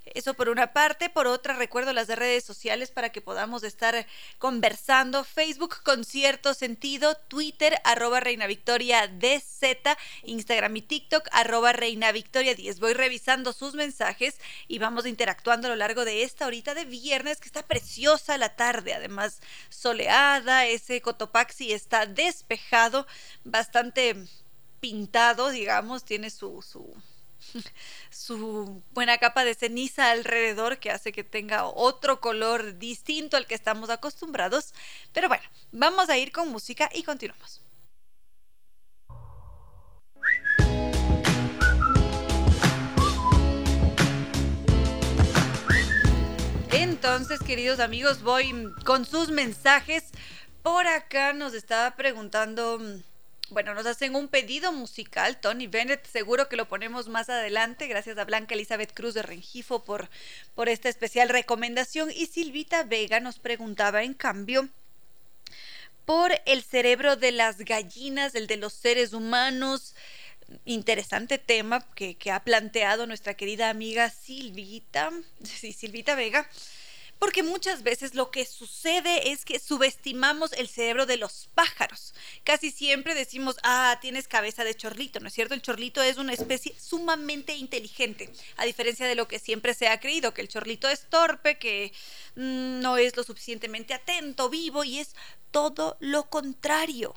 Eso 0.07 0.35
por 0.35 0.49
una 0.49 0.73
parte. 0.73 1.09
Por 1.09 1.27
otra, 1.27 1.55
recuerdo 1.55 1.93
las 1.93 2.09
redes 2.09 2.45
sociales 2.45 2.91
para 2.91 3.11
que 3.11 3.23
podamos 3.23 3.63
estar 3.63 4.07
conversando. 4.39 5.25
Facebook 5.25 5.83
con 5.83 6.05
cierto 6.05 6.53
sentido, 6.53 7.15
Twitter, 7.29 7.81
arroba 7.85 8.21
Reina 8.21 8.47
Victoria 8.47 9.09
DZ, 9.09 9.97
Instagram 10.25 10.77
y 10.77 10.83
TikTok, 10.83 11.29
arroba 11.33 11.73
Reina 11.73 12.13
Victoria 12.13 12.55
10. 12.55 12.81
Voy 12.81 12.93
revisando 12.93 13.53
sus 13.53 13.75
mensajes 13.75 14.39
y 14.69 14.79
vamos 14.79 15.07
interactuando 15.07 15.69
a 15.69 15.71
lo 15.71 15.77
largo 15.77 16.05
de 16.05 16.23
esta 16.23 16.47
horita 16.47 16.75
de 16.75 16.85
viernes, 16.85 17.39
que 17.39 17.47
está 17.47 17.63
preciosa 17.63 18.37
la 18.37 18.57
tarde, 18.57 18.95
además 18.95 19.41
soleada, 19.71 20.67
ese 20.67 21.01
Cotopaxi 21.01 21.73
está 21.73 22.07
despejado, 22.07 23.07
bastante 23.45 24.17
pintado, 24.81 25.51
digamos, 25.51 26.05
tiene 26.05 26.31
su, 26.31 26.61
su 26.63 26.95
su 28.11 28.83
buena 28.93 29.19
capa 29.19 29.45
de 29.45 29.55
ceniza 29.55 30.11
alrededor 30.11 30.79
que 30.79 30.91
hace 30.91 31.13
que 31.13 31.25
tenga 31.25 31.67
otro 31.67 32.21
color 32.21 32.79
distinto 32.79 33.37
al 33.37 33.47
que 33.47 33.55
estamos 33.55 33.91
acostumbrados. 33.91 34.75
Pero 35.13 35.29
bueno, 35.29 35.45
vamos 35.73 36.09
a 36.09 36.19
ir 36.19 36.33
con 36.33 36.49
música 36.49 36.89
y 36.93 37.03
continuamos. 37.03 37.65
Entonces, 46.73 47.41
queridos 47.41 47.81
amigos, 47.81 48.23
voy 48.23 48.73
con 48.85 49.05
sus 49.05 49.31
mensajes. 49.31 50.05
Por 50.63 50.87
acá 50.87 51.33
nos 51.33 51.55
estaba 51.55 51.95
preguntando 51.97 52.81
bueno, 53.51 53.75
nos 53.75 53.87
hacen 53.87 54.17
un 54.17 54.29
pedido 54.29 54.73
musical, 54.73 55.39
Tony 55.39 55.67
Bennett, 55.67 56.07
seguro 56.07 56.49
que 56.49 56.57
lo 56.57 56.67
ponemos 56.67 57.09
más 57.09 57.29
adelante, 57.29 57.87
gracias 57.87 58.17
a 58.17 58.25
Blanca 58.25 58.55
Elizabeth 58.55 58.95
Cruz 58.95 59.15
de 59.15 59.23
Rengifo 59.23 59.85
por, 59.85 60.09
por 60.55 60.69
esta 60.69 60.89
especial 60.89 61.29
recomendación. 61.29 62.11
Y 62.11 62.27
Silvita 62.27 62.85
Vega 62.85 63.21
nos 63.21 63.39
preguntaba, 63.39 64.03
en 64.03 64.15
cambio, 64.15 64.71
por 66.07 66.33
el 66.47 66.63
cerebro 66.63 67.17
de 67.17 67.33
las 67.33 67.59
gallinas, 67.59 68.35
el 68.35 68.47
de 68.47 68.57
los 68.57 68.73
seres 68.73 69.13
humanos. 69.13 69.95
interesante 70.65 71.39
tema 71.39 71.87
que, 71.95 72.17
que, 72.17 72.31
ha 72.31 72.41
planteado 72.45 73.07
nuestra 73.07 73.35
querida 73.35 73.71
amiga 73.71 74.11
Silvita, 74.11 75.11
sí, 75.43 75.73
Silvita 75.73 76.15
Vega, 76.15 76.49
porque 77.19 77.43
muchas 77.43 77.83
veces 77.83 78.15
lo 78.15 78.31
que 78.31 78.45
sucede 78.45 79.33
es 79.33 79.45
que 79.45 79.59
subestimamos 79.59 80.53
el 80.53 80.69
cerebro 80.69 81.07
de 81.07 81.17
los 81.17 81.49
pájaros. 81.55 82.15
Casi 82.45 82.71
siempre 82.71 83.15
decimos, 83.15 83.57
ah, 83.63 83.99
tienes 84.01 84.29
cabeza 84.29 84.65
de 84.65 84.75
chorlito, 84.75 85.21
¿no 85.21 85.29
es 85.29 85.35
cierto? 85.35 85.55
El 85.55 85.63
chorlito 85.63 86.03
es 86.03 86.19
una 86.19 86.33
especie 86.33 86.75
sumamente 86.79 87.55
inteligente, 87.55 88.31
a 88.57 88.65
diferencia 88.65 89.07
de 89.07 89.15
lo 89.15 89.29
que 89.29 89.39
siempre 89.39 89.75
se 89.75 89.89
ha 89.89 90.01
creído, 90.01 90.35
que 90.35 90.43
el 90.43 90.49
chorlito 90.49 90.89
es 90.89 91.09
torpe, 91.09 91.59
que 91.59 91.93
mm, 92.37 92.81
no 92.81 92.97
es 92.97 93.17
lo 93.17 93.23
suficientemente 93.23 93.95
atento, 93.95 94.49
vivo, 94.51 94.85
y 94.85 94.99
es 94.99 95.15
todo 95.51 95.97
lo 96.01 96.29
contrario. 96.29 97.15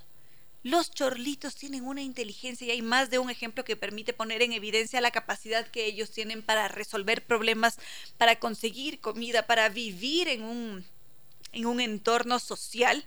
Los 0.64 0.92
chorlitos 0.92 1.56
tienen 1.56 1.86
una 1.86 2.02
inteligencia 2.02 2.68
y 2.68 2.72
hay 2.72 2.82
más 2.82 3.10
de 3.10 3.20
un 3.20 3.30
ejemplo 3.30 3.64
que 3.64 3.76
permite 3.76 4.14
poner 4.14 4.42
en 4.42 4.54
evidencia 4.54 5.02
la 5.02 5.12
capacidad 5.12 5.68
que 5.68 5.86
ellos 5.86 6.12
tienen 6.12 6.42
para 6.42 6.68
resolver 6.68 7.26
problemas, 7.26 7.78
para 8.18 8.38
conseguir 8.38 9.00
comida, 9.00 9.46
para 9.46 9.70
vivir 9.70 10.28
en 10.28 10.44
un, 10.44 10.86
en 11.54 11.66
un 11.66 11.80
entorno 11.80 12.40
social. 12.40 13.06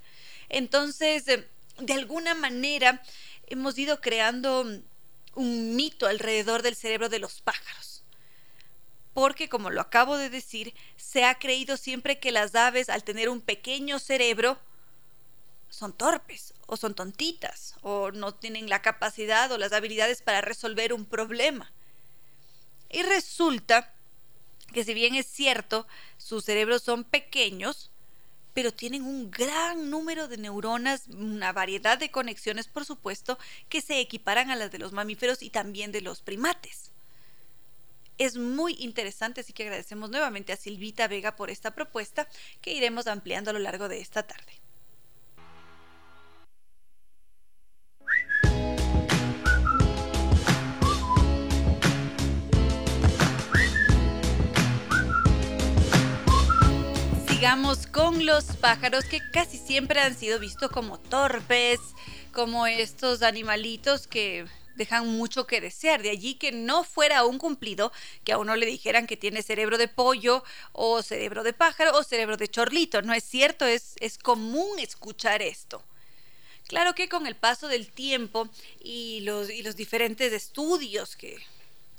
Entonces, 0.49 1.27
eh, 1.29 1.47
de 1.79 1.93
alguna 1.93 2.35
manera, 2.35 3.03
hemos 3.47 3.77
ido 3.79 4.01
creando 4.01 4.65
un 5.35 5.77
mito 5.77 6.07
alrededor 6.07 6.63
del 6.63 6.77
cerebro 6.77 7.09
de 7.09 7.19
los 7.19 7.41
pájaros. 7.41 8.03
Porque, 9.13 9.49
como 9.49 9.71
lo 9.71 9.81
acabo 9.81 10.17
de 10.17 10.31
decir, 10.31 10.73
se 10.97 11.25
ha 11.25 11.39
creído 11.39 11.77
siempre 11.77 12.21
que 12.21 12.33
las 12.33 12.55
aves, 12.55 12.89
al 12.89 13.03
tener 13.03 13.29
un 13.29 13.41
pequeño 13.41 13.99
cerebro, 13.99 14.59
son 15.71 15.93
torpes 15.93 16.53
o 16.67 16.77
son 16.77 16.95
tontitas 16.95 17.77
o 17.83 18.11
no 18.11 18.35
tienen 18.35 18.69
la 18.69 18.83
capacidad 18.83 19.51
o 19.51 19.59
las 19.59 19.73
habilidades 19.73 20.21
para 20.21 20.41
resolver 20.41 20.93
un 20.93 21.07
problema. 21.07 21.73
Y 22.91 23.03
resulta 23.03 23.95
que 24.73 24.85
si 24.85 24.95
bien 24.95 25.15
es 25.15 25.27
cierto, 25.27 25.87
sus 26.19 26.45
cerebros 26.45 26.83
son 26.83 27.05
pequeños, 27.05 27.91
pero 28.53 28.73
tienen 28.73 29.05
un 29.05 29.31
gran 29.31 29.91
número 29.91 30.29
de 30.29 30.37
neuronas, 30.37 31.07
una 31.09 31.53
variedad 31.53 31.99
de 31.99 32.11
conexiones, 32.11 32.67
por 32.67 32.85
supuesto, 32.85 33.39
que 33.69 33.81
se 33.81 34.01
equiparan 34.01 34.51
a 34.51 34.57
las 34.57 34.71
de 34.73 34.79
los 34.79 34.93
mamíferos 34.93 35.43
y 35.43 35.51
también 35.51 35.93
de 35.93 36.01
los 36.01 36.21
primates. 36.21 36.91
Es 38.19 38.37
muy 38.37 38.75
interesante, 38.79 39.41
así 39.41 39.53
que 39.53 39.63
agradecemos 39.63 40.11
nuevamente 40.11 40.53
a 40.53 40.57
Silvita 40.57 41.09
Vega 41.09 41.37
por 41.37 41.49
esta 41.49 41.75
propuesta 41.75 42.29
que 42.61 42.75
iremos 42.75 43.07
ampliando 43.07 43.51
a 43.51 43.55
lo 43.55 43.61
largo 43.61 43.89
de 43.89 44.01
esta 44.01 44.25
tarde. 44.25 44.60
Sigamos 57.41 57.87
con 57.87 58.27
los 58.27 58.45
pájaros 58.57 59.07
que 59.07 59.19
casi 59.31 59.57
siempre 59.57 59.99
han 59.99 60.15
sido 60.15 60.39
vistos 60.39 60.71
como 60.71 61.01
torpes, 61.01 61.81
como 62.35 62.67
estos 62.67 63.23
animalitos 63.23 64.07
que 64.07 64.45
dejan 64.77 65.07
mucho 65.09 65.47
que 65.47 65.63
desear. 65.63 66.03
De 66.03 66.11
allí 66.11 66.35
que 66.35 66.53
no 66.53 66.85
fuera 66.85 67.25
un 67.25 67.39
cumplido 67.39 67.93
que 68.25 68.33
a 68.33 68.39
uno 68.39 68.57
le 68.57 68.67
dijeran 68.67 69.07
que 69.07 69.17
tiene 69.17 69.43
cerebro 69.43 69.79
de 69.79 69.89
pollo 69.89 70.45
o 70.73 71.01
cerebro 71.01 71.43
de 71.43 71.55
pájaro 71.55 71.97
o 71.97 72.03
cerebro 72.03 72.37
de 72.37 72.49
chorlito. 72.49 73.01
No 73.01 73.15
es 73.15 73.25
cierto, 73.25 73.65
es, 73.65 73.95
es 74.01 74.19
común 74.19 74.79
escuchar 74.79 75.41
esto. 75.41 75.83
Claro 76.69 76.95
que 76.95 77.09
con 77.09 77.27
el 77.27 77.37
paso 77.37 77.69
del 77.69 77.91
tiempo 77.91 78.51
y 78.83 79.21
los 79.21 79.77
diferentes 79.77 80.31
estudios 80.35 81.17
que, 81.17 81.39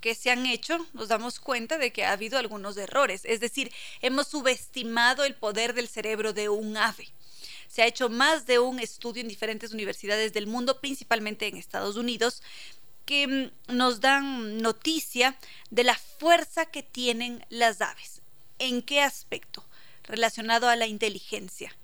que 0.02 0.16
se 0.16 0.32
han 0.32 0.46
hecho, 0.46 0.86
nos 0.94 1.08
damos 1.08 1.40
cuenta 1.40 1.78
de 1.78 1.94
que 1.94 2.04
ha 2.04 2.12
habido 2.12 2.38
algunos 2.38 2.76
errores. 2.76 3.22
Es 3.24 3.40
decir, 3.40 3.72
hemos 4.02 4.28
subestimado 4.28 5.24
el 5.24 5.36
poder 5.36 5.74
del 5.74 5.88
cerebro 5.88 6.34
de 6.34 6.50
un 6.50 6.76
ave. 6.76 7.08
Se 7.70 7.84
ha 7.84 7.88
hecho 7.88 8.10
más 8.10 8.46
de 8.48 8.60
un 8.60 8.80
estudio 8.80 9.22
en 9.22 9.30
diferentes 9.30 9.72
universidades 9.72 10.34
del 10.34 10.48
mundo, 10.48 10.82
principalmente 10.82 11.48
en 11.48 11.56
Estados 11.56 11.96
Unidos, 11.96 12.42
que 13.06 13.28
mm, 13.28 13.76
nos 13.76 14.02
dan 14.02 14.58
noticia 14.58 15.38
de 15.70 15.84
la 15.84 15.96
fuerza 15.96 16.66
que 16.66 16.84
tienen 16.84 17.46
las 17.50 17.80
aves. 17.80 18.22
¿En 18.60 18.82
qué 18.82 19.02
aspecto? 19.02 19.64
Relacionado 20.04 20.68
a 20.68 20.76
la 20.76 20.88
inteligencia. 20.88 21.76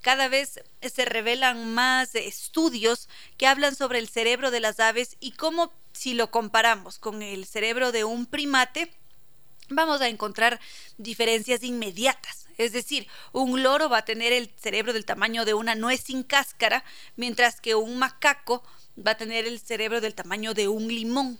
Cada 0.00 0.28
vez 0.28 0.60
se 0.80 1.04
revelan 1.04 1.74
más 1.74 2.14
estudios 2.14 3.08
que 3.36 3.46
hablan 3.46 3.74
sobre 3.76 3.98
el 3.98 4.08
cerebro 4.08 4.50
de 4.50 4.60
las 4.60 4.80
aves 4.80 5.16
y 5.20 5.32
cómo 5.32 5.72
si 5.92 6.14
lo 6.14 6.30
comparamos 6.30 6.98
con 6.98 7.22
el 7.22 7.44
cerebro 7.44 7.92
de 7.92 8.04
un 8.04 8.26
primate, 8.26 8.90
vamos 9.68 10.00
a 10.00 10.08
encontrar 10.08 10.60
diferencias 10.96 11.62
inmediatas. 11.62 12.46
Es 12.56 12.72
decir, 12.72 13.06
un 13.32 13.62
loro 13.62 13.88
va 13.88 13.98
a 13.98 14.04
tener 14.04 14.32
el 14.32 14.50
cerebro 14.58 14.92
del 14.92 15.04
tamaño 15.04 15.44
de 15.44 15.54
una 15.54 15.74
nuez 15.74 16.02
sin 16.02 16.22
cáscara, 16.22 16.84
mientras 17.16 17.60
que 17.60 17.74
un 17.74 17.98
macaco 17.98 18.62
va 18.98 19.12
a 19.12 19.16
tener 19.16 19.46
el 19.46 19.60
cerebro 19.60 20.00
del 20.00 20.14
tamaño 20.14 20.54
de 20.54 20.68
un 20.68 20.88
limón. 20.88 21.38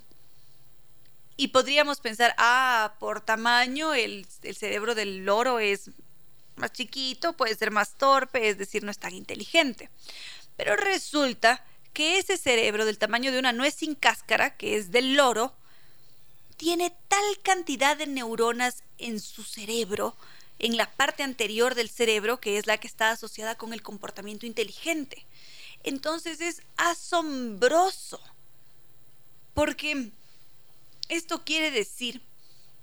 Y 1.36 1.48
podríamos 1.48 2.00
pensar, 2.00 2.34
ah, 2.38 2.94
por 2.98 3.22
tamaño 3.22 3.94
el, 3.94 4.26
el 4.42 4.56
cerebro 4.56 4.94
del 4.94 5.24
loro 5.24 5.58
es 5.58 5.90
más 6.61 6.72
chiquito, 6.72 7.32
puede 7.32 7.56
ser 7.56 7.70
más 7.70 7.94
torpe, 7.98 8.48
es 8.48 8.58
decir, 8.58 8.84
no 8.84 8.90
es 8.90 8.98
tan 8.98 9.14
inteligente. 9.14 9.90
Pero 10.56 10.76
resulta 10.76 11.64
que 11.92 12.18
ese 12.18 12.36
cerebro 12.36 12.84
del 12.84 12.98
tamaño 12.98 13.32
de 13.32 13.38
una 13.38 13.52
nuez 13.52 13.74
sin 13.74 13.94
cáscara, 13.94 14.56
que 14.56 14.76
es 14.76 14.90
del 14.92 15.14
loro, 15.14 15.54
tiene 16.56 16.94
tal 17.08 17.24
cantidad 17.42 17.96
de 17.96 18.06
neuronas 18.06 18.84
en 18.98 19.18
su 19.18 19.42
cerebro, 19.42 20.14
en 20.58 20.76
la 20.76 20.90
parte 20.90 21.22
anterior 21.22 21.74
del 21.74 21.88
cerebro, 21.88 22.38
que 22.38 22.58
es 22.58 22.66
la 22.66 22.76
que 22.76 22.86
está 22.86 23.11
asociada 23.11 23.56
con 23.56 23.72
el 23.72 23.82
comportamiento 23.82 24.46
inteligente. 24.46 25.24
Entonces 25.82 26.40
es 26.40 26.62
asombroso, 26.76 28.20
porque 29.54 30.11
esto 31.08 31.44
quiere 31.44 31.70
decir 31.70 32.20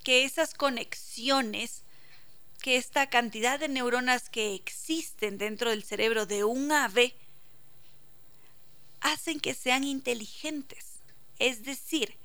que 0.03 0.23
esas 0.25 0.53
conexiones, 0.53 1.83
que 2.67 2.75
esta 2.75 3.07
cantidad 3.07 3.57
de 3.61 3.69
neuronas 3.69 4.29
que 4.29 4.53
existen 4.53 5.37
dentro 5.37 5.69
del 5.69 5.85
cerebro 5.85 6.25
de 6.25 6.43
un 6.43 6.69
ave, 6.73 7.15
hacen 8.99 9.39
que 9.39 9.53
sean 9.53 9.85
inteligentes. 9.85 10.99
Es 11.39 11.63
decir, 11.63 12.17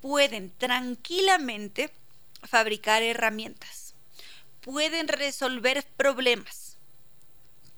pueden 0.00 0.50
tranquilamente 0.56 1.90
fabricar 2.42 3.02
herramientas, 3.02 3.94
pueden 4.62 5.08
resolver 5.08 5.84
problemas, 5.98 6.78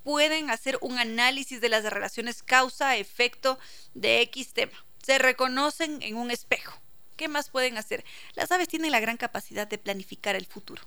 pueden 0.05 0.51
hacer 0.51 0.79
un 0.81 1.01
análisis 1.01 1.61
de 1.61 1.69
las 1.69 1.83
relaciones 1.83 2.45
causa-efecto 2.45 3.59
de 3.95 4.21
X 4.21 4.53
tema. 4.53 4.85
Se 5.03 5.19
reconocen 5.19 6.01
en 6.03 6.15
un 6.15 6.31
espejo. 6.31 6.81
¿Qué 7.17 7.27
más 7.27 7.51
pueden 7.51 7.77
hacer? 7.77 8.05
Las 8.37 8.53
aves 8.53 8.69
tienen 8.69 8.93
la 8.93 9.01
gran 9.01 9.17
capacidad 9.17 9.67
de 9.67 9.79
planificar 9.79 10.37
el 10.37 10.47
futuro. 10.47 10.85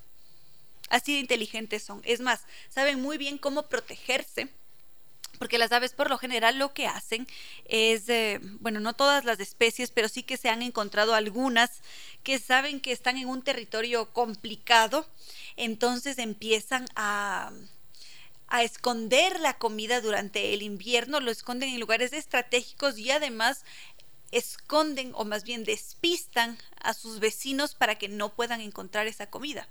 Así 0.92 1.14
de 1.14 1.20
inteligentes 1.20 1.84
son. 1.84 2.02
Es 2.04 2.20
más, 2.20 2.42
saben 2.70 3.02
muy 3.02 3.18
bien 3.18 3.38
cómo 3.38 3.64
protegerse 3.64 4.50
porque 5.39 5.58
las 5.58 5.72
aves 5.72 5.94
por 5.94 6.08
lo 6.08 6.20
general 6.20 6.60
lo 6.60 6.72
que 6.72 6.86
hacen 6.86 7.26
es, 7.66 8.08
eh, 8.10 8.39
bueno, 8.60 8.80
no 8.80 8.94
todas 8.94 9.26
las 9.26 9.39
especies, 9.39 9.89
pero 9.89 10.08
sí 10.08 10.22
que 10.22 10.38
se 10.38 10.50
han 10.50 10.62
encontrado 10.62 11.16
algunas 11.16 11.82
que 12.22 12.38
saben 12.38 12.80
que 12.80 12.92
están 12.92 13.18
en 13.18 13.28
un 13.28 13.42
territorio 13.42 14.14
complicado, 14.14 15.08
entonces 15.56 16.20
empiezan 16.20 16.86
a 16.96 17.52
a 18.54 18.64
esconder 18.64 19.39
la 19.39 19.54
comida 19.54 20.02
durante 20.02 20.54
el 20.54 20.62
invierno, 20.62 21.22
lo 21.22 21.32
esconden 21.32 21.70
en 21.70 21.80
lugares 21.80 22.12
estratégicos 22.12 22.98
y 22.98 23.10
además 23.10 23.64
esconden 24.32 25.12
o 25.16 25.24
más 25.24 25.46
bien 25.46 25.64
despistan 25.64 26.58
a 26.82 26.94
sus 26.94 27.20
vecinos 27.20 27.76
para 27.76 27.96
que 27.96 28.10
no 28.10 28.34
puedan 28.34 28.60
encontrar 28.60 29.08
esa 29.08 29.28
comida. 29.28 29.70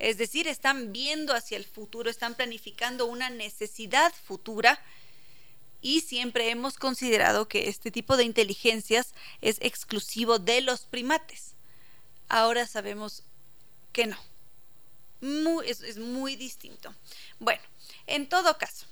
Es 0.00 0.16
decir, 0.16 0.48
están 0.48 0.92
viendo 0.92 1.34
hacia 1.34 1.58
el 1.58 1.66
futuro, 1.66 2.08
están 2.08 2.34
planificando 2.34 3.04
una 3.04 3.28
necesidad 3.28 4.12
futura 4.24 4.80
y 5.82 6.00
siempre 6.00 6.50
hemos 6.50 6.78
considerado 6.78 7.48
que 7.48 7.68
este 7.68 7.90
tipo 7.90 8.16
de 8.16 8.24
inteligencias 8.24 9.14
es 9.42 9.58
exclusivo 9.60 10.38
de 10.38 10.62
los 10.62 10.80
primates. 10.80 11.52
Ahora 12.30 12.66
sabemos 12.66 13.24
que 13.92 14.06
no. 14.06 14.16
es, 15.62 15.98
muy 15.98 16.34
distinto. 16.34 16.94
Bueno, 17.38 17.60
en 18.06 18.26
todo 18.26 18.56
caso, 18.56 18.86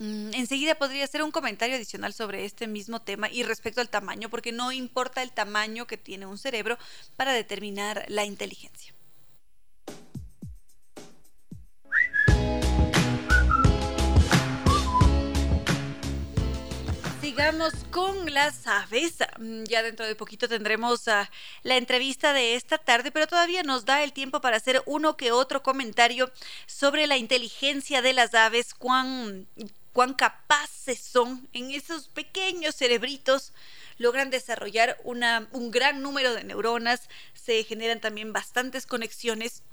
mm, 0.00 0.34
enseguida 0.34 0.74
podría 0.74 1.04
hacer 1.04 1.22
un 1.22 1.30
comentario 1.30 1.76
adicional 1.76 2.12
sobre 2.12 2.44
este 2.44 2.66
mismo 2.66 3.00
tema 3.00 3.30
y 3.30 3.42
respecto 3.42 3.80
al 3.80 3.88
tamaño, 3.88 4.28
porque 4.28 4.52
no 4.52 4.70
importa 4.70 5.22
el 5.22 5.32
tamaño 5.32 5.86
que 5.86 5.96
tiene 5.96 6.26
un 6.26 6.36
cerebro 6.36 6.78
para 7.16 7.32
determinar 7.32 8.04
la 8.08 8.26
inteligencia. 8.26 8.93
Sigamos 17.34 17.74
con 17.90 18.32
las 18.32 18.64
aves. 18.68 19.14
Mm, 19.40 19.64
ya 19.64 19.82
dentro 19.82 20.06
de 20.06 20.14
poquito 20.14 20.48
tendremos 20.48 21.08
uh, 21.08 21.26
la 21.64 21.76
entrevista 21.76 22.32
de 22.32 22.54
esta 22.54 22.78
tarde, 22.78 23.10
pero 23.10 23.26
todavía 23.26 23.64
nos 23.64 23.84
da 23.84 24.04
el 24.04 24.12
tiempo 24.12 24.40
para 24.40 24.56
hacer 24.56 24.84
uno 24.86 25.16
que 25.16 25.32
otro 25.32 25.60
comentario 25.60 26.30
sobre 26.66 27.08
la 27.08 27.16
inteligencia 27.16 28.02
de 28.02 28.12
las 28.12 28.34
aves, 28.34 28.72
cuán, 28.72 29.48
cuán 29.92 30.14
capaces 30.14 31.00
son 31.00 31.48
en 31.52 31.72
esos 31.72 32.06
pequeños 32.06 32.76
cerebritos 32.76 33.52
logran 33.98 34.30
desarrollar 34.30 34.96
una, 35.02 35.48
un 35.50 35.72
gran 35.72 36.02
número 36.02 36.34
de 36.34 36.44
neuronas, 36.44 37.08
se 37.34 37.64
generan 37.64 38.00
también 38.00 38.32
bastantes 38.32 38.86
conexiones 38.86 39.64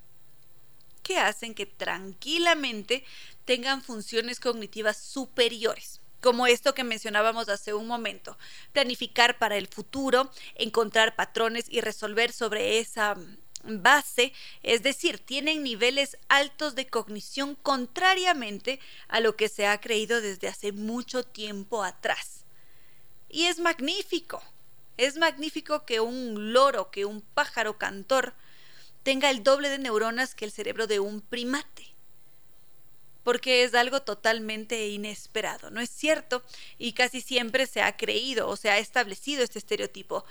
que 1.04 1.20
hacen 1.20 1.54
que 1.54 1.68
tranquilamente 1.68 3.06
tengan 3.46 3.84
funciones 3.84 4.40
cognitivas 4.40 4.98
superiores 4.98 6.01
como 6.22 6.48
esto 6.48 6.74
que 6.74 6.84
mencionábamos 6.84 7.50
hace 7.50 7.74
un 7.74 7.88
momento, 7.88 8.38
planificar 8.72 9.38
para 9.38 9.58
el 9.58 9.68
futuro, 9.68 10.32
encontrar 10.56 11.16
patrones 11.16 11.66
y 11.70 11.82
resolver 11.82 12.32
sobre 12.32 12.80
esa 12.80 13.18
base, 13.64 14.34
es 14.64 14.84
decir, 14.84 15.20
tienen 15.20 15.64
niveles 15.64 16.18
altos 16.30 16.76
de 16.76 16.88
cognición 16.88 17.56
contrariamente 17.56 18.80
a 19.08 19.20
lo 19.20 19.36
que 19.36 19.50
se 19.50 19.68
ha 19.68 19.80
creído 19.80 20.22
desde 20.22 20.48
hace 20.48 20.72
mucho 20.72 21.24
tiempo 21.24 21.84
atrás. 21.84 22.46
Y 23.30 23.46
es 23.46 23.60
magnífico, 23.60 24.42
es 24.98 25.18
magnífico 25.18 25.86
que 25.86 26.00
un 26.00 26.54
loro, 26.54 26.92
que 26.92 27.06
un 27.06 27.22
pájaro 27.22 27.78
cantor 27.78 28.34
tenga 29.04 29.30
el 29.30 29.44
doble 29.44 29.70
de 29.70 29.80
neuronas 29.80 30.36
que 30.36 30.46
el 30.46 30.52
cerebro 30.52 30.86
de 30.88 31.00
un 31.00 31.22
primate 31.22 31.91
porque 33.24 33.64
es 33.64 33.74
algo 33.74 34.02
totalmente 34.02 34.88
inesperado, 34.88 35.70
¿no 35.70 35.82
es 35.82 35.90
cierto? 35.90 36.44
Y 36.78 36.94
casi 36.94 37.22
siempre 37.22 37.68
se 37.68 37.82
ha 37.82 37.98
creído 37.98 38.48
o 38.48 38.56
se 38.56 38.70
ha 38.70 38.78
establecido 38.78 39.44
este 39.44 39.60
estereotipo. 39.60 40.26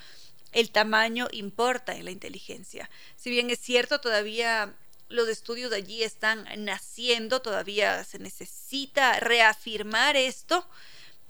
El 0.52 0.70
tamaño 0.70 1.28
importa 1.30 1.94
en 1.94 2.04
la 2.04 2.10
inteligencia. 2.10 2.90
Si 3.16 3.30
bien 3.30 3.50
es 3.50 3.60
cierto, 3.60 4.00
todavía 4.00 4.74
los 5.08 5.28
estudios 5.28 5.72
allí 5.72 6.02
están 6.02 6.46
naciendo, 6.56 7.42
todavía 7.42 8.04
se 8.04 8.18
necesita 8.18 9.18
reafirmar 9.20 10.16
esto, 10.16 10.66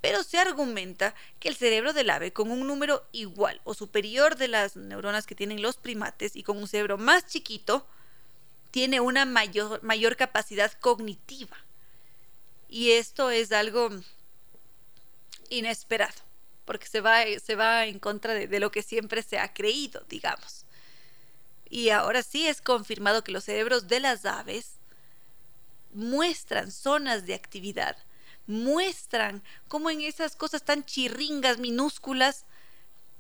pero 0.01 0.23
se 0.23 0.39
argumenta 0.39 1.15
que 1.39 1.49
el 1.49 1.57
cerebro 1.57 1.93
del 1.93 2.11
ave 2.11 2.33
con 2.33 2.51
un 2.51 2.67
número 2.67 3.07
igual 3.13 3.61
o 3.65 3.75
superior 3.75 4.37
de 4.37 4.49
las 4.49 4.77
neuronas 4.77 5.27
que 5.27 5.35
tienen 5.35 5.63
los 5.63 5.77
primates 5.77 6.37
y 6.37 6.43
con 6.43 6.57
un 6.57 6.69
cerebro 6.69 6.97
más 6.97 7.27
chiquito, 7.27 7.87
tiene 8.71 9.01
una 9.01 9.25
mayor, 9.25 9.83
mayor 9.83 10.17
capacidad 10.17 10.73
cognitiva. 10.81 11.57
Y 12.69 12.93
esto 12.93 13.31
es 13.31 13.53
algo 13.53 13.91
inesperado, 15.49 16.15
porque 16.65 16.87
se 16.87 17.01
va, 17.01 17.23
se 17.43 17.57
va 17.57 17.87
en 17.87 17.99
contra 17.99 18.33
de, 18.35 18.47
de 18.47 18.61
lo 18.61 18.71
que 18.71 18.83
siempre 18.83 19.23
se 19.23 19.39
ha 19.39 19.53
creído, 19.53 20.05
digamos. 20.09 20.65
Y 21.69 21.91
ahora 21.91 22.23
sí 22.23 22.47
es 22.47 22.61
confirmado 22.61 23.25
que 23.25 23.33
los 23.33 23.45
cerebros 23.45 23.89
de 23.89 24.01
las 24.01 24.25
aves 24.25 24.73
muestran 25.93 26.71
zonas 26.71 27.27
de 27.27 27.35
actividad, 27.35 27.97
muestran 28.47 29.43
cómo 29.69 29.91
en 29.91 30.01
esas 30.01 30.37
cosas 30.37 30.65
tan 30.65 30.85
chirringas, 30.85 31.59
minúsculas, 31.59 32.45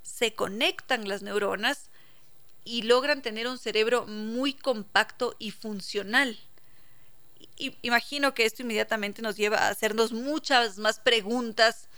se 0.02 0.34
conectan 0.34 1.08
las 1.08 1.22
neuronas 1.22 1.89
y 2.70 2.82
logran 2.82 3.20
tener 3.20 3.48
un 3.48 3.58
cerebro 3.58 4.06
muy 4.06 4.54
compacto 4.54 5.34
y 5.40 5.50
funcional. 5.50 6.38
imagino 7.82 8.32
que 8.32 8.44
esto 8.44 8.62
inmediatamente 8.62 9.22
nos 9.22 9.36
lleva 9.36 9.58
a 9.58 9.70
hacernos 9.70 10.12
muchas 10.12 10.78
más 10.78 11.00
preguntas 11.00 11.88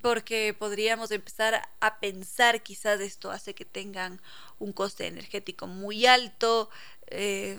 porque 0.00 0.56
podríamos 0.58 1.10
empezar 1.10 1.68
a 1.80 2.00
pensar 2.00 2.62
quizás 2.62 2.98
esto 3.00 3.30
hace 3.30 3.54
que 3.54 3.66
tengan 3.66 4.20
un 4.58 4.72
coste 4.72 5.06
energético 5.06 5.66
muy 5.66 6.06
alto, 6.06 6.70
eh, 7.08 7.58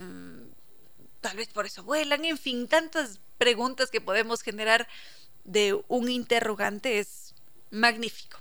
tal 1.22 1.38
vez 1.38 1.49
por 1.49 1.68
eso 1.68 1.84
vuelan, 1.84 2.26
en 2.26 2.39
fin, 2.39 2.68
tantas 2.68 3.20
preguntas 3.38 3.91
que 3.91 4.01
podemos 4.01 4.41
generar 4.41 4.88
de 5.43 5.80
un 5.88 6.10
interrogante 6.10 6.97
es 6.97 7.36
magnífico. 7.70 8.39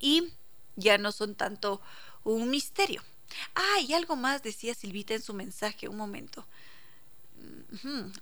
Y 0.00 0.32
ya 0.74 0.98
no 0.98 1.12
son 1.12 1.36
tanto 1.36 1.80
un 2.24 2.50
misterio. 2.50 3.02
Ah, 3.54 3.80
y 3.80 3.94
algo 3.94 4.16
más 4.16 4.42
decía 4.42 4.74
Silvita 4.74 5.14
en 5.14 5.22
su 5.22 5.34
mensaje, 5.34 5.88
un 5.88 5.96
momento. 5.96 6.46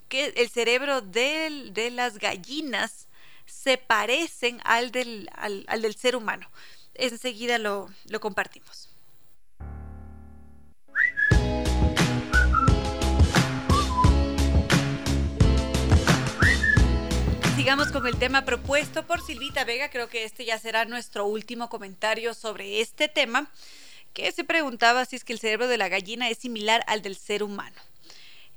Que 0.09 0.27
el 0.37 0.49
cerebro 0.49 1.01
de 1.01 1.91
las 1.93 2.19
gallinas 2.19 3.09
se 3.47 3.79
parecen 3.79 4.61
al 4.65 4.91
del, 4.91 5.29
al, 5.35 5.83
del 5.83 5.95
ser 5.97 6.17
humano. 6.17 6.49
Enseguida 6.95 7.59
lo, 7.59 7.89
lo 8.07 8.21
compartimos. 8.21 8.91
sigamos 17.57 17.93
con 17.93 18.07
el 18.07 18.17
tema 18.17 18.47
propuesto 18.47 19.07
por 19.07 19.21
Silvita 19.21 19.65
Vega. 19.65 19.91
Creo 19.91 20.09
que 20.09 20.25
este 20.25 20.47
ya 20.47 20.59
será 20.59 20.87
nuestro 20.87 21.27
último 21.27 21.69
comentario 21.69 22.33
sobre 22.33 22.81
este 22.81 23.07
tema 23.07 23.51
que 24.13 24.31
se 24.33 24.45
preguntaba 24.45 25.05
si 25.05 25.17
es 25.17 25.25
que 25.25 25.33
el 25.33 25.39
cerebro 25.39 25.69
de 25.69 25.79
la 25.79 25.89
gallina 25.89 26.29
es 26.29 26.39
similar 26.39 26.83
al 26.87 27.03
del 27.03 27.17
ser 27.17 27.43
humano. 27.43 27.81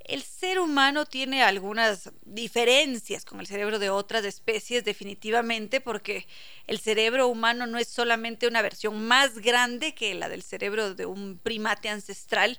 El 0.04 0.22
ser 0.22 0.60
humano 0.60 1.06
tiene 1.06 1.42
algunas 1.42 2.10
diferencias 2.26 3.24
con 3.24 3.40
el 3.40 3.46
cerebro 3.46 3.78
de 3.78 3.88
otras 3.88 4.24
especies 4.26 4.84
definitivamente 4.84 5.80
porque 5.80 6.26
el 6.66 6.78
cerebro 6.78 7.26
humano 7.28 7.66
no 7.66 7.78
es 7.78 7.88
solamente 7.88 8.46
una 8.46 8.60
versión 8.60 9.06
más 9.06 9.38
grande 9.38 9.94
que 9.94 10.14
la 10.14 10.28
del 10.28 10.42
cerebro 10.42 10.94
de 10.94 11.06
un 11.06 11.38
primate 11.38 11.88
ancestral, 11.88 12.58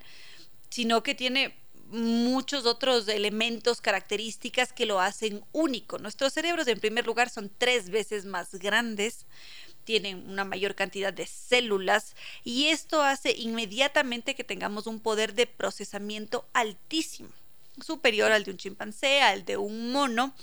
sino 0.71 1.03
que 1.03 1.13
tiene 1.13 1.55
muchos 1.91 2.65
otros 2.65 3.07
elementos, 3.07 3.79
características 3.79 4.73
que 4.73 4.87
lo 4.87 4.99
hacen 4.99 5.43
único. 5.51 5.99
Nuestros 5.99 6.33
cerebros 6.33 6.67
en 6.67 6.79
primer 6.79 7.05
lugar 7.05 7.29
son 7.29 7.51
tres 7.55 7.91
veces 7.91 8.25
más 8.25 8.55
grandes, 8.55 9.27
tienen 9.85 10.29
una 10.29 10.43
mayor 10.43 10.75
cantidad 10.75 11.13
de 11.13 11.27
células 11.27 12.15
y 12.43 12.67
esto 12.67 13.01
hace 13.01 13.31
inmediatamente 13.31 14.35
que 14.35 14.43
tengamos 14.43 14.87
un 14.87 14.99
poder 14.99 15.33
de 15.33 15.47
procesamiento 15.47 16.45
altísimo, 16.53 17.29
superior 17.79 18.31
al 18.31 18.43
de 18.43 18.51
un 18.51 18.57
chimpancé, 18.57 19.21
al 19.21 19.45
de 19.45 19.57
un 19.57 19.91
mono. 19.91 20.35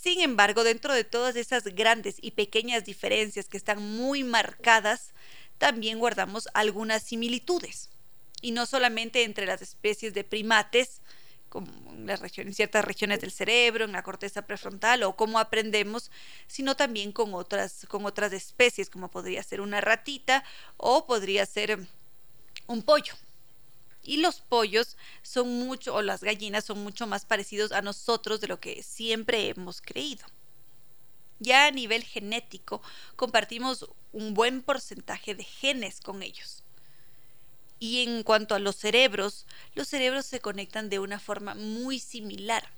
Sin 0.00 0.20
embargo, 0.20 0.64
dentro 0.64 0.94
de 0.94 1.04
todas 1.04 1.36
esas 1.36 1.64
grandes 1.64 2.16
y 2.22 2.30
pequeñas 2.30 2.84
diferencias 2.84 3.48
que 3.48 3.56
están 3.56 3.82
muy 3.82 4.22
marcadas, 4.24 5.10
también 5.58 5.98
guardamos 5.98 6.48
algunas 6.54 7.02
similitudes. 7.02 7.90
Y 8.40 8.52
no 8.52 8.66
solamente 8.66 9.24
entre 9.24 9.46
las 9.46 9.62
especies 9.62 10.14
de 10.14 10.22
primates, 10.22 11.00
en, 11.58 12.08
regiones, 12.08 12.56
ciertas 12.56 12.84
regiones 12.84 13.20
del 13.20 13.30
cerebro, 13.30 13.84
en 13.84 13.92
la 13.92 14.02
corteza 14.02 14.42
prefrontal 14.42 15.02
o 15.02 15.16
cómo 15.16 15.38
aprendemos, 15.38 16.10
sino 16.46 16.76
también 16.76 17.12
con 17.12 17.34
otras, 17.34 17.86
con 17.88 18.06
otras 18.06 18.32
especies, 18.32 18.90
como 18.90 19.10
podría 19.10 19.42
ser 19.42 19.60
una 19.60 19.80
ratita 19.80 20.44
o 20.76 21.06
podría 21.06 21.46
ser 21.46 21.78
un 22.66 22.82
pollo. 22.82 23.14
Y 24.02 24.18
los 24.18 24.40
pollos 24.40 24.96
son 25.22 25.48
mucho, 25.66 25.94
o 25.94 26.02
las 26.02 26.22
gallinas 26.22 26.64
son 26.64 26.82
mucho 26.82 27.06
más 27.06 27.24
parecidos 27.24 27.72
a 27.72 27.82
nosotros 27.82 28.40
de 28.40 28.46
lo 28.46 28.60
que 28.60 28.82
siempre 28.82 29.48
hemos 29.48 29.80
creído. 29.80 30.24
Ya 31.38 31.66
a 31.66 31.70
nivel 31.70 32.04
genético, 32.04 32.80
compartimos 33.16 33.86
un 34.12 34.32
buen 34.32 34.62
porcentaje 34.62 35.34
de 35.34 35.44
genes 35.44 36.00
con 36.00 36.22
ellos. 36.22 36.62
Y 37.78 38.02
en 38.02 38.22
cuanto 38.22 38.54
a 38.54 38.58
los 38.58 38.76
cerebros, 38.76 39.46
los 39.74 39.88
cerebros 39.88 40.26
se 40.26 40.40
conectan 40.40 40.88
de 40.88 40.98
una 40.98 41.20
forma 41.20 41.54
muy 41.54 41.98
similar. 41.98 42.68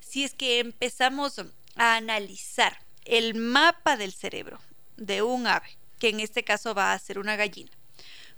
Si 0.00 0.24
es 0.24 0.34
que 0.34 0.58
empezamos 0.58 1.40
a 1.76 1.96
analizar 1.96 2.78
el 3.04 3.34
mapa 3.34 3.96
del 3.96 4.12
cerebro 4.12 4.58
de 4.96 5.22
un 5.22 5.46
ave, 5.46 5.76
que 5.98 6.08
en 6.08 6.20
este 6.20 6.42
caso 6.42 6.74
va 6.74 6.92
a 6.92 6.98
ser 6.98 7.18
una 7.18 7.36
gallina, 7.36 7.70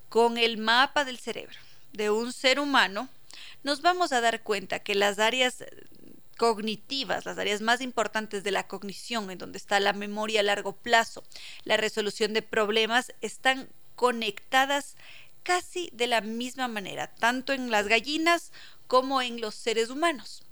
con 0.09 0.39
el 0.39 0.59
mapa 0.59 1.05
del 1.05 1.19
cerebro 1.19 1.59
de 1.93 2.10
un 2.10 2.32
ser 2.32 2.60
humano, 2.60 3.09
nos 3.62 3.82
vamos 3.82 4.12
a 4.12 4.20
dar 4.20 4.43
cuenta 4.43 4.78
que 4.78 4.94
las 4.94 5.19
áreas 5.19 5.65
cognitivas, 6.36 7.27
las 7.27 7.36
áreas 7.39 7.60
más 7.60 7.81
importantes 7.81 8.44
de 8.44 8.52
la 8.52 8.66
cognición, 8.66 9.31
en 9.31 9.39
donde 9.39 9.59
está 9.59 9.81
la 9.81 9.93
memoria 9.93 10.40
a 10.40 10.44
largo 10.44 10.73
plazo, 10.73 11.24
la 11.65 11.77
resolución 11.77 12.32
de 12.32 12.43
problemas, 12.43 13.12
están 13.20 13.69
conectadas 13.97 14.97
casi 15.48 15.88
de 15.94 16.08
la 16.08 16.20
misma 16.20 16.68
manera, 16.68 17.06
tanto 17.06 17.54
en 17.54 17.70
las 17.70 17.88
gallinas 17.88 18.52
como 18.86 19.22
en 19.22 19.40
los 19.40 19.54
seres 19.54 19.88
humanos. 19.88 20.42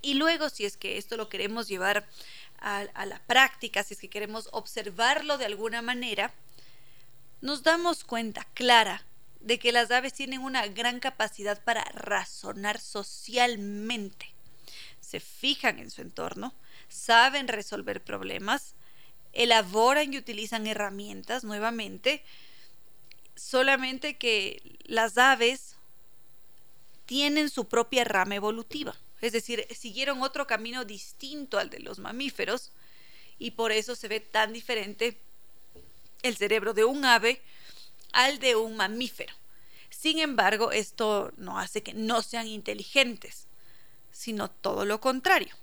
Y 0.00 0.14
luego, 0.14 0.48
si 0.48 0.64
es 0.64 0.78
que 0.78 0.96
esto 0.96 1.18
lo 1.18 1.28
queremos 1.28 1.68
llevar 1.68 2.08
a, 2.58 2.86
la 3.04 3.18
práctica, 3.26 3.82
si 3.82 3.92
es 3.92 4.00
que 4.00 4.08
queremos 4.08 4.48
observarlo 4.52 5.36
de 5.36 5.44
alguna 5.44 5.82
manera, 5.82 6.32
nos 7.42 7.62
damos 7.62 8.04
cuenta 8.04 8.46
clara 8.54 9.04
de 9.40 9.58
que 9.58 9.70
las 9.70 9.90
aves 9.90 10.14
tienen 10.14 10.40
una 10.40 10.66
gran 10.66 10.98
capacidad 10.98 11.62
para 11.62 11.84
razonar 11.84 12.80
socialmente. 12.80 14.32
Se 14.98 15.20
fijan 15.20 15.78
en 15.78 15.90
su 15.90 16.00
entorno, 16.00 16.54
saben 16.88 17.48
resolver 17.48 18.02
problemas, 18.02 18.76
elaboran 19.34 20.14
y 20.14 20.16
utilizan 20.16 20.66
herramientas 20.66 21.44
nuevamente, 21.44 22.24
solamente 23.36 24.16
que 24.16 24.60
las 24.84 25.18
aves 25.18 25.76
tienen 27.06 27.50
su 27.50 27.66
propia 27.66 28.04
rama 28.04 28.34
evolutiva, 28.34 28.96
es 29.20 29.32
decir, 29.32 29.66
siguieron 29.74 30.22
otro 30.22 30.46
camino 30.46 30.84
distinto 30.84 31.58
al 31.58 31.70
de 31.70 31.80
los 31.80 31.98
mamíferos 31.98 32.72
y 33.38 33.52
por 33.52 33.70
eso 33.70 33.94
se 33.94 34.08
ve 34.08 34.20
tan 34.20 34.52
diferente 34.52 35.18
el 36.22 36.36
cerebro 36.36 36.74
de 36.74 36.84
un 36.84 37.04
ave 37.04 37.40
al 38.12 38.38
de 38.38 38.56
un 38.56 38.76
mamífero. 38.76 39.34
Sin 39.90 40.18
embargo, 40.18 40.72
esto 40.72 41.32
no 41.36 41.58
hace 41.58 41.82
que 41.82 41.94
no 41.94 42.22
sean 42.22 42.46
inteligentes, 42.46 43.46
sino 44.10 44.50
todo 44.50 44.84
lo 44.84 45.00
contrario. 45.00 45.54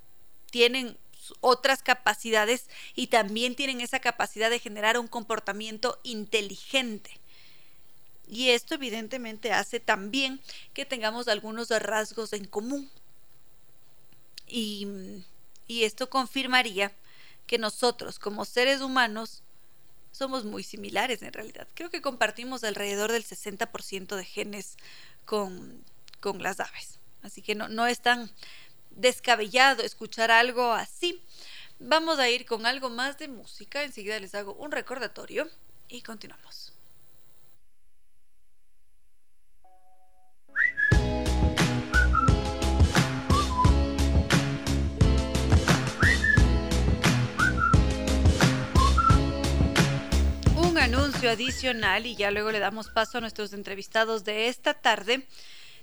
Tienen 0.50 0.98
otras 1.42 1.82
capacidades 1.82 2.68
y 2.96 3.08
también 3.08 3.56
tienen 3.56 3.82
esa 3.82 4.00
capacidad 4.00 4.50
de 4.50 4.60
generar 4.60 4.98
un 4.98 5.08
comportamiento 5.08 6.00
inteligente. 6.04 7.20
Y 8.28 8.50
esto 8.50 8.76
evidentemente 8.76 9.52
hace 9.52 9.80
también 9.80 10.42
que 10.74 10.86
tengamos 10.86 11.28
algunos 11.28 11.70
rasgos 11.70 12.34
en 12.34 12.46
común. 12.46 12.90
Y, 14.48 14.88
y 15.68 15.84
esto 15.84 16.10
confirmaría 16.10 16.92
que 17.48 17.58
nosotros 17.58 18.20
como 18.20 18.46
seres 18.46 18.82
humanos 18.82 19.44
somos 20.12 20.46
muy 20.46 20.64
similares 20.64 21.22
en 21.22 21.34
realidad. 21.34 21.68
Creo 21.74 21.90
que 21.90 22.02
compartimos 22.02 22.64
alrededor 22.64 23.12
del 23.12 23.26
60% 23.26 24.16
de 24.16 24.26
genes 24.26 24.78
con, 25.26 25.84
con, 26.20 26.42
las 26.42 26.60
aves. 26.60 27.00
Así 27.24 27.42
que 27.42 27.56
no, 27.56 27.68
no 27.68 27.88
es 27.88 28.00
tan 28.00 28.32
descabellado 28.92 29.82
escuchar 29.82 30.32
algo 30.32 30.72
así. 30.72 31.22
Vamos 31.80 32.20
a 32.20 32.30
ir 32.30 32.46
con 32.46 32.66
algo 32.66 32.90
más 32.90 33.18
de 33.18 33.28
música. 33.28 33.84
Enseguida 33.84 34.20
les 34.20 34.36
hago 34.36 34.54
un 34.54 34.72
recordatorio 34.72 35.50
y 35.90 36.02
continuamos. 36.02 36.73
Anuncio 50.84 51.32
adicional 51.32 52.06
y 52.06 52.18
ya 52.18 52.30
luego 52.30 52.52
le 52.52 52.60
damos 52.60 52.90
paso 52.90 53.18
a 53.18 53.22
nuestros 53.22 53.54
entrevistados 53.54 54.26
de 54.26 54.50
esta 54.50 54.74
tarde. 54.74 55.26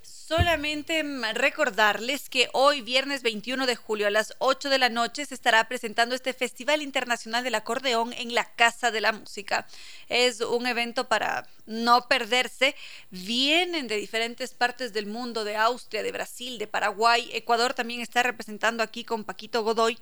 Solamente 0.02 1.02
recordarles 1.32 2.28
que 2.28 2.50
hoy, 2.52 2.82
viernes 2.82 3.22
21 3.22 3.66
de 3.66 3.76
julio 3.76 4.06
a 4.06 4.10
las 4.10 4.34
8 4.40 4.68
de 4.68 4.76
la 4.76 4.90
noche, 4.90 5.24
se 5.24 5.34
estará 5.34 5.66
presentando 5.68 6.14
este 6.14 6.34
Festival 6.34 6.82
Internacional 6.82 7.42
del 7.42 7.54
Acordeón 7.54 8.12
en 8.12 8.34
la 8.34 8.44
Casa 8.44 8.90
de 8.90 9.00
la 9.00 9.12
Música. 9.12 9.66
Es 10.10 10.42
un 10.42 10.66
evento 10.66 11.08
para 11.08 11.48
no 11.64 12.06
perderse. 12.06 12.76
Vienen 13.10 13.88
de 13.88 13.96
diferentes 13.96 14.52
partes 14.52 14.92
del 14.92 15.06
mundo, 15.06 15.44
de 15.44 15.56
Austria, 15.56 16.02
de 16.02 16.12
Brasil, 16.12 16.58
de 16.58 16.66
Paraguay. 16.66 17.30
Ecuador 17.32 17.72
también 17.72 18.02
está 18.02 18.22
representando 18.22 18.82
aquí 18.82 19.04
con 19.04 19.24
Paquito 19.24 19.62
Godoy 19.62 19.98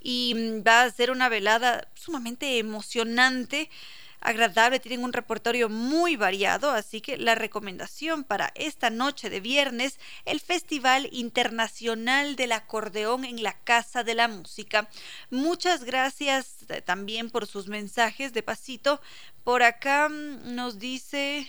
y 0.00 0.60
va 0.64 0.82
a 0.82 0.90
ser 0.92 1.10
una 1.10 1.28
velada 1.28 1.88
sumamente 1.94 2.58
emocionante 2.58 3.70
agradable, 4.26 4.80
tienen 4.80 5.04
un 5.04 5.12
repertorio 5.12 5.68
muy 5.68 6.16
variado, 6.16 6.72
así 6.72 7.00
que 7.00 7.16
la 7.16 7.36
recomendación 7.36 8.24
para 8.24 8.50
esta 8.56 8.90
noche 8.90 9.30
de 9.30 9.38
viernes, 9.38 10.00
el 10.24 10.40
Festival 10.40 11.08
Internacional 11.12 12.34
del 12.34 12.50
Acordeón 12.50 13.24
en 13.24 13.44
la 13.44 13.52
Casa 13.52 14.02
de 14.02 14.14
la 14.14 14.26
Música. 14.26 14.88
Muchas 15.30 15.84
gracias 15.84 16.56
eh, 16.68 16.82
también 16.82 17.30
por 17.30 17.46
sus 17.46 17.68
mensajes 17.68 18.32
de 18.32 18.42
pasito. 18.42 19.00
Por 19.44 19.62
acá 19.62 20.08
mm, 20.08 20.56
nos 20.56 20.80
dice 20.80 21.48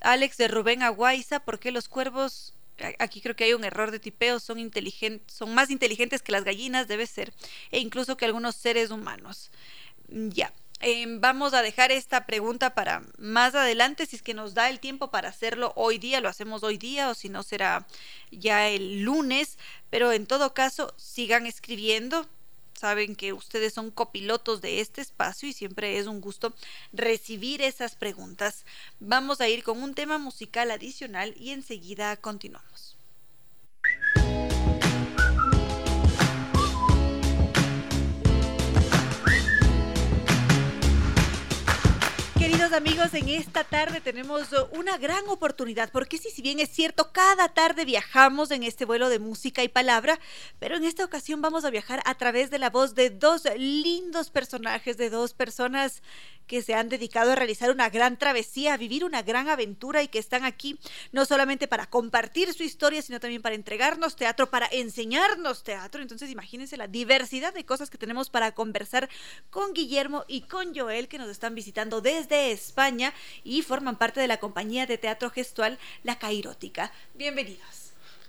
Alex 0.00 0.36
de 0.36 0.48
Rubén 0.48 0.82
Aguaiza, 0.82 1.40
¿por 1.40 1.58
qué 1.58 1.72
los 1.72 1.88
cuervos 1.88 2.52
aquí 2.98 3.22
creo 3.22 3.34
que 3.34 3.44
hay 3.44 3.54
un 3.54 3.64
error 3.64 3.90
de 3.90 3.98
tipeo, 3.98 4.38
son 4.38 4.58
inteligentes, 4.58 5.34
son 5.34 5.54
más 5.54 5.70
inteligentes 5.70 6.22
que 6.22 6.30
las 6.30 6.44
gallinas, 6.44 6.86
debe 6.86 7.06
ser, 7.06 7.32
e 7.72 7.80
incluso 7.80 8.16
que 8.18 8.26
algunos 8.26 8.54
seres 8.54 8.90
humanos. 8.90 9.50
Ya, 10.08 10.52
Em, 10.80 11.20
vamos 11.20 11.54
a 11.54 11.62
dejar 11.62 11.90
esta 11.90 12.24
pregunta 12.24 12.74
para 12.74 13.02
más 13.18 13.54
adelante, 13.56 14.06
si 14.06 14.14
es 14.16 14.22
que 14.22 14.32
nos 14.32 14.54
da 14.54 14.70
el 14.70 14.78
tiempo 14.78 15.10
para 15.10 15.28
hacerlo 15.28 15.72
hoy 15.74 15.98
día, 15.98 16.20
lo 16.20 16.28
hacemos 16.28 16.62
hoy 16.62 16.78
día 16.78 17.10
o 17.10 17.14
si 17.14 17.28
no 17.28 17.42
será 17.42 17.86
ya 18.30 18.68
el 18.68 19.02
lunes, 19.02 19.58
pero 19.90 20.12
en 20.12 20.26
todo 20.26 20.54
caso 20.54 20.94
sigan 20.96 21.46
escribiendo. 21.46 22.28
Saben 22.74 23.16
que 23.16 23.32
ustedes 23.32 23.74
son 23.74 23.90
copilotos 23.90 24.60
de 24.60 24.80
este 24.80 25.00
espacio 25.00 25.48
y 25.48 25.52
siempre 25.52 25.98
es 25.98 26.06
un 26.06 26.20
gusto 26.20 26.54
recibir 26.92 27.60
esas 27.60 27.96
preguntas. 27.96 28.64
Vamos 29.00 29.40
a 29.40 29.48
ir 29.48 29.64
con 29.64 29.82
un 29.82 29.94
tema 29.94 30.18
musical 30.18 30.70
adicional 30.70 31.34
y 31.36 31.50
enseguida 31.50 32.16
continuamos. 32.18 32.97
Amigos, 42.62 43.14
en 43.14 43.28
esta 43.28 43.62
tarde 43.62 44.00
tenemos 44.00 44.48
una 44.72 44.98
gran 44.98 45.26
oportunidad, 45.28 45.90
porque 45.92 46.18
sí, 46.18 46.28
si 46.30 46.42
bien 46.42 46.58
es 46.58 46.68
cierto, 46.68 47.12
cada 47.12 47.48
tarde 47.48 47.84
viajamos 47.84 48.50
en 48.50 48.64
este 48.64 48.84
vuelo 48.84 49.08
de 49.08 49.20
música 49.20 49.62
y 49.62 49.68
palabra, 49.68 50.18
pero 50.58 50.76
en 50.76 50.84
esta 50.84 51.04
ocasión 51.04 51.40
vamos 51.40 51.64
a 51.64 51.70
viajar 51.70 52.02
a 52.04 52.16
través 52.16 52.50
de 52.50 52.58
la 52.58 52.68
voz 52.68 52.96
de 52.96 53.10
dos 53.10 53.44
lindos 53.56 54.30
personajes, 54.30 54.96
de 54.96 55.08
dos 55.08 55.34
personas 55.34 56.02
que 56.48 56.62
se 56.62 56.74
han 56.74 56.88
dedicado 56.88 57.32
a 57.32 57.34
realizar 57.36 57.70
una 57.70 57.90
gran 57.90 58.16
travesía, 58.16 58.74
a 58.74 58.76
vivir 58.76 59.04
una 59.04 59.22
gran 59.22 59.48
aventura 59.48 60.02
y 60.02 60.08
que 60.08 60.18
están 60.18 60.44
aquí 60.44 60.78
no 61.12 61.24
solamente 61.26 61.68
para 61.68 61.86
compartir 61.86 62.52
su 62.54 62.64
historia, 62.64 63.02
sino 63.02 63.20
también 63.20 63.42
para 63.42 63.54
entregarnos 63.54 64.16
teatro, 64.16 64.50
para 64.50 64.66
enseñarnos 64.72 65.62
teatro. 65.62 66.02
Entonces 66.02 66.30
imagínense 66.30 66.76
la 66.76 66.88
diversidad 66.88 67.52
de 67.52 67.66
cosas 67.66 67.90
que 67.90 67.98
tenemos 67.98 68.30
para 68.30 68.52
conversar 68.52 69.08
con 69.50 69.74
Guillermo 69.74 70.24
y 70.26 70.40
con 70.40 70.74
Joel 70.74 71.06
que 71.06 71.18
nos 71.18 71.28
están 71.28 71.54
visitando 71.54 72.00
desde 72.00 72.47
España 72.50 73.14
y 73.44 73.62
forman 73.62 73.96
parte 73.96 74.20
de 74.20 74.28
la 74.28 74.38
compañía 74.38 74.86
de 74.86 74.98
teatro 74.98 75.30
gestual 75.30 75.78
La 76.02 76.18
Cairótica. 76.18 76.92
Bienvenidos. 77.14 77.88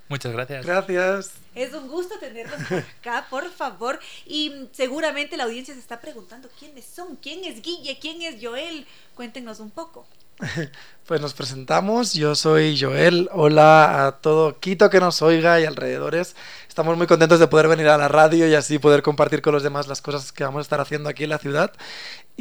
Muchas 0.10 0.34
gracias. 0.34 0.66
Gracias. 0.66 1.34
Es 1.54 1.72
un 1.74 1.88
gusto 1.88 2.18
tenerlos 2.18 2.60
acá, 2.72 3.28
por 3.30 3.48
favor. 3.52 4.00
Y 4.26 4.68
seguramente 4.72 5.38
la 5.38 5.44
audiencia 5.44 5.74
se 5.76 5.80
está 5.80 6.02
preguntando 6.02 6.50
quiénes 6.58 6.86
son, 6.86 7.16
quién 7.16 7.46
es 7.46 7.62
Guille, 7.62 8.00
quién 8.00 8.22
es 8.24 8.44
Joel. 8.44 8.88
Cuéntenos 9.14 9.60
un 9.60 9.70
poco. 9.70 10.08
Pues 11.06 11.22
nos 11.22 11.34
presentamos, 11.34 12.14
yo 12.14 12.36
soy 12.36 12.80
Joel, 12.80 13.30
hola 13.34 14.06
a 14.06 14.12
todo 14.20 14.60
Quito 14.60 14.91
que 14.91 15.00
nos 15.00 15.24
oiga 15.24 15.60
y 15.60 15.66
alrededores. 15.66 16.36
Estamos 16.68 16.96
muy 16.98 17.08
contentos 17.08 17.40
de 17.40 17.48
poder 17.48 17.68
venir 17.68 17.88
a 17.88 17.98
la 17.98 18.08
radio 18.08 18.48
y 18.48 18.54
así 18.54 18.78
poder 18.78 19.02
compartir 19.02 19.41
con 19.41 19.54
los 19.54 19.64
demás 19.64 19.88
las 19.88 20.04
cosas 20.04 20.32
que 20.32 20.44
vamos 20.44 20.60
a 20.60 20.62
estar 20.62 20.80
haciendo 20.80 21.10
aquí 21.10 21.24
en 21.24 21.32
la 21.32 21.40
ciudad. 21.40 21.74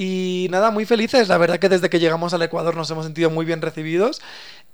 Y 0.01 0.47
nada, 0.53 0.71
muy 0.71 0.87
felices, 0.87 1.27
la 1.27 1.39
verdad 1.39 1.59
que 1.59 1.69
desde 1.69 1.91
que 1.91 1.99
llegamos 1.99 2.33
al 2.33 2.43
Ecuador 2.43 2.77
nos 2.77 2.89
hemos 2.89 3.05
sentido 3.05 3.31
muy 3.31 3.45
bien 3.45 3.61
recibidos 3.61 4.21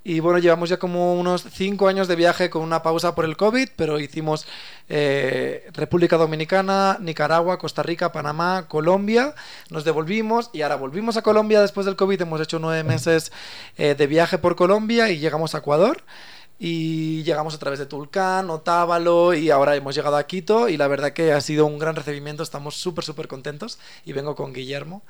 y 0.06 0.20
bueno, 0.20 0.38
llevamos 0.38 0.68
ya 0.68 0.76
como 0.76 1.14
unos 1.14 1.46
cinco 1.50 1.88
años 1.88 2.08
de 2.08 2.14
viaje 2.14 2.50
con 2.50 2.60
una 2.60 2.82
pausa 2.82 3.14
por 3.14 3.24
el 3.24 3.38
COVID, 3.38 3.70
pero 3.74 3.98
hicimos 3.98 4.46
eh, 4.90 5.66
República 5.72 6.18
Dominicana, 6.18 6.98
Nicaragua, 7.00 7.58
Costa 7.58 7.82
Rica, 7.82 8.12
Panamá, 8.12 8.66
Colombia. 8.68 9.34
Nos 9.70 9.84
devolvimos 9.84 10.50
y 10.52 10.60
ahora 10.60 10.76
volvimos 10.76 11.16
a 11.16 11.22
Colombia 11.22 11.62
después 11.62 11.86
del 11.86 11.96
COVID. 11.96 12.20
Hemos 12.20 12.42
hecho 12.42 12.58
nueve 12.58 12.84
meses 12.84 13.32
eh, 13.78 13.94
de 13.94 14.06
viaje 14.06 14.36
por 14.36 14.56
Colombia 14.56 15.08
y 15.08 15.20
llegamos 15.20 15.54
a 15.54 15.58
Ecuador. 15.58 16.02
Y 16.58 17.22
llegamos 17.24 17.54
a 17.54 17.58
través 17.58 17.78
de 17.80 17.86
Tulcán, 17.86 18.48
Otávalo 18.48 19.34
y 19.34 19.50
ahora 19.50 19.74
hemos 19.74 19.94
llegado 19.94 20.16
a 20.16 20.26
Quito 20.26 20.68
y 20.68 20.76
la 20.76 20.86
verdad 20.86 21.12
que 21.12 21.32
ha 21.32 21.40
sido 21.40 21.66
un 21.66 21.78
gran 21.78 21.96
recibimiento, 21.96 22.42
estamos 22.42 22.76
súper, 22.76 23.04
súper 23.04 23.26
contentos 23.28 23.78
y 24.04 24.12
vengo 24.12 24.36
con 24.36 24.52
Guillermo. 24.52 25.02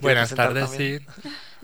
Buenas 0.00 0.32
tardes, 0.32 0.70
sí. 0.70 1.00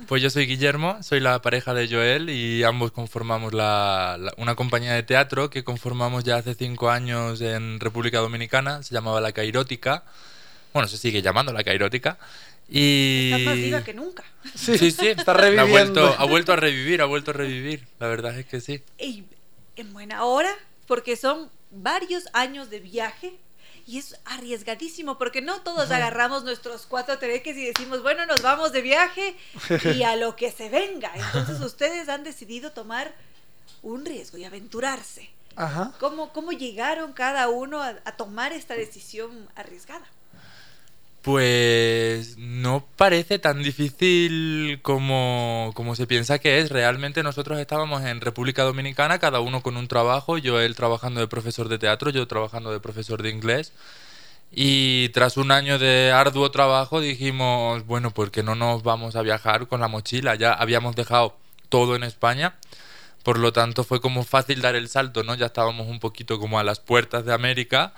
Pues 0.09 0.20
yo 0.20 0.29
soy 0.29 0.47
Guillermo, 0.47 1.01
soy 1.05 1.20
la 1.20 1.41
pareja 1.41 1.73
de 1.73 1.89
Joel 1.89 2.31
y 2.31 2.65
ambos 2.65 2.91
conformamos 2.91 3.53
una 3.53 4.55
compañía 4.57 4.95
de 4.95 5.05
teatro 5.05 5.51
que 5.51 5.62
conformamos 5.62 6.25
ya 6.25 6.37
hace 6.37 6.55
cinco 6.55 6.91
años 6.91 7.41
en 7.41 7.79
República 7.79 8.19
Dominicana, 8.19 8.83
se 8.83 8.93
llamaba 8.93 9.20
La 9.20 9.31
Cairótica. 9.31 10.03
Bueno, 10.73 10.89
se 10.89 10.99
sigue 10.99 11.23
llamando 11.23 11.53
La 11.53 11.62
Cairótica. 11.62 12.19
Y... 12.69 13.32
Está 13.32 13.51
más 13.51 13.57
viva 13.57 13.85
que 13.85 13.95
nunca. 13.95 14.24
Sí, 14.55 14.77
sí, 14.78 14.90
sí. 14.90 15.09
Está 15.09 15.32
reviviendo. 15.35 16.15
Ha 16.19 16.24
vuelto, 16.24 16.53
a 16.53 16.57
revivir, 16.57 17.03
ha 17.03 17.07
vuelto 17.07 17.31
a 17.31 17.35
revivir. 17.35 17.86
La 17.99 18.09
verdad 18.09 18.39
es 18.39 18.47
que 18.47 18.61
sí. 18.61 18.82
Y 18.99 19.24
en 19.77 19.93
buena 19.93 20.24
hora, 20.24 20.55
porque 20.86 21.16
son 21.16 21.51
varios 21.70 22.24
años 22.32 22.70
de 22.70 22.81
viaje 22.81 23.39
y 23.86 23.97
es 23.97 24.16
arriesgadísimo 24.27 25.16
porque 25.16 25.40
no 25.40 25.62
todos 25.62 25.90
agarramos 25.90 26.45
nuestros 26.45 26.85
cuatro 26.85 27.19
tereques 27.19 27.57
y 27.57 27.65
decimos, 27.65 28.03
bueno, 28.03 28.27
nos 28.27 28.43
vamos 28.43 28.70
de 28.73 28.82
viaje 28.82 29.35
y 29.95 30.03
a 30.03 30.15
lo 30.15 30.36
que 30.36 30.53
se 30.53 30.69
venga. 30.69 31.11
Entonces 31.15 31.59
ustedes 31.62 32.11
han 32.11 32.23
decidido 32.23 32.73
tomar 32.73 33.15
un 33.82 34.05
riesgo 34.05 34.36
y 34.36 34.45
aventurarse. 34.45 35.31
Ajá. 35.57 35.93
¿Cómo, 35.99 36.35
¿Cómo 36.35 36.53
llegaron 36.53 37.15
cada 37.15 37.49
uno 37.49 37.82
a, 37.82 37.95
tomar 38.16 38.53
esta 38.53 38.74
decisión 38.74 39.49
arriesgada? 39.55 40.07
Pues 41.29 42.39
no 42.39 42.87
parece 42.97 43.39
tan 43.39 43.63
difícil 43.63 44.81
como, 44.81 45.73
como, 45.75 45.95
se 45.95 46.07
piensa 46.07 46.39
que 46.39 46.59
es. 46.59 46.71
Realmente 46.71 47.23
nosotros 47.23 47.59
estábamos 47.59 48.03
en 48.03 48.23
República 48.23 48.63
Dominicana, 48.63 49.19
cada 49.19 49.41
uno 49.41 49.61
con 49.61 49.77
un 49.77 49.89
trabajo, 49.89 50.39
yo 50.39 50.59
él 50.59 50.75
trabajando 50.75 51.21
de 51.21 51.29
profesor 51.29 51.69
de 51.69 51.79
teatro, 51.79 52.09
yo 52.09 52.27
trabajando 52.27 52.73
de 52.73 52.81
profesor 52.81 53.23
de 53.23 53.29
inglés. 53.29 53.75
Y 54.51 55.11
tras 55.11 55.37
un 55.37 55.51
año 55.51 55.79
de 55.79 56.13
arduo 56.13 56.51
trabajo 56.51 56.99
dijimos, 56.99 57.85
bueno, 57.85 58.11
¿por 58.11 58.31
qué 58.31 58.43
no 58.43 58.55
nos 58.55 58.83
vamos 58.83 59.15
a 59.15 59.21
viajar 59.21 59.69
con 59.69 59.81
la 59.81 59.89
mochila? 59.89 60.35
Ya 60.35 60.55
habíamos 60.55 60.97
dejado 60.97 61.37
todo 61.69 61.95
en 61.95 62.05
España, 62.05 62.55
por 63.23 63.39
lo 63.39 63.53
tanto 63.53 63.85
fue 63.85 64.01
como 64.01 64.25
fácil 64.25 64.63
dar 64.63 64.77
el 64.77 64.89
salto, 64.89 65.25
¿no? 65.25 65.35
Ya 65.35 65.45
estábamos 65.45 65.89
un 65.89 66.01
poquito 66.01 66.39
como 66.39 66.59
a 66.59 66.65
las 66.65 66.81
puertas 66.81 67.27
de 67.27 67.35
América 67.35 67.93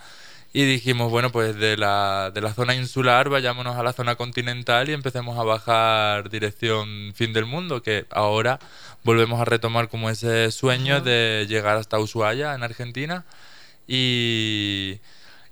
y 0.53 0.65
dijimos, 0.65 1.11
bueno, 1.11 1.31
pues 1.31 1.57
de 1.57 1.77
la, 1.77 2.31
de 2.35 2.41
la 2.41 2.53
zona 2.55 2.75
insular 2.75 3.29
vayámonos 3.29 3.77
a 3.77 3.83
la 3.83 3.93
zona 3.93 4.17
continental 4.17 4.89
y 4.89 4.93
empecemos 4.93 5.39
a 5.39 5.45
bajar 5.45 6.29
dirección 6.31 7.13
fin 7.15 7.33
del 7.33 7.47
mundo, 7.47 7.83
que 7.83 8.07
ahora 8.11 8.59
volvemos 9.05 9.41
a 9.41 9.45
retomar 9.45 9.89
como 9.89 10.11
ese 10.11 10.51
sueño 10.51 11.01
de 11.01 11.47
llegar 11.49 11.77
hasta 11.77 11.99
Ushuaia, 11.99 12.55
en 12.55 12.63
Argentina. 12.63 13.25
Y 13.87 15.01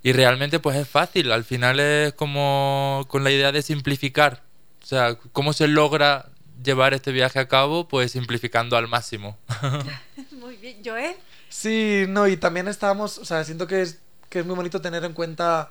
y 0.01 0.13
realmente 0.13 0.59
pues 0.59 0.77
es 0.77 0.87
fácil, 0.87 1.31
al 1.31 1.43
final 1.43 1.79
es 1.79 2.13
como 2.13 3.05
con 3.09 3.23
la 3.23 3.31
idea 3.31 3.51
de 3.51 3.61
simplificar. 3.61 4.43
O 4.81 4.85
sea, 4.85 5.15
¿cómo 5.33 5.51
se 5.51 5.67
logra 5.67 6.29
llevar 6.63 6.93
este 6.93 7.11
viaje 7.11 7.39
a 7.39 7.47
cabo? 7.47 7.87
Pues 7.87 8.13
simplificando 8.13 8.77
al 8.77 8.87
máximo. 8.87 9.37
muy 10.31 10.55
bien, 10.55 10.77
Joel. 10.85 11.15
Sí, 11.49 12.05
no, 12.07 12.27
y 12.27 12.37
también 12.37 12.67
estábamos, 12.67 13.17
o 13.17 13.25
sea, 13.25 13.43
siento 13.43 13.67
que 13.67 13.81
es, 13.81 13.99
que 14.29 14.39
es 14.39 14.45
muy 14.45 14.55
bonito 14.55 14.81
tener 14.81 15.03
en 15.03 15.13
cuenta 15.13 15.69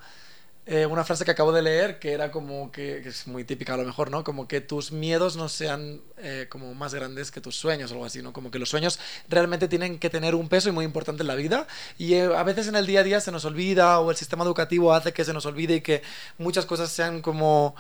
eh, 0.70 0.84
una 0.84 1.02
frase 1.02 1.24
que 1.24 1.30
acabo 1.30 1.50
de 1.50 1.62
leer 1.62 1.98
que 1.98 2.12
era 2.12 2.30
como 2.30 2.70
que, 2.70 2.98
es 2.98 3.26
muy 3.26 3.42
típica 3.42 3.72
a 3.72 3.78
lo 3.78 3.84
mejor, 3.84 4.10
¿no? 4.10 4.22
Como 4.22 4.46
que 4.46 4.60
tus 4.60 4.92
miedos 4.92 5.34
no 5.34 5.48
sean 5.48 6.02
eh, 6.18 6.46
como 6.50 6.74
más 6.74 6.92
grandes 6.92 7.30
que 7.30 7.40
tus 7.40 7.56
sueños 7.56 7.90
o 7.90 7.94
algo 7.94 8.04
así, 8.04 8.20
¿no? 8.20 8.34
Como 8.34 8.50
que 8.50 8.58
los 8.58 8.68
sueños 8.68 9.00
realmente 9.30 9.66
tienen 9.66 9.98
que 9.98 10.10
tener 10.10 10.34
un 10.34 10.50
peso 10.50 10.68
y 10.68 10.72
muy 10.72 10.84
importante 10.84 11.22
en 11.22 11.28
la 11.28 11.36
vida 11.36 11.66
y 11.96 12.12
eh, 12.12 12.24
a 12.36 12.42
veces 12.42 12.68
en 12.68 12.76
el 12.76 12.86
día 12.86 13.00
a 13.00 13.02
día 13.02 13.20
se 13.22 13.32
nos 13.32 13.46
olvida 13.46 13.98
o 14.00 14.10
el 14.10 14.16
sistema 14.18 14.44
educativo 14.44 14.92
hace 14.92 15.14
que 15.14 15.24
se 15.24 15.32
nos 15.32 15.46
olvide 15.46 15.76
y 15.76 15.80
que 15.80 16.02
muchas 16.36 16.66
cosas 16.66 16.92
sean 16.92 17.22
como 17.22 17.74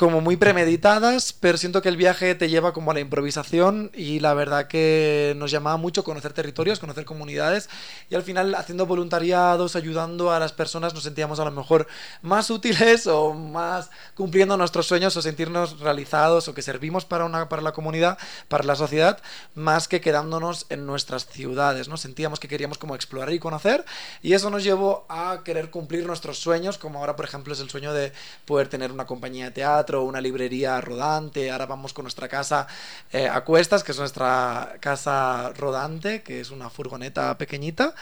como 0.00 0.22
muy 0.22 0.38
premeditadas, 0.38 1.34
pero 1.34 1.58
siento 1.58 1.82
que 1.82 1.90
el 1.90 1.98
viaje 1.98 2.34
te 2.34 2.48
lleva 2.48 2.72
como 2.72 2.90
a 2.90 2.94
la 2.94 3.00
improvisación 3.00 3.90
y 3.92 4.20
la 4.20 4.32
verdad 4.32 4.66
que 4.66 5.34
nos 5.36 5.50
llamaba 5.50 5.76
mucho 5.76 6.04
conocer 6.04 6.32
territorios, 6.32 6.78
conocer 6.78 7.04
comunidades 7.04 7.68
y 8.08 8.14
al 8.14 8.22
final 8.22 8.54
haciendo 8.54 8.86
voluntariados, 8.86 9.76
ayudando 9.76 10.32
a 10.32 10.38
las 10.38 10.52
personas 10.52 10.94
nos 10.94 11.02
sentíamos 11.02 11.38
a 11.38 11.44
lo 11.44 11.50
mejor 11.50 11.86
más 12.22 12.48
útiles 12.48 13.06
o 13.08 13.34
más 13.34 13.90
cumpliendo 14.14 14.56
nuestros 14.56 14.86
sueños 14.86 15.14
o 15.18 15.20
sentirnos 15.20 15.80
realizados 15.80 16.48
o 16.48 16.54
que 16.54 16.62
servimos 16.62 17.04
para 17.04 17.26
una 17.26 17.50
para 17.50 17.60
la 17.60 17.72
comunidad, 17.72 18.16
para 18.48 18.64
la 18.64 18.76
sociedad, 18.76 19.20
más 19.54 19.86
que 19.86 20.00
quedándonos 20.00 20.64
en 20.70 20.86
nuestras 20.86 21.26
ciudades, 21.26 21.88
¿no? 21.88 21.98
Sentíamos 21.98 22.40
que 22.40 22.48
queríamos 22.48 22.78
como 22.78 22.94
explorar 22.94 23.34
y 23.34 23.38
conocer 23.38 23.84
y 24.22 24.32
eso 24.32 24.48
nos 24.48 24.64
llevó 24.64 25.04
a 25.10 25.42
querer 25.44 25.68
cumplir 25.68 26.06
nuestros 26.06 26.38
sueños, 26.38 26.78
como 26.78 27.00
ahora 27.00 27.16
por 27.16 27.26
ejemplo 27.26 27.52
es 27.52 27.60
el 27.60 27.68
sueño 27.68 27.92
de 27.92 28.14
poder 28.46 28.68
tener 28.68 28.92
una 28.92 29.04
compañía 29.04 29.44
de 29.44 29.50
teatro 29.50 29.89
una 29.98 30.20
librería 30.20 30.80
rodante, 30.80 31.50
ahora 31.50 31.66
vamos 31.66 31.92
con 31.92 32.04
nuestra 32.04 32.28
casa 32.28 32.66
eh, 33.12 33.28
a 33.28 33.42
cuestas, 33.42 33.82
que 33.82 33.92
es 33.92 33.98
nuestra 33.98 34.76
casa 34.80 35.52
rodante, 35.56 36.22
que 36.22 36.40
es 36.40 36.50
una 36.50 36.70
furgoneta 36.70 37.36
pequeñita 37.36 37.94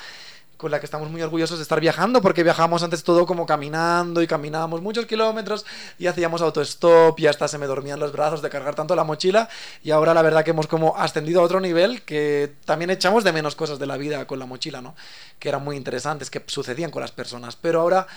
con 0.59 0.73
la 0.73 0.81
que 0.81 0.87
estamos 0.87 1.09
muy 1.09 1.23
orgullosos 1.23 1.59
de 1.59 1.63
estar 1.63 1.81
viajando, 1.81 2.21
porque 2.21 2.43
viajábamos 2.43 2.83
antes 2.83 3.05
todo 3.05 3.25
como 3.27 3.47
caminando 3.47 4.21
y 4.21 4.27
caminábamos 4.27 4.83
muchos 4.83 5.07
kilómetros 5.07 5.65
y 5.99 6.09
hacíamos 6.09 6.43
autostop 6.43 7.19
y 7.21 7.29
hasta 7.29 7.47
se 7.47 7.59
me 7.59 7.67
dormían 7.67 8.01
los 8.01 8.13
brazos 8.13 8.43
de 8.43 8.51
cargar 8.51 8.75
tanto 8.75 8.97
la 8.97 9.05
mochila 9.05 9.49
y 9.85 9.93
ahora 9.93 10.13
la 10.13 10.21
verdad 10.21 10.45
que 10.45 10.51
hemos 10.51 10.67
como 10.67 10.97
ascendido 10.97 11.41
a 11.41 11.45
otro 11.45 11.61
nivel 11.61 12.03
que 12.03 12.53
también 12.65 12.91
echamos 12.91 13.23
de 13.23 13.33
menos 13.33 13.55
cosas 13.55 13.79
de 13.79 13.87
la 13.87 13.97
vida 13.97 14.27
con 14.27 14.41
la 14.41 14.47
mochila, 14.47 14.83
¿no? 14.83 14.97
Que 15.39 15.49
eran 15.49 15.63
muy 15.63 15.77
interesantes, 15.77 16.29
que 16.29 16.43
sucedían 16.47 16.91
con 16.91 17.03
las 17.03 17.13
personas, 17.13 17.55
pero 17.55 17.81
ahora 17.81 18.09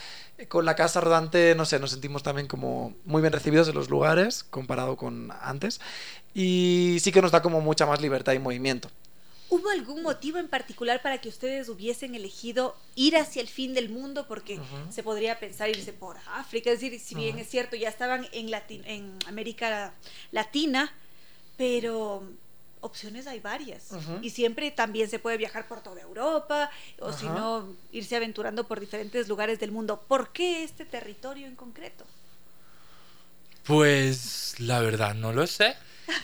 con 0.47 0.65
la 0.65 0.76
casa 0.76 1.01
rodante, 1.01 1.55
no 1.55 1.65
sé, 1.65 1.80
nos 1.80 1.91
sentimos 1.91 2.23
también 2.23 2.47
como 2.47 2.93
muy 3.05 3.22
bien 3.22 3.34
recibidos 3.34 3.68
en 3.68 3.76
los 3.76 3.89
lugares 3.89 4.43
comparado 4.43 4.97
con 4.97 5.31
antes 5.41 5.81
y 6.34 6.97
sí 7.01 7.11
que 7.11 7.22
nos 7.22 7.31
da 7.31 7.41
como 7.41 7.61
mucha 7.61 7.85
más 7.85 8.01
libertad 8.01 8.34
y 8.34 8.39
movimiento. 8.39 8.89
¿Hubo 9.49 9.69
algún 9.69 10.01
motivo 10.01 10.38
en 10.38 10.47
particular 10.47 11.01
para 11.01 11.18
que 11.19 11.27
ustedes 11.27 11.68
hubiesen 11.68 12.15
elegido 12.15 12.73
ir 12.95 13.18
hacia 13.18 13.41
el 13.41 13.49
fin 13.49 13.73
del 13.73 13.89
mundo? 13.89 14.26
Porque 14.26 14.57
se 14.89 15.03
podría 15.03 15.39
pensar 15.39 15.69
irse 15.69 15.91
por 15.91 16.15
África, 16.35 16.72
es 16.72 16.80
decir, 16.80 16.97
si 17.01 17.15
bien 17.15 17.38
es 17.38 17.49
cierto, 17.49 17.76
ya 17.76 17.89
estaban 17.89 18.26
en, 18.31 18.49
en 18.85 19.19
América 19.27 19.93
Latina, 20.31 20.93
pero 21.57 22.23
opciones 22.82 23.28
hay 23.28 23.40
varias. 23.40 23.90
Y 24.22 24.32
siempre 24.32 24.72
también 24.72 25.10
se 25.10 25.20
puede 25.20 25.38
viajar 25.38 25.68
por 25.68 25.82
toda 25.82 26.02
Europa, 26.02 26.70
o 26.99 27.14
si 27.14 27.26
no, 27.26 27.74
irse 27.91 28.16
aventurando 28.16 28.68
por 28.68 28.80
diferentes 28.80 29.28
lugares 29.28 29.60
del 29.60 29.72
mundo. 29.72 30.02
¿Por 30.08 30.32
qué 30.34 30.64
este 30.64 30.86
territorio 30.86 31.48
en 31.48 31.56
concreto? 31.56 32.06
Pues 33.64 34.56
la 34.60 34.82
verdad 34.82 35.14
no 35.14 35.32
lo 35.32 35.48
sé. 35.48 35.76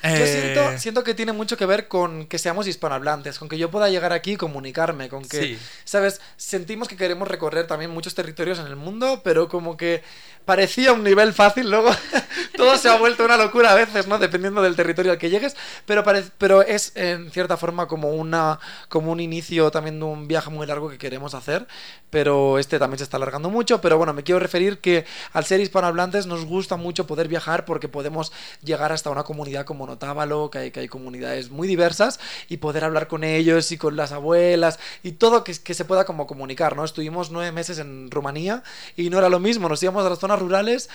Yo 0.04 0.26
siento, 0.26 0.72
eh, 0.72 0.80
siento, 0.80 1.04
que 1.04 1.14
tiene 1.14 1.32
mucho 1.32 1.58
que 1.58 1.66
ver 1.66 1.88
con 1.88 2.28
que 2.28 2.38
seamos 2.38 2.68
hispanohablantes, 2.68 3.40
con 3.40 3.50
que 3.50 3.58
yo 3.58 3.72
pueda 3.72 3.90
llegar 3.90 4.14
aquí 4.14 4.34
y 4.34 4.38
comunicarme, 4.38 5.10
con 5.10 5.28
que, 5.28 5.58
¿sabes? 5.84 6.22
Sentimos 6.38 6.88
que 6.88 6.98
queremos 6.98 7.28
recorrer 7.28 7.68
también 7.68 7.92
muchos 7.92 8.16
territorios 8.16 8.60
en 8.60 8.68
el 8.68 8.76
mundo, 8.76 9.22
pero 9.24 9.48
como 9.48 9.78
que 9.78 10.04
parecía 10.48 10.94
un 10.94 11.04
nivel 11.04 11.34
fácil, 11.34 11.70
luego 11.70 11.90
todo 12.56 12.78
se 12.78 12.88
ha 12.88 12.98
vuelto 12.98 13.26
una 13.26 13.36
locura 13.36 13.74
a 13.74 13.76
veces, 13.76 14.08
¿no? 14.08 14.18
Dependiendo 14.18 14.62
del 14.62 14.78
territorio 14.78 15.12
al 15.12 15.18
que 15.18 15.30
llegues, 15.30 15.58
pero, 15.86 16.06
pero 16.38 16.62
es 16.62 16.94
en 16.96 17.30
cierta 17.32 17.58
forma 17.58 17.88
como, 17.88 18.12
una, 18.12 18.58
como 18.88 19.12
un 19.12 19.20
inicio 19.20 19.70
también 19.72 20.00
de 20.00 20.06
un 20.06 20.26
viaje 20.26 20.50
muy 20.50 20.66
largo 20.66 20.90
que 20.90 20.98
queremos 20.98 21.34
hacer, 21.34 21.68
pero 22.10 22.60
este 22.60 22.80
también 22.80 22.98
se 22.98 23.04
está 23.04 23.18
alargando 23.18 23.50
mucho, 23.50 23.82
pero 23.82 23.98
bueno, 23.98 24.14
me 24.14 24.24
quiero 24.24 24.40
referir 24.40 24.80
que 24.80 25.06
al 25.34 25.44
ser 25.44 25.60
hispanohablantes 25.60 26.28
nos 26.28 26.46
gusta 26.46 26.78
mucho 26.78 27.06
poder 27.06 27.28
viajar 27.28 27.66
porque 27.66 27.90
podemos 27.90 28.32
llegar 28.64 28.94
hasta 28.94 29.10
una 29.10 29.24
comunidad 29.24 29.66
como 29.66 29.77
Notábalo, 29.86 30.50
que 30.50 30.58
hay, 30.60 30.72
que 30.72 30.80
hay 30.80 30.88
comunidades 30.88 31.52
muy 31.52 31.68
diversas, 31.68 32.20
y 32.50 32.58
poder 32.58 32.86
hablar 32.86 33.08
con 33.08 33.24
ellos 33.24 33.72
y 33.72 33.78
con 33.78 33.96
las 33.96 34.12
abuelas 34.12 34.80
y 35.04 35.12
todo 35.12 35.44
que, 35.44 35.54
que 35.54 35.74
se 35.74 35.86
pueda 35.86 36.06
como 36.06 36.26
comunicar, 36.26 36.76
¿no? 36.76 36.86
Estuvimos 36.86 37.30
nueve 37.30 37.52
meses 37.52 37.78
en 37.80 38.10
Rumanía 38.10 38.64
y 38.96 39.10
no 39.10 39.20
era 39.20 39.30
lo 39.30 39.40
mismo, 39.40 39.70
nos 39.70 39.84
íbamos 39.84 40.06
a 40.06 40.10
las 40.10 40.20
zonas 40.20 40.40
rurales 40.40 40.90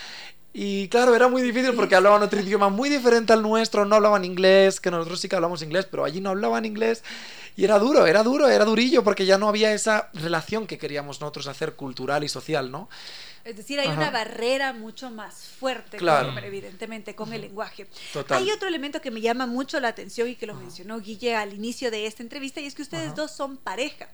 y 0.55 0.87
claro, 0.89 1.15
era 1.15 1.27
muy 1.27 1.41
difícil 1.41 1.73
porque 1.73 1.95
hablaban 1.95 2.21
otro 2.21 2.39
idioma 2.39 2.69
muy 2.69 2.87
diferente 2.87 3.33
al 3.33 3.41
nuestro, 3.41 3.85
no 3.85 3.95
hablaban 3.95 4.23
inglés, 4.23 4.79
que 4.79 4.91
nosotros 4.91 5.19
sí 5.19 5.27
que 5.27 5.35
hablamos 5.35 5.63
inglés, 5.63 5.87
pero 5.89 6.05
allí 6.05 6.21
no 6.21 6.29
hablaban 6.29 6.63
inglés. 6.65 7.03
Y 7.55 7.63
era 7.63 7.79
duro, 7.79 8.05
era 8.05 8.21
duro, 8.21 8.47
era 8.47 8.63
durillo, 8.63 9.03
porque 9.03 9.25
ya 9.25 9.39
no 9.39 9.49
había 9.49 9.73
esa 9.73 10.09
relación 10.13 10.67
que 10.67 10.77
queríamos 10.77 11.19
nosotros 11.19 11.47
hacer 11.47 11.73
cultural 11.73 12.23
y 12.23 12.29
social, 12.29 12.69
¿no? 12.69 12.87
Es 13.43 13.57
decir, 13.57 13.79
hay 13.79 13.89
una 13.89 14.09
barrera 14.09 14.71
mucho 14.71 15.09
más 15.09 15.47
fuerte, 15.47 15.97
claro. 15.97 16.37
evidentemente, 16.39 17.13
con 17.13 17.33
el 17.33 17.41
lenguaje. 17.41 17.87
Hay 18.29 18.49
otro 18.51 18.69
elemento 18.69 19.01
que 19.01 19.11
me 19.11 19.19
llama 19.19 19.47
mucho 19.47 19.79
la 19.79 19.89
atención 19.89 20.29
y 20.29 20.35
que 20.35 20.47
lo 20.47 20.55
mencionó 20.55 20.99
Guille 20.99 21.35
al 21.35 21.53
inicio 21.53 21.91
de 21.91 22.05
esta 22.05 22.23
entrevista, 22.23 22.61
y 22.61 22.65
es 22.65 22.75
que 22.75 22.81
ustedes 22.81 23.15
dos 23.15 23.31
son 23.31 23.57
pareja. 23.57 24.09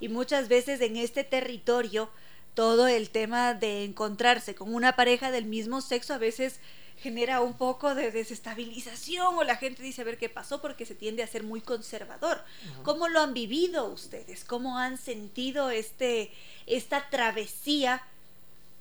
Y 0.00 0.08
muchas 0.08 0.48
veces 0.48 0.80
en 0.80 0.96
este 0.96 1.24
territorio 1.24 2.10
todo 2.54 2.88
el 2.88 3.10
tema 3.10 3.54
de 3.54 3.84
encontrarse 3.84 4.54
con 4.54 4.74
una 4.74 4.96
pareja 4.96 5.30
del 5.30 5.44
mismo 5.44 5.80
sexo 5.80 6.14
a 6.14 6.18
veces 6.18 6.58
genera 6.98 7.40
un 7.40 7.54
poco 7.54 7.94
de 7.94 8.10
desestabilización 8.10 9.36
o 9.36 9.44
la 9.44 9.56
gente 9.56 9.82
dice 9.82 10.02
a 10.02 10.04
ver 10.04 10.18
qué 10.18 10.28
pasó 10.28 10.60
porque 10.60 10.84
se 10.84 10.94
tiende 10.94 11.22
a 11.22 11.26
ser 11.26 11.42
muy 11.44 11.60
conservador. 11.60 12.44
¿Cómo 12.82 13.08
lo 13.08 13.20
han 13.20 13.32
vivido 13.32 13.86
ustedes? 13.86 14.44
¿Cómo 14.44 14.78
han 14.78 14.98
sentido 14.98 15.70
este 15.70 16.30
esta 16.66 17.08
travesía 17.08 18.02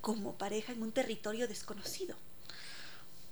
como 0.01 0.33
pareja 0.33 0.71
en 0.71 0.81
un 0.81 0.91
territorio 0.91 1.47
desconocido? 1.47 2.15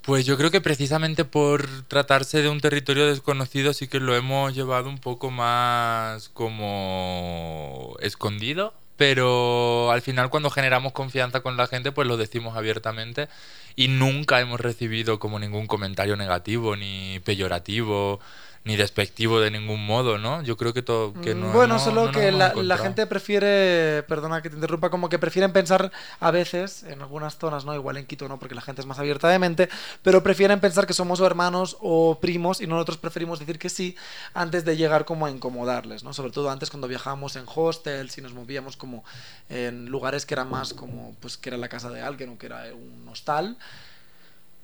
Pues 0.02 0.26
yo 0.26 0.38
creo 0.38 0.52
que 0.52 0.61
precisamente 0.61 1.26
por 1.26 1.68
tratarse 1.89 2.41
de 2.41 2.48
un 2.48 2.61
territorio 2.61 3.07
desconocido 3.07 3.73
sí 3.73 3.89
que 3.89 3.99
lo 3.99 4.15
hemos 4.15 4.56
llevado 4.56 4.88
un 4.88 4.99
poco 4.99 5.31
más 5.31 6.30
como 6.30 7.98
escondido, 7.99 8.73
pero 8.95 9.91
al 9.91 10.02
final 10.02 10.30
cuando 10.30 10.49
generamos 10.49 10.94
confianza 10.94 11.41
con 11.41 11.57
la 11.57 11.68
gente 11.68 11.91
pues 11.91 12.07
lo 12.07 12.15
decimos 12.15 12.56
abiertamente 12.56 13.27
y 13.76 13.89
nunca 13.89 14.39
hemos 14.39 14.61
recibido 14.61 15.19
como 15.19 15.39
ningún 15.39 15.68
comentario 15.68 16.15
negativo 16.15 16.77
ni 16.77 17.19
peyorativo 17.26 18.22
ni 18.68 18.76
despectivo 18.76 19.39
de 19.39 19.49
ningún 19.49 19.85
modo, 19.85 20.18
¿no? 20.18 20.41
Yo 20.44 20.57
creo 20.57 20.73
que 20.73 20.81
todo 20.81 21.14
que 21.22 21.34
no 21.34 21.52
Bueno, 21.52 21.80
solo 21.80 22.11
que 22.11 22.34
la, 22.34 22.53
la, 22.53 22.77
gente 22.77 23.07
prefiere, 23.07 24.03
perdona 24.03 24.41
que 24.41 24.49
te 24.49 24.56
interrumpa, 24.56 24.89
como 24.89 25.07
que 25.07 25.18
prefieren 25.18 25.53
pensar 25.53 25.89
a 26.19 26.31
veces 26.31 26.84
en 26.84 27.02
algunas 27.02 27.38
zonas, 27.38 27.64
¿no? 27.64 27.73
Igual 27.73 27.95
en 27.95 28.06
Quito 28.06 28.27
no, 28.27 28.39
porque 28.39 28.56
la 28.56 28.61
gente 28.61 28.81
es 28.81 28.85
más 28.85 28.99
abierta 28.99 29.30
de 29.30 29.39
mente, 29.39 29.69
pero 30.02 30.22
prefieren 30.22 30.60
pensar 30.60 30.85
que 30.85 30.94
somos 30.94 31.22
hermanos 31.22 31.77
o 31.80 32.19
primos 32.19 32.60
y 32.60 32.68
nosotros 32.68 32.98
preferimos 32.98 33.39
decir 33.39 33.57
que 33.57 33.69
sí 33.69 33.95
antes 34.34 34.65
de 34.65 34.76
llegar 34.76 35.06
como 35.06 35.26
a 35.26 35.31
incomodarles, 35.31 36.03
¿no? 36.03 36.11
Sobre 36.11 36.31
todo 36.31 36.49
antes 36.49 36.69
cuando 36.69 36.89
viajábamos 36.89 37.38
en 37.38 37.45
hostels 37.48 38.18
y 38.18 38.22
nos 38.22 38.34
movíamos 38.34 38.76
como 38.76 39.06
en 39.48 39.85
lugares 39.85 40.26
que 40.26 40.34
eran 40.34 40.49
más 40.49 40.73
como 40.73 41.15
pues 41.22 41.38
que 41.38 41.49
era 41.49 41.57
la 41.57 41.69
casa 41.69 41.89
de 41.89 42.02
alguien 42.02 42.31
o 42.31 42.38
que 42.38 42.48
era 42.48 42.65
un 42.73 43.07
hostal 43.07 43.57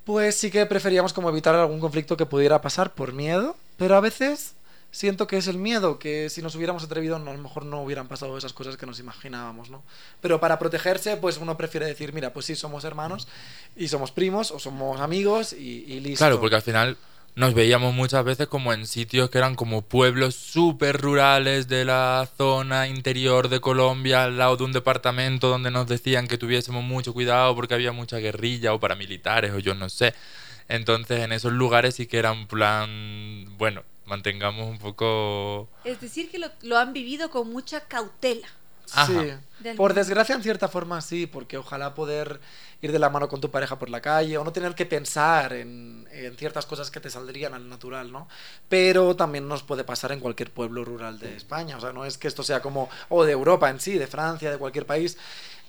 pues 0.05 0.35
sí 0.35 0.51
que 0.51 0.65
preferíamos 0.65 1.13
como 1.13 1.29
evitar 1.29 1.55
algún 1.55 1.79
conflicto 1.79 2.17
que 2.17 2.25
pudiera 2.25 2.61
pasar 2.61 2.93
por 2.93 3.13
miedo, 3.13 3.55
pero 3.77 3.95
a 3.95 4.01
veces 4.01 4.55
siento 4.91 5.25
que 5.25 5.37
es 5.37 5.47
el 5.47 5.57
miedo, 5.57 5.97
que 5.97 6.29
si 6.29 6.41
nos 6.41 6.55
hubiéramos 6.55 6.83
atrevido 6.83 7.15
a 7.15 7.19
lo 7.19 7.37
mejor 7.37 7.65
no 7.65 7.81
hubieran 7.81 8.07
pasado 8.07 8.37
esas 8.37 8.53
cosas 8.53 8.77
que 8.77 8.85
nos 8.85 8.99
imaginábamos, 8.99 9.69
¿no? 9.69 9.83
Pero 10.21 10.39
para 10.39 10.59
protegerse, 10.59 11.17
pues 11.17 11.37
uno 11.37 11.57
prefiere 11.57 11.87
decir, 11.87 12.13
mira, 12.13 12.31
pues 12.31 12.45
sí, 12.45 12.55
somos 12.55 12.83
hermanos 12.83 13.27
y 13.75 13.87
somos 13.87 14.11
primos 14.11 14.51
o 14.51 14.59
somos 14.59 15.01
amigos 15.01 15.51
y, 15.53 15.83
y 15.87 15.99
listo. 15.99 16.19
Claro, 16.19 16.39
porque 16.39 16.55
al 16.55 16.61
final 16.61 16.97
nos 17.35 17.53
veíamos 17.53 17.93
muchas 17.93 18.23
veces 18.23 18.47
como 18.47 18.73
en 18.73 18.85
sitios 18.85 19.29
que 19.29 19.39
eran 19.39 19.55
como 19.55 19.81
pueblos 19.81 20.35
súper 20.35 21.01
rurales 21.01 21.67
de 21.67 21.83
la 21.83 22.29
zona 22.37 22.87
interior 22.87 23.49
de 23.49 23.59
Colombia, 23.59 24.25
al 24.25 24.37
lado 24.37 24.57
de 24.57 24.65
un 24.65 24.71
departamento 24.71 25.49
donde 25.49 25.71
nos 25.71 25.87
decían 25.87 26.27
que 26.27 26.37
tuviésemos 26.37 26.83
mucho 26.83 27.13
cuidado 27.13 27.55
porque 27.55 27.73
había 27.73 27.91
mucha 27.91 28.17
guerrilla 28.17 28.73
o 28.73 28.79
paramilitares 28.79 29.51
o 29.51 29.59
yo 29.59 29.73
no 29.73 29.89
sé. 29.89 30.13
Entonces 30.69 31.21
en 31.21 31.31
esos 31.31 31.53
lugares 31.53 31.95
sí 31.95 32.05
que 32.05 32.19
era 32.19 32.31
un 32.31 32.47
plan, 32.47 33.57
bueno, 33.57 33.83
mantengamos 34.05 34.69
un 34.69 34.77
poco... 34.77 35.69
Es 35.83 36.01
decir, 36.01 36.29
que 36.29 36.37
lo, 36.37 36.51
lo 36.61 36.77
han 36.77 36.93
vivido 36.93 37.29
con 37.31 37.49
mucha 37.49 37.81
cautela. 37.81 38.47
Sí, 38.85 39.73
por 39.77 39.93
desgracia 39.93 40.35
en 40.35 40.43
cierta 40.43 40.67
forma 40.67 41.01
sí, 41.01 41.25
porque 41.25 41.57
ojalá 41.57 41.93
poder 41.93 42.39
ir 42.81 42.91
de 42.91 42.99
la 42.99 43.09
mano 43.09 43.29
con 43.29 43.39
tu 43.39 43.49
pareja 43.49 43.79
por 43.79 43.89
la 43.89 44.01
calle 44.01 44.37
o 44.37 44.43
no 44.43 44.51
tener 44.51 44.75
que 44.75 44.85
pensar 44.85 45.53
en, 45.53 46.07
en, 46.11 46.35
ciertas 46.35 46.65
cosas 46.65 46.91
que 46.91 46.99
te 46.99 47.09
saldrían 47.09 47.53
al 47.53 47.69
natural, 47.69 48.11
¿no? 48.11 48.27
Pero 48.67 49.15
también 49.15 49.47
nos 49.47 49.63
puede 49.63 49.83
pasar 49.85 50.11
en 50.11 50.19
cualquier 50.19 50.51
pueblo 50.51 50.83
rural 50.83 51.17
de 51.17 51.35
España, 51.35 51.77
o 51.77 51.81
sea, 51.81 51.93
no 51.93 52.03
es 52.05 52.17
que 52.17 52.27
esto 52.27 52.43
sea 52.43 52.61
como, 52.61 52.89
o 53.09 53.23
de 53.23 53.31
Europa 53.31 53.69
en 53.69 53.79
sí, 53.79 53.97
de 53.97 54.07
Francia, 54.07 54.51
de 54.51 54.57
cualquier 54.57 54.85
país. 54.85 55.17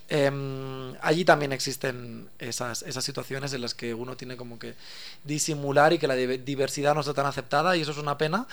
Eh, 0.07 0.93
allí 1.01 1.25
también 1.25 1.51
existen 1.51 2.29
esas, 2.37 2.83
esas 2.83 3.03
situaciones 3.03 3.53
en 3.53 3.61
las 3.61 3.73
que 3.73 3.93
uno 3.93 4.15
tiene 4.15 4.37
como 4.37 4.59
que 4.59 4.75
disimular 5.23 5.93
y 5.93 5.97
que 5.97 6.07
la 6.07 6.15
diversidad 6.15 6.93
no 6.93 7.01
está 7.01 7.13
tan 7.13 7.25
aceptada 7.25 7.75
y 7.75 7.81
eso 7.81 7.91
es 7.91 7.97
una 7.97 8.17
pena, 8.17 8.47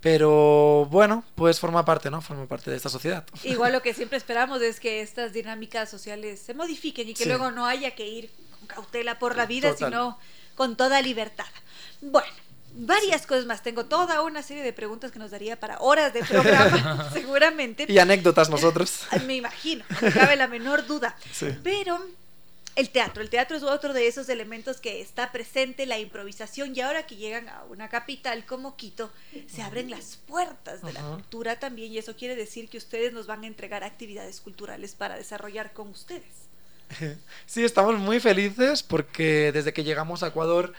pero 0.00 0.86
bueno, 0.90 1.24
pues 1.34 1.60
forma 1.60 1.84
parte, 1.84 2.10
¿no? 2.10 2.20
Forma 2.20 2.46
parte 2.46 2.70
de 2.70 2.76
esta 2.76 2.90
sociedad. 2.90 3.24
Igual 3.42 3.72
lo 3.72 3.82
que 3.82 3.94
siempre 3.94 4.18
esperamos 4.18 4.60
es 4.60 4.80
que 4.80 5.00
estas 5.00 5.32
dinámicas 5.32 5.88
sociales 5.88 6.40
se 6.40 6.52
modifiquen 6.54 7.08
y 7.08 7.14
que 7.14 7.26
luego 7.26 7.50
no 7.50 7.66
haya 7.66 7.92
que 7.94 8.06
ir 8.06 8.30
con 8.58 8.68
cautela 8.68 9.18
por 9.18 9.34
la 9.34 9.46
vida, 9.46 9.74
sino 9.76 10.18
con 10.56 10.76
toda 10.76 11.00
libertad. 11.00 11.46
Bueno, 12.02 12.28
varias 12.74 13.26
cosas 13.26 13.46
más. 13.46 13.62
Tengo 13.62 13.86
toda 13.86 14.22
una 14.22 14.42
serie 14.42 14.62
de 14.62 14.72
preguntas 14.72 15.12
que 15.12 15.18
nos 15.18 15.30
daría 15.30 15.58
para 15.58 15.78
horas 15.80 16.12
de 16.12 16.24
programa, 16.24 17.10
seguramente. 17.12 17.86
Y 17.88 17.98
anécdotas 17.98 18.50
nosotros. 18.50 19.02
Me 19.26 19.36
imagino, 19.36 19.84
no 20.00 20.12
cabe 20.12 20.36
la 20.36 20.46
menor 20.46 20.86
duda. 20.86 21.16
Pero 21.62 22.00
el 22.76 22.90
teatro, 22.90 23.22
el 23.22 23.28
teatro 23.28 23.56
es 23.56 23.64
otro 23.64 23.92
de 23.92 24.06
esos 24.06 24.28
elementos 24.28 24.80
que 24.80 25.00
está 25.00 25.32
presente, 25.32 25.84
la 25.84 25.98
improvisación, 25.98 26.76
y 26.76 26.80
ahora 26.80 27.06
que 27.06 27.16
llegan 27.16 27.48
a 27.48 27.64
una 27.64 27.88
capital 27.88 28.46
como 28.46 28.76
Quito, 28.76 29.10
se 29.48 29.62
abren 29.62 29.90
las 29.90 30.16
puertas 30.28 30.82
de 30.82 30.92
la 30.92 31.02
cultura 31.02 31.58
también, 31.58 31.92
y 31.92 31.98
eso 31.98 32.14
quiere 32.14 32.36
decir 32.36 32.68
que 32.68 32.78
ustedes 32.78 33.12
nos 33.12 33.26
van 33.26 33.42
a 33.42 33.48
entregar 33.48 33.82
actividades 33.82 34.40
culturales 34.40 34.94
para 34.94 35.16
desarrollar 35.16 35.72
con 35.72 35.88
ustedes. 35.88 36.48
Sí, 37.46 37.64
estamos 37.64 37.98
muy 37.98 38.20
felices 38.20 38.82
porque 38.82 39.52
desde 39.52 39.72
que 39.72 39.84
llegamos 39.84 40.22
a 40.22 40.28
Ecuador 40.28 40.72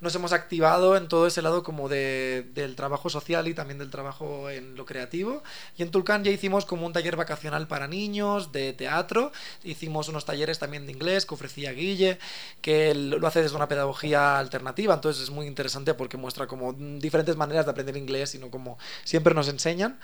nos 0.00 0.14
hemos 0.14 0.32
activado 0.32 0.96
en 0.96 1.08
todo 1.08 1.26
ese 1.26 1.42
lado 1.42 1.62
como 1.62 1.88
de, 1.88 2.46
del 2.54 2.76
trabajo 2.76 3.10
social 3.10 3.48
y 3.48 3.54
también 3.54 3.78
del 3.78 3.90
trabajo 3.90 4.50
en 4.50 4.76
lo 4.76 4.84
creativo. 4.84 5.42
Y 5.76 5.82
en 5.82 5.90
Tulcán 5.90 6.24
ya 6.24 6.30
hicimos 6.30 6.64
como 6.64 6.86
un 6.86 6.92
taller 6.92 7.16
vacacional 7.16 7.66
para 7.66 7.88
niños 7.88 8.52
de 8.52 8.72
teatro, 8.72 9.32
hicimos 9.64 10.08
unos 10.08 10.24
talleres 10.24 10.58
también 10.58 10.86
de 10.86 10.92
inglés 10.92 11.26
que 11.26 11.34
ofrecía 11.34 11.72
Guille, 11.72 12.18
que 12.60 12.94
lo 12.94 13.26
hace 13.26 13.42
desde 13.42 13.56
una 13.56 13.68
pedagogía 13.68 14.38
alternativa, 14.38 14.94
entonces 14.94 15.24
es 15.24 15.30
muy 15.30 15.46
interesante 15.46 15.94
porque 15.94 16.16
muestra 16.16 16.46
como 16.46 16.72
diferentes 16.72 17.36
maneras 17.36 17.64
de 17.64 17.70
aprender 17.70 17.96
inglés 17.96 18.34
y 18.34 18.38
no 18.38 18.50
como 18.50 18.78
siempre 19.04 19.34
nos 19.34 19.48
enseñan. 19.48 19.98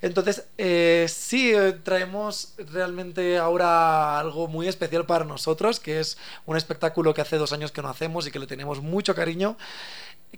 Entonces, 0.00 0.46
eh, 0.58 1.06
sí, 1.08 1.52
eh, 1.52 1.72
traemos 1.72 2.54
realmente 2.58 3.36
ahora 3.38 4.18
algo 4.20 4.46
muy 4.46 4.68
especial 4.68 5.06
para 5.06 5.24
nosotros, 5.24 5.80
que 5.80 5.98
es 5.98 6.18
un 6.46 6.56
espectáculo 6.56 7.14
que 7.14 7.20
hace 7.20 7.36
dos 7.36 7.52
años 7.52 7.72
que 7.72 7.82
no 7.82 7.88
hacemos 7.88 8.26
y 8.26 8.30
que 8.30 8.38
le 8.38 8.46
tenemos 8.46 8.80
mucho 8.80 9.14
cariño 9.14 9.56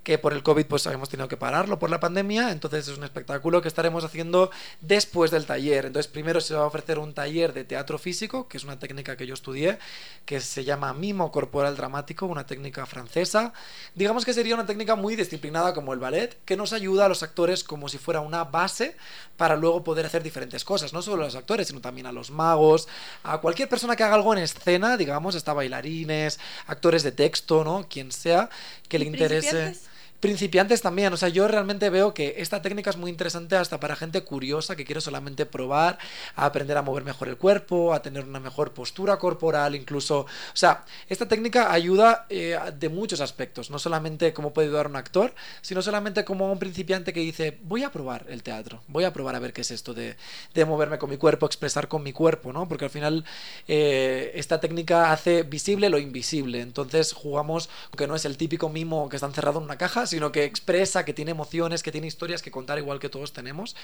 que 0.02 0.18
por 0.18 0.32
el 0.32 0.42
COVID 0.42 0.66
pues 0.66 0.86
habíamos 0.86 1.08
tenido 1.08 1.28
que 1.28 1.36
pararlo 1.36 1.78
por 1.78 1.90
la 1.90 2.00
pandemia, 2.00 2.52
entonces 2.52 2.88
es 2.88 2.96
un 2.96 3.04
espectáculo 3.04 3.60
que 3.60 3.68
estaremos 3.68 4.04
haciendo 4.04 4.50
después 4.80 5.30
del 5.30 5.46
taller. 5.46 5.86
Entonces 5.86 6.10
primero 6.10 6.40
se 6.40 6.54
va 6.54 6.62
a 6.62 6.66
ofrecer 6.66 6.98
un 6.98 7.12
taller 7.12 7.52
de 7.52 7.64
teatro 7.64 7.98
físico, 7.98 8.48
que 8.48 8.56
es 8.56 8.64
una 8.64 8.78
técnica 8.78 9.16
que 9.16 9.26
yo 9.26 9.34
estudié, 9.34 9.78
que 10.24 10.40
se 10.40 10.64
llama 10.64 10.94
mimo 10.94 11.30
corporal 11.32 11.76
dramático, 11.76 12.26
una 12.26 12.46
técnica 12.46 12.86
francesa. 12.86 13.52
Digamos 13.94 14.24
que 14.24 14.32
sería 14.32 14.54
una 14.54 14.66
técnica 14.66 14.94
muy 14.94 15.16
disciplinada 15.16 15.74
como 15.74 15.92
el 15.92 15.98
ballet, 15.98 16.38
que 16.44 16.56
nos 16.56 16.72
ayuda 16.72 17.06
a 17.06 17.08
los 17.08 17.22
actores 17.22 17.64
como 17.64 17.88
si 17.88 17.98
fuera 17.98 18.20
una 18.20 18.44
base 18.44 18.96
para 19.36 19.56
luego 19.56 19.82
poder 19.82 20.06
hacer 20.06 20.22
diferentes 20.22 20.64
cosas, 20.64 20.92
no 20.92 21.02
solo 21.02 21.22
a 21.22 21.26
los 21.26 21.34
actores, 21.34 21.68
sino 21.68 21.80
también 21.80 22.06
a 22.06 22.12
los 22.12 22.30
magos, 22.30 22.88
a 23.22 23.38
cualquier 23.38 23.68
persona 23.68 23.96
que 23.96 24.04
haga 24.04 24.14
algo 24.14 24.32
en 24.34 24.40
escena, 24.40 24.96
digamos, 24.96 25.34
está 25.34 25.52
bailarines, 25.52 26.38
actores 26.66 27.02
de 27.02 27.12
texto, 27.12 27.64
¿no? 27.64 27.86
Quien 27.88 28.12
sea 28.12 28.50
que 28.88 28.98
le 28.98 29.06
interese 29.06 29.79
principiantes 30.20 30.82
también. 30.82 31.12
O 31.12 31.16
sea, 31.16 31.28
yo 31.28 31.48
realmente 31.48 31.90
veo 31.90 32.14
que 32.14 32.34
esta 32.38 32.62
técnica 32.62 32.90
es 32.90 32.96
muy 32.96 33.10
interesante 33.10 33.56
hasta 33.56 33.80
para 33.80 33.96
gente 33.96 34.22
curiosa 34.22 34.76
que 34.76 34.84
quiere 34.84 35.00
solamente 35.00 35.46
probar, 35.46 35.98
a 36.36 36.46
aprender 36.46 36.76
a 36.76 36.82
mover 36.82 37.04
mejor 37.04 37.28
el 37.28 37.36
cuerpo, 37.36 37.92
a 37.94 38.02
tener 38.02 38.24
una 38.24 38.40
mejor 38.40 38.72
postura 38.72 39.18
corporal, 39.18 39.74
incluso. 39.74 40.20
O 40.20 40.26
sea, 40.54 40.84
esta 41.08 41.26
técnica 41.26 41.72
ayuda 41.72 42.26
eh, 42.28 42.58
de 42.78 42.88
muchos 42.88 43.20
aspectos. 43.20 43.70
No 43.70 43.78
solamente 43.78 44.32
como 44.32 44.52
puede 44.52 44.68
ayudar 44.68 44.86
un 44.86 44.96
actor, 44.96 45.34
sino 45.62 45.82
solamente 45.82 46.24
como 46.24 46.52
un 46.52 46.58
principiante 46.58 47.12
que 47.12 47.20
dice, 47.20 47.58
voy 47.62 47.82
a 47.82 47.90
probar 47.90 48.26
el 48.28 48.42
teatro, 48.42 48.82
voy 48.88 49.04
a 49.04 49.12
probar 49.12 49.34
a 49.36 49.38
ver 49.38 49.52
qué 49.52 49.62
es 49.62 49.70
esto 49.70 49.94
de, 49.94 50.16
de 50.54 50.64
moverme 50.64 50.98
con 50.98 51.10
mi 51.10 51.16
cuerpo, 51.16 51.46
expresar 51.46 51.88
con 51.88 52.02
mi 52.02 52.12
cuerpo, 52.12 52.52
¿no? 52.52 52.68
Porque 52.68 52.84
al 52.84 52.90
final 52.90 53.24
eh, 53.68 54.32
esta 54.34 54.60
técnica 54.60 55.12
hace 55.12 55.42
visible 55.42 55.88
lo 55.88 55.98
invisible. 55.98 56.60
Entonces 56.60 57.12
jugamos, 57.12 57.68
que 57.96 58.06
no 58.06 58.14
es 58.14 58.24
el 58.24 58.36
típico 58.36 58.68
mimo 58.68 59.08
que 59.08 59.16
está 59.16 59.26
encerrado 59.26 59.58
en 59.58 59.64
una 59.64 59.78
caja, 59.78 60.06
sino 60.10 60.32
que 60.32 60.44
expresa, 60.44 61.04
que 61.04 61.14
tiene 61.14 61.30
emociones, 61.30 61.82
que 61.82 61.92
tiene 61.92 62.06
historias 62.06 62.42
que 62.42 62.50
contar 62.50 62.78
igual 62.78 62.98
que 62.98 63.08
todos 63.08 63.32
tenemos. 63.32 63.76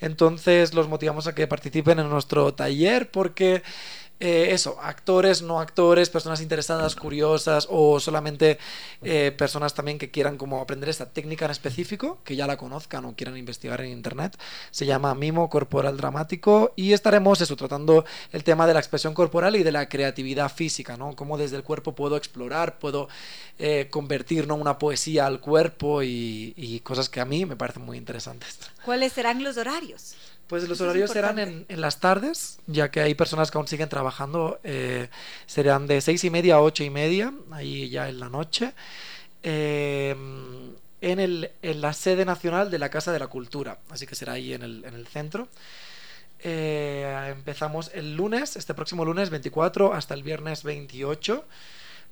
Entonces 0.00 0.74
los 0.74 0.88
motivamos 0.88 1.26
a 1.26 1.34
que 1.34 1.46
participen 1.46 1.98
en 1.98 2.08
nuestro 2.08 2.54
taller 2.54 3.10
porque 3.10 3.62
eh, 4.24 4.52
eso, 4.52 4.78
actores, 4.80 5.42
no 5.42 5.60
actores, 5.60 6.08
personas 6.08 6.40
interesadas, 6.40 6.96
curiosas 6.96 7.68
o 7.70 8.00
solamente 8.00 8.58
eh, 9.02 9.32
personas 9.36 9.74
también 9.74 9.98
que 9.98 10.10
quieran 10.10 10.38
como 10.38 10.60
aprender 10.60 10.88
esta 10.88 11.10
técnica 11.10 11.44
en 11.44 11.50
específico, 11.50 12.18
que 12.24 12.34
ya 12.34 12.46
la 12.46 12.56
conozcan 12.56 13.04
o 13.04 13.14
quieran 13.14 13.36
investigar 13.36 13.82
en 13.82 13.90
internet. 13.90 14.38
Se 14.70 14.86
llama 14.86 15.14
mimo 15.14 15.50
corporal 15.50 15.96
dramático 15.96 16.72
y 16.74 16.92
estaremos 16.92 17.40
eso, 17.40 17.54
tratando 17.54 18.04
el 18.32 18.44
tema 18.44 18.66
de 18.66 18.74
la 18.74 18.80
expresión 18.80 19.12
corporal 19.12 19.56
y 19.56 19.62
de 19.62 19.72
la 19.72 19.88
creatividad 19.88 20.50
física, 20.50 20.96
¿no? 20.96 21.14
Cómo 21.14 21.36
desde 21.36 21.56
el 21.56 21.62
cuerpo 21.62 21.94
puedo 21.94 22.16
explorar, 22.16 22.78
puedo 22.78 23.08
eh, 23.58 23.88
convertir 23.90 24.48
¿no? 24.48 24.54
una 24.54 24.78
poesía 24.78 25.26
al 25.26 25.40
cuerpo 25.40 26.02
y, 26.02 26.54
y 26.56 26.80
cosas 26.80 27.08
que 27.08 27.20
a 27.20 27.24
mí 27.24 27.44
me 27.44 27.56
parecen 27.56 27.84
muy 27.84 27.98
interesantes. 27.98 28.58
¿Cuáles 28.84 29.12
serán 29.12 29.44
los 29.44 29.56
horarios? 29.58 30.14
Pues 30.46 30.68
los 30.68 30.80
horarios 30.82 31.10
serán 31.10 31.38
en, 31.38 31.64
en, 31.68 31.80
las 31.80 32.00
tardes, 32.00 32.58
ya 32.66 32.90
que 32.90 33.00
hay 33.00 33.14
personas 33.14 33.50
que 33.50 33.56
aún 33.56 33.66
siguen 33.66 33.88
trabajando, 33.88 34.60
eh, 34.62 35.08
serán 35.46 35.86
de 35.86 36.02
seis 36.02 36.22
y 36.24 36.30
media 36.30 36.56
a 36.56 36.60
ocho 36.60 36.84
y 36.84 36.90
media, 36.90 37.32
ahí 37.50 37.88
ya 37.88 38.10
en 38.10 38.20
la 38.20 38.28
noche, 38.28 38.74
eh, 39.42 40.14
en, 41.00 41.20
el, 41.20 41.50
en, 41.62 41.80
la 41.80 41.94
sede 41.94 42.26
nacional 42.26 42.70
de 42.70 42.78
la 42.78 42.90
Casa 42.90 43.10
de 43.10 43.20
la 43.20 43.28
Cultura, 43.28 43.78
así 43.88 44.06
que 44.06 44.14
será 44.14 44.34
ahí 44.34 44.52
en 44.52 44.62
el, 44.62 44.84
en 44.84 44.94
el 44.94 45.06
centro. 45.06 45.48
Eh, 46.40 47.30
empezamos 47.30 47.90
el 47.94 48.14
lunes, 48.14 48.56
este 48.56 48.74
próximo 48.74 49.06
lunes 49.06 49.30
24 49.30 49.94
hasta 49.94 50.12
el 50.12 50.22
viernes 50.22 50.62
28, 50.62 51.42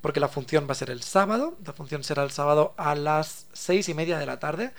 porque 0.01 0.21
la 0.21 0.29
función 0.29 0.67
va 0.67 0.73
a 0.73 0.77
ser 0.77 0.89
el 0.89 1.03
sábado, 1.03 1.59
la 1.67 1.75
función 1.75 2.03
será 2.03 2.23
el 2.23 2.31
sábado 2.31 2.73
a 2.79 2.95
las 2.95 3.47
seis 3.53 3.91
y 3.91 3.95
media 3.95 4.19
de 4.19 4.25
la 4.25 4.41
tarde 4.41 4.73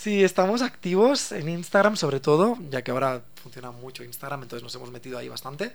Sí, 0.00 0.22
estamos 0.22 0.62
activos 0.62 1.32
en 1.32 1.48
Instagram 1.48 1.96
sobre 1.96 2.20
todo, 2.20 2.56
ya 2.70 2.82
que 2.82 2.92
ahora 2.92 3.20
funciona 3.42 3.72
mucho 3.72 4.04
Instagram, 4.04 4.44
entonces 4.44 4.62
nos 4.62 4.72
hemos 4.76 4.92
metido 4.92 5.18
ahí 5.18 5.28
bastante, 5.28 5.72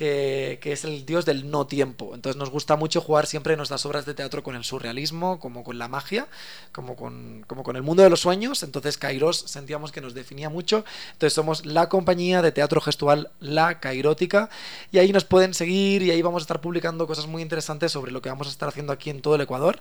que, 0.00 0.72
es 0.72 0.84
el 0.84 1.04
dios 1.04 1.26
del 1.26 1.50
no 1.50 1.66
tiempo. 1.66 2.14
Entonces 2.14 2.38
nos 2.38 2.48
gusta 2.48 2.76
mucho 2.76 3.02
jugar 3.02 3.26
siempre 3.26 3.52
en 3.52 3.58
nuestras 3.58 3.84
obras 3.84 4.06
de 4.06 4.14
teatro 4.14 4.42
con 4.42 4.56
el 4.56 4.64
surrealismo, 4.64 5.38
como 5.38 5.62
con 5.62 5.78
la 5.78 5.88
magia, 5.88 6.26
como 6.72 6.96
con, 6.96 7.44
como 7.46 7.62
con 7.62 7.76
el 7.76 7.82
mundo 7.82 8.02
de 8.02 8.08
los 8.08 8.20
sueños. 8.20 8.62
Entonces 8.62 8.96
Kairos 8.96 9.44
sentíamos 9.46 9.92
que 9.92 10.00
nos 10.00 10.14
definía 10.14 10.48
mucho. 10.48 10.86
Entonces 11.12 11.34
somos 11.34 11.66
la 11.66 11.90
compañía 11.90 12.40
de 12.40 12.50
teatro 12.50 12.80
gestual 12.80 13.30
La 13.40 13.78
Cairótica 13.78 14.48
y 14.90 14.98
ahí 14.98 15.12
nos 15.12 15.24
pueden 15.24 15.52
seguir 15.52 16.02
y 16.02 16.10
ahí 16.10 16.22
vamos 16.22 16.42
a 16.42 16.44
estar 16.44 16.62
publicando 16.62 17.06
cosas 17.06 17.26
muy 17.26 17.42
interesantes 17.42 17.92
sobre 17.92 18.10
lo 18.10 18.22
que 18.22 18.30
vamos 18.30 18.46
a 18.46 18.50
estar 18.50 18.70
haciendo 18.70 18.94
aquí 18.94 19.10
en 19.10 19.20
todo 19.20 19.34
el 19.34 19.42
Ecuador. 19.42 19.80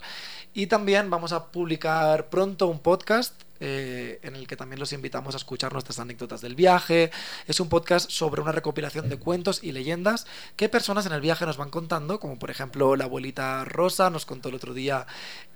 Y 0.54 0.68
también 0.68 1.10
vamos 1.10 1.32
a 1.32 1.46
publicar 1.46 2.30
pronto 2.30 2.68
un 2.68 2.80
podcast 2.80 3.42
eh, 3.60 4.20
en 4.24 4.36
el 4.36 4.48
que 4.48 4.56
también 4.56 4.80
los 4.80 4.94
invitamos 4.94 5.34
a 5.34 5.38
escuchar 5.38 5.74
nuestras 5.74 6.00
anécdotas 6.00 6.42
del 6.42 6.56
viaje. 6.56 7.12
Es 7.48 7.60
un 7.60 7.70
podcast 7.70 8.10
sobre 8.10 8.42
una 8.42 8.52
recopilación 8.52 9.10
de 9.10 9.18
cuentos 9.18 9.64
y 9.64 9.72
leyendas 9.72 10.28
que 10.56 10.70
personas 10.70 11.06
en 11.06 11.14
el 11.14 11.22
viaje 11.22 11.46
nos 11.46 11.58
van 11.58 11.70
contando, 11.70 12.20
como 12.20 12.40
por 12.40 12.52
ejemplo 12.52 12.96
la 12.96 13.06
abuelita 13.06 13.66
Rosa 13.66 14.10
nos 14.10 14.26
contó 14.26 14.50
el 14.50 14.56
otro 14.56 14.74
día, 14.74 15.06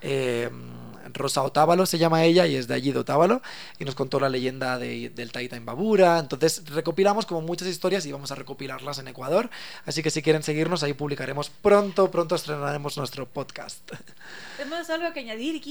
eh, 0.02 0.50
Rosa 1.14 1.44
Otávalo 1.44 1.86
se 1.86 1.98
llama 1.98 2.24
ella 2.24 2.48
y 2.48 2.56
es 2.56 2.68
de 2.68 2.74
allí 2.74 2.92
de 2.92 3.00
Otávalo, 3.00 3.42
y 3.80 3.86
nos 3.86 3.96
contó 3.96 4.20
la 4.20 4.30
leyenda 4.30 4.78
del 4.78 5.32
Taita 5.32 5.56
en 5.56 5.66
Babura. 5.66 6.20
Entonces 6.20 6.64
recopilamos 6.70 7.26
como 7.26 7.42
muchas 7.42 7.68
historias 7.68 8.06
y 8.06 8.12
vamos 8.12 8.32
a 8.32 8.36
recopilarlas 8.36 9.00
en 9.00 9.08
Ecuador. 9.08 9.50
Así 9.86 10.04
que 10.04 10.10
si 10.10 10.22
quieren 10.22 10.44
seguirnos, 10.44 10.84
ahí 10.84 10.94
publicaremos 10.94 11.50
pronto, 11.50 12.12
pronto 12.12 12.36
estrenaremos 12.36 12.98
nuestro 12.98 13.28
podcast. 13.28 13.90
¿Tenemos 14.58 14.90
algo 14.90 15.14
que 15.14 15.22
añadir? 15.22 15.62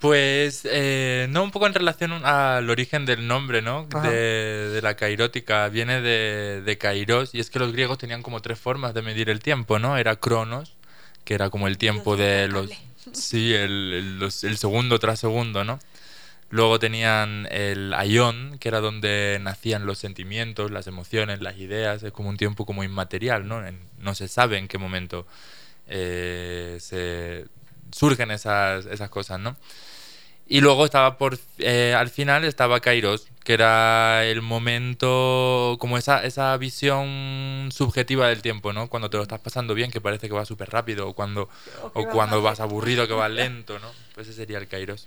Pues 0.00 0.62
eh, 0.64 1.26
no, 1.28 1.44
un 1.44 1.50
poco 1.50 1.66
en 1.66 1.74
relación 1.74 2.24
al 2.24 2.70
origen 2.70 3.04
del 3.04 3.26
nombre, 3.26 3.60
¿no? 3.60 3.86
De, 4.02 4.80
la 4.82 4.96
cairótica. 4.96 5.68
Viene 5.68 6.00
de, 6.00 6.62
de 6.62 6.78
kairos, 6.78 7.34
y 7.34 7.40
es 7.40 7.50
que 7.50 7.58
los 7.58 7.72
griegos 7.72 7.98
tenían 7.98 8.22
como 8.22 8.40
tres 8.40 8.58
formas 8.58 8.94
de 8.94 9.02
medir 9.02 9.28
el 9.28 9.40
tiempo, 9.40 9.78
¿no? 9.78 9.98
Era 9.98 10.16
cronos, 10.16 10.74
que 11.24 11.34
era 11.34 11.50
como 11.50 11.68
el 11.68 11.78
tiempo 11.78 12.16
de 12.16 12.48
los... 12.48 12.70
Sí, 13.14 13.54
el, 13.54 14.20
el, 14.20 14.58
segundo 14.58 14.98
tras 14.98 15.18
segundo, 15.18 15.64
¿no? 15.64 15.80
Luego 16.50 16.78
tenían 16.78 17.48
el 17.50 17.94
aion, 17.94 18.58
que 18.58 18.68
era 18.68 18.80
donde 18.80 19.38
nacían 19.40 19.86
los 19.86 19.98
sentimientos, 19.98 20.70
las 20.70 20.86
emociones, 20.86 21.40
las 21.40 21.56
ideas. 21.56 22.02
Es 22.02 22.12
como 22.12 22.28
un 22.28 22.36
tiempo 22.36 22.66
como 22.66 22.84
inmaterial, 22.84 23.48
¿no? 23.48 23.62
no 23.98 24.14
se 24.14 24.28
sabe 24.28 24.58
en 24.58 24.68
qué 24.68 24.76
momento 24.76 25.26
eh, 25.86 26.76
se 26.78 27.46
surgen 27.90 28.30
esas, 28.30 28.86
esas 28.86 29.08
cosas, 29.08 29.40
¿no? 29.40 29.56
Y 30.50 30.62
luego 30.62 30.84
estaba 30.84 31.16
por 31.16 31.38
eh, 31.58 31.94
al 31.96 32.10
final 32.10 32.44
estaba 32.44 32.80
Kairos, 32.80 33.28
que 33.44 33.52
era 33.52 34.24
el 34.24 34.42
momento, 34.42 35.76
como 35.78 35.96
esa, 35.96 36.24
esa 36.24 36.56
visión 36.56 37.68
subjetiva 37.70 38.26
del 38.26 38.42
tiempo, 38.42 38.72
¿no? 38.72 38.88
Cuando 38.88 39.08
te 39.08 39.16
lo 39.16 39.22
estás 39.22 39.38
pasando 39.38 39.74
bien, 39.74 39.92
que 39.92 40.00
parece 40.00 40.26
que 40.26 40.34
va 40.34 40.44
súper 40.44 40.70
rápido, 40.70 41.08
o 41.08 41.12
cuando, 41.14 41.48
o, 41.94 42.04
cuando 42.08 42.42
vas 42.42 42.58
aburrido, 42.58 43.06
que 43.06 43.14
va 43.14 43.28
lento, 43.28 43.78
¿no? 43.78 43.92
Pues 44.16 44.26
ese 44.26 44.38
sería 44.38 44.58
el 44.58 44.66
Kairos. 44.66 45.06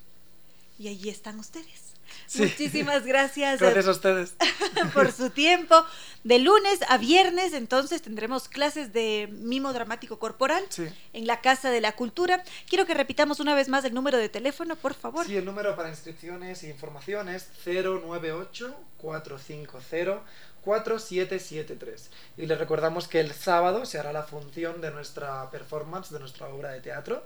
Y 0.79 0.87
allí 0.87 1.09
están 1.09 1.37
ustedes. 1.39 1.92
Muchísimas 2.35 3.05
gracias. 3.05 3.59
Gracias 3.59 3.87
a 3.87 3.91
ustedes. 3.91 4.35
por 4.93 5.11
su 5.11 5.29
tiempo. 5.29 5.85
De 6.23 6.39
lunes 6.39 6.79
a 6.87 6.97
viernes, 6.97 7.53
entonces, 7.53 8.01
tendremos 8.01 8.47
clases 8.47 8.93
de 8.93 9.27
mimo 9.31 9.73
dramático 9.73 10.19
corporal 10.19 10.63
en 11.11 11.27
la 11.27 11.41
Casa 11.41 11.69
de 11.69 11.81
la 11.81 11.93
Cultura. 11.93 12.43
Quiero 12.69 12.85
que 12.85 12.93
repitamos 12.93 13.41
una 13.41 13.53
vez 13.55 13.67
más 13.67 13.83
el 13.83 13.93
número 13.93 14.17
de 14.17 14.29
teléfono, 14.29 14.77
por 14.77 14.93
favor. 14.93 15.25
Sí, 15.25 15.35
el 15.35 15.43
número 15.43 15.75
para 15.75 15.89
inscripciones 15.89 16.63
e 16.63 16.69
informaciones 16.69 17.49
098 17.65 18.73
450 18.97 20.23
4773. 20.63 22.09
Y 22.37 22.45
les 22.45 22.57
recordamos 22.57 23.07
que 23.07 23.19
el 23.19 23.33
sábado 23.33 23.85
se 23.85 23.99
hará 23.99 24.13
la 24.13 24.23
función 24.23 24.81
de 24.81 24.91
nuestra 24.91 25.49
performance, 25.51 26.11
de 26.11 26.19
nuestra 26.19 26.47
obra 26.47 26.71
de 26.71 26.81
teatro. 26.81 27.25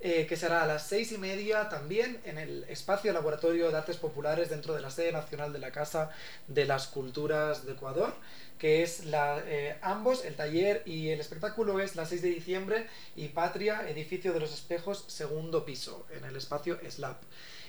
Eh, 0.00 0.26
que 0.26 0.36
será 0.36 0.62
a 0.62 0.66
las 0.66 0.86
seis 0.86 1.10
y 1.12 1.16
media 1.16 1.70
también 1.70 2.20
en 2.24 2.36
el 2.36 2.64
espacio 2.64 3.14
Laboratorio 3.14 3.70
de 3.70 3.78
Artes 3.78 3.96
Populares 3.96 4.50
dentro 4.50 4.74
de 4.74 4.82
la 4.82 4.90
sede 4.90 5.10
nacional 5.10 5.54
de 5.54 5.58
la 5.58 5.72
Casa 5.72 6.10
de 6.48 6.66
las 6.66 6.86
Culturas 6.86 7.64
de 7.64 7.72
Ecuador, 7.72 8.12
que 8.58 8.82
es 8.82 9.06
la, 9.06 9.42
eh, 9.46 9.78
ambos, 9.80 10.22
el 10.26 10.34
taller 10.34 10.82
y 10.84 11.08
el 11.08 11.20
espectáculo 11.20 11.80
es 11.80 11.96
la 11.96 12.04
6 12.04 12.20
de 12.20 12.28
diciembre 12.28 12.86
y 13.16 13.28
Patria, 13.28 13.88
Edificio 13.88 14.34
de 14.34 14.40
los 14.40 14.52
Espejos, 14.52 15.02
segundo 15.08 15.64
piso, 15.64 16.06
en 16.10 16.26
el 16.26 16.36
espacio 16.36 16.78
SLAP 16.86 17.16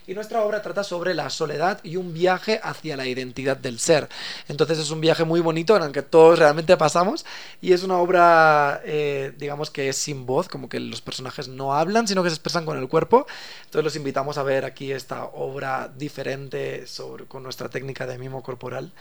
y 0.07 0.13
nuestra 0.13 0.41
obra 0.43 0.61
trata 0.61 0.83
sobre 0.85 1.13
la 1.13 1.29
soledad 1.29 1.79
y 1.83 1.97
un 1.97 2.13
viaje 2.13 2.61
hacia 2.63 2.95
la 2.95 3.05
identidad 3.05 3.57
del 3.57 3.77
ser. 3.77 4.07
Entonces 4.47 4.79
es 4.79 4.89
un 4.89 5.01
viaje 5.01 5.25
muy 5.25 5.41
bonito 5.41 5.75
en 5.75 5.83
el 5.83 5.91
que 5.91 6.01
todos 6.01 6.39
realmente 6.39 6.77
pasamos 6.77 7.25
y 7.61 7.73
es 7.73 7.83
una 7.83 7.97
obra, 7.97 8.81
eh, 8.85 9.33
digamos 9.37 9.69
que 9.69 9.89
es 9.89 9.97
sin 9.97 10.25
voz, 10.25 10.47
como 10.47 10.69
que 10.69 10.79
los 10.79 11.01
personajes 11.01 11.49
no 11.49 11.73
hablan, 11.73 12.07
sino 12.07 12.23
que 12.23 12.29
se 12.29 12.35
expresan 12.35 12.65
con 12.65 12.77
el 12.77 12.87
cuerpo. 12.87 13.27
Entonces 13.65 13.83
los 13.83 13.95
invitamos 13.97 14.37
a 14.37 14.43
ver 14.43 14.63
aquí 14.63 14.93
esta 14.93 15.25
obra 15.25 15.91
diferente 15.95 16.85
con 17.27 17.43
nuestra 17.43 17.67
técnica 17.67 18.07
de 18.07 18.17
mimo 18.17 18.41
corporal 18.41 18.93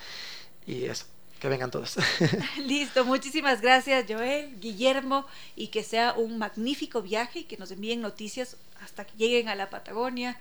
y 0.66 0.86
eso. 0.86 1.04
que 1.40 1.48
vengan 1.48 1.70
todos. 1.70 1.96
Listo, 2.66 3.04
muchísimas 3.04 3.60
gracias 3.60 4.06
Joel, 4.08 4.58
Guillermo, 4.58 5.24
y 5.54 5.68
que 5.68 5.84
sea 5.84 6.14
un 6.14 6.38
magnífico 6.38 7.00
viaje 7.00 7.40
y 7.40 7.44
que 7.44 7.58
nos 7.58 7.70
envíen 7.70 8.00
noticias 8.00 8.56
hasta 8.82 9.04
que 9.04 9.16
lleguen 9.16 9.48
a 9.48 9.54
la 9.54 9.70
Patagonia 9.70 10.36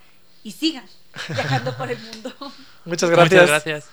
y 0.45 0.51
sigan 0.51 0.85
viajando 1.27 1.75
por 1.75 1.89
el 1.89 1.97
mundo. 1.97 2.31
Muchas 2.85 3.09
gracias. 3.09 3.41
Muchas 3.41 3.49
gracias. 3.49 3.89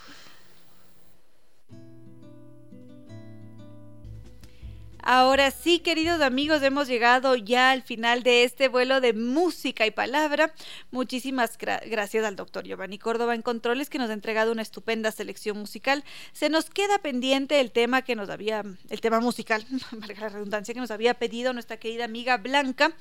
Ahora 5.05 5.49
sí, 5.49 5.79
queridos 5.79 6.21
amigos, 6.21 6.61
hemos 6.61 6.87
llegado 6.87 7.35
ya 7.35 7.71
al 7.71 7.81
final 7.81 8.21
de 8.21 8.43
este 8.43 8.67
vuelo 8.67 9.01
de 9.01 9.13
música 9.13 9.87
y 9.87 9.91
palabra. 9.91 10.53
Muchísimas 10.91 11.57
gracias 11.57 12.23
al 12.23 12.35
doctor 12.35 12.63
Giovanni 12.65 12.99
Córdoba 12.99 13.33
en 13.33 13.41
Controles 13.41 13.89
que 13.89 13.97
nos 13.97 14.11
ha 14.11 14.13
entregado 14.13 14.51
una 14.51 14.61
estupenda 14.61 15.11
selección 15.11 15.57
musical. 15.57 16.03
Se 16.33 16.49
nos 16.49 16.69
queda 16.69 16.99
pendiente 16.99 17.59
el 17.59 17.71
tema 17.71 18.03
que 18.03 18.15
nos 18.15 18.29
había, 18.29 18.63
el 18.89 19.01
tema 19.01 19.19
musical, 19.19 19.65
valga 19.91 20.21
la 20.21 20.29
redundancia, 20.29 20.75
que 20.75 20.79
nos 20.79 20.91
había 20.91 21.15
pedido 21.15 21.51
nuestra 21.51 21.77
querida 21.77 22.05
amiga 22.05 22.37
Blanca. 22.37 22.95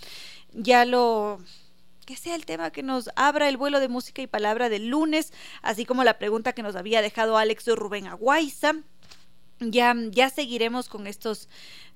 Ya 0.55 0.87
lo 0.87 1.39
que 2.05 2.17
sea 2.17 2.35
el 2.35 2.47
tema 2.47 2.71
que 2.71 2.83
nos 2.83 3.11
abra 3.17 3.49
el 3.49 3.57
vuelo 3.57 3.81
de 3.81 3.89
música 3.89 4.23
y 4.23 4.27
palabra 4.27 4.69
del 4.69 4.89
lunes, 4.89 5.33
así 5.63 5.85
como 5.85 6.05
la 6.05 6.19
pregunta 6.19 6.53
que 6.53 6.63
nos 6.63 6.77
había 6.77 7.03
dejado 7.03 7.37
Alex 7.37 7.67
Rubén 7.69 8.07
Aguaiza. 8.07 8.75
Ya, 9.61 9.95
ya 10.11 10.29
seguiremos 10.29 10.89
con 10.89 11.07
estos 11.07 11.49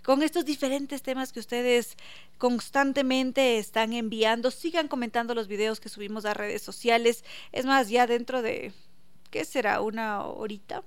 con 0.05 0.23
estos 0.23 0.45
diferentes 0.45 1.03
temas 1.03 1.33
que 1.33 1.41
ustedes 1.41 1.97
constantemente 2.39 3.59
están 3.59 3.93
enviando. 3.93 4.53
Sigan 4.53 4.87
comentando 4.87 5.35
los 5.35 5.49
videos 5.49 5.81
que 5.81 5.89
subimos 5.89 6.25
a 6.25 6.33
redes 6.33 6.63
sociales. 6.63 7.25
Es 7.51 7.67
más, 7.67 7.89
ya 7.89 8.07
dentro 8.07 8.41
de, 8.41 8.73
¿qué 9.33 9.45
será? 9.45 9.81
Una 9.81 10.25
horita. 10.25 10.85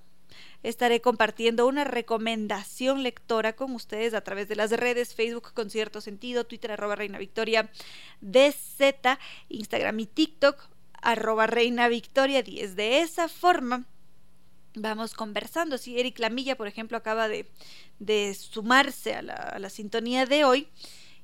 Estaré 0.62 1.02
compartiendo 1.02 1.68
una 1.68 1.86
recomendación 1.86 3.04
lectora 3.04 3.56
con 3.56 3.74
ustedes 3.74 4.14
a 4.14 4.22
través 4.22 4.48
de 4.50 4.56
las 4.56 4.72
redes 4.72 5.16
Facebook 5.16 5.54
con 5.54 5.70
cierto 5.70 6.02
sentido, 6.02 6.46
Twitter 6.46 6.72
arroba 6.72 6.96
Reina 6.96 7.18
Victoria 7.18 7.72
DZ, 8.22 9.18
Instagram 9.50 10.00
y 10.02 10.06
TikTok 10.06 10.70
arroba 11.02 11.48
Reina 11.48 11.88
Victoria 11.88 12.44
10. 12.44 12.76
De 12.76 13.00
esa 13.00 13.30
forma 13.30 13.86
vamos 14.76 15.14
conversando. 15.14 15.78
Si 15.78 16.00
Eric 16.00 16.20
Lamilla, 16.20 16.56
por 16.56 16.68
ejemplo, 16.68 16.98
acaba 16.98 17.28
de, 17.28 17.48
de 18.00 18.34
sumarse 18.34 19.16
a 19.16 19.22
la, 19.22 19.34
a 19.34 19.60
la 19.60 19.70
sintonía 19.70 20.26
de 20.26 20.44
hoy, 20.44 20.68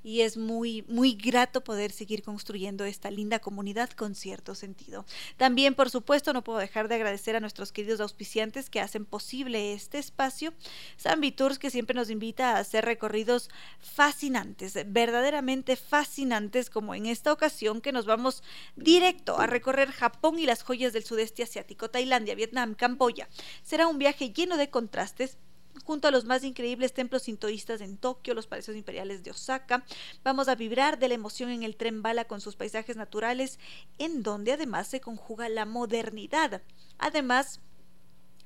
y 0.05 0.21
es 0.21 0.37
muy, 0.37 0.85
muy 0.87 1.15
grato 1.15 1.63
poder 1.63 1.91
seguir 1.91 2.21
construyendo 2.21 2.85
esta 2.85 3.09
linda 3.09 3.39
comunidad 3.39 3.89
con 3.89 4.13
cierto 4.13 4.53
sentido. 4.53 5.03
También, 5.35 5.73
por 5.73 5.89
supuesto, 5.89 6.31
no 6.31 6.43
puedo 6.43 6.59
dejar 6.59 6.87
de 6.87 6.93
agradecer 6.93 7.35
a 7.35 7.39
nuestros 7.39 7.71
queridos 7.71 7.99
auspiciantes 7.99 8.69
que 8.69 8.79
hacen 8.79 9.05
posible 9.05 9.73
este 9.73 9.97
espacio. 9.97 10.53
San 10.95 11.21
Tours, 11.31 11.57
que 11.57 11.71
siempre 11.71 11.95
nos 11.95 12.11
invita 12.11 12.51
a 12.51 12.59
hacer 12.59 12.85
recorridos 12.85 13.49
fascinantes, 13.79 14.77
verdaderamente 14.85 15.75
fascinantes, 15.75 16.69
como 16.69 16.93
en 16.93 17.07
esta 17.07 17.33
ocasión 17.33 17.81
que 17.81 17.91
nos 17.91 18.05
vamos 18.05 18.43
directo 18.75 19.39
a 19.39 19.47
recorrer 19.47 19.91
Japón 19.91 20.37
y 20.37 20.45
las 20.45 20.61
joyas 20.61 20.93
del 20.93 21.03
sudeste 21.03 21.41
asiático, 21.41 21.89
Tailandia, 21.89 22.35
Vietnam, 22.35 22.75
Camboya. 22.75 23.27
Será 23.63 23.87
un 23.87 23.97
viaje 23.97 24.31
lleno 24.31 24.57
de 24.57 24.69
contrastes 24.69 25.39
junto 25.83 26.07
a 26.07 26.11
los 26.11 26.25
más 26.25 26.43
increíbles 26.43 26.93
templos 26.93 27.23
sintoístas 27.23 27.81
en 27.81 27.97
Tokio, 27.97 28.33
los 28.33 28.47
palacios 28.47 28.77
imperiales 28.77 29.23
de 29.23 29.31
Osaka. 29.31 29.83
Vamos 30.23 30.47
a 30.47 30.55
vibrar 30.55 30.99
de 30.99 31.07
la 31.07 31.15
emoción 31.15 31.49
en 31.49 31.63
el 31.63 31.75
tren 31.75 32.01
bala 32.01 32.25
con 32.25 32.41
sus 32.41 32.55
paisajes 32.55 32.95
naturales, 32.95 33.59
en 33.97 34.23
donde 34.23 34.53
además 34.53 34.87
se 34.87 35.01
conjuga 35.01 35.49
la 35.49 35.65
modernidad. 35.65 36.61
Además, 36.97 37.59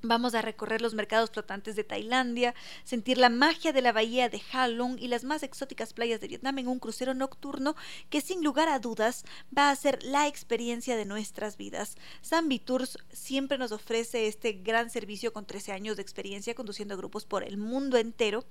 Vamos 0.02 0.34
a 0.34 0.42
recorrer 0.42 0.82
los 0.82 0.94
mercados 0.94 1.30
flotantes 1.30 1.76
de 1.76 1.84
Tailandia, 1.84 2.56
sentir 2.86 3.18
la 3.18 3.28
magia 3.28 3.74
de 3.74 3.82
la 3.82 3.92
bahía 3.92 4.30
de 4.30 4.42
Halong 4.54 4.98
y 4.98 5.10
las 5.10 5.26
más 5.26 5.44
exóticas 5.44 5.92
playas 5.92 6.22
de 6.22 6.30
Vietnam 6.30 6.58
en 6.58 6.70
un 6.70 6.80
crucero 6.80 7.14
nocturno 7.14 7.76
que 8.10 8.22
sin 8.22 8.42
lugar 8.42 8.70
a 8.70 8.80
dudas 8.80 9.26
va 9.56 9.70
a 9.70 9.76
ser 9.76 10.02
la 10.04 10.28
experiencia 10.28 10.96
de 10.96 11.04
nuestras 11.04 11.58
vidas. 11.58 11.98
Zambi 12.24 12.60
Tours 12.60 12.98
siempre 13.12 13.58
nos 13.58 13.74
ofrece 13.74 14.28
este 14.28 14.54
gran 14.54 14.90
servicio 14.90 15.34
con 15.34 15.46
13 15.46 15.74
años 15.74 15.98
de 15.98 16.02
experiencia 16.02 16.56
conduciendo 16.56 16.96
grupos 16.96 17.26
por 17.26 17.44
el 17.44 17.58
mundo 17.58 17.98
entero 17.98 18.46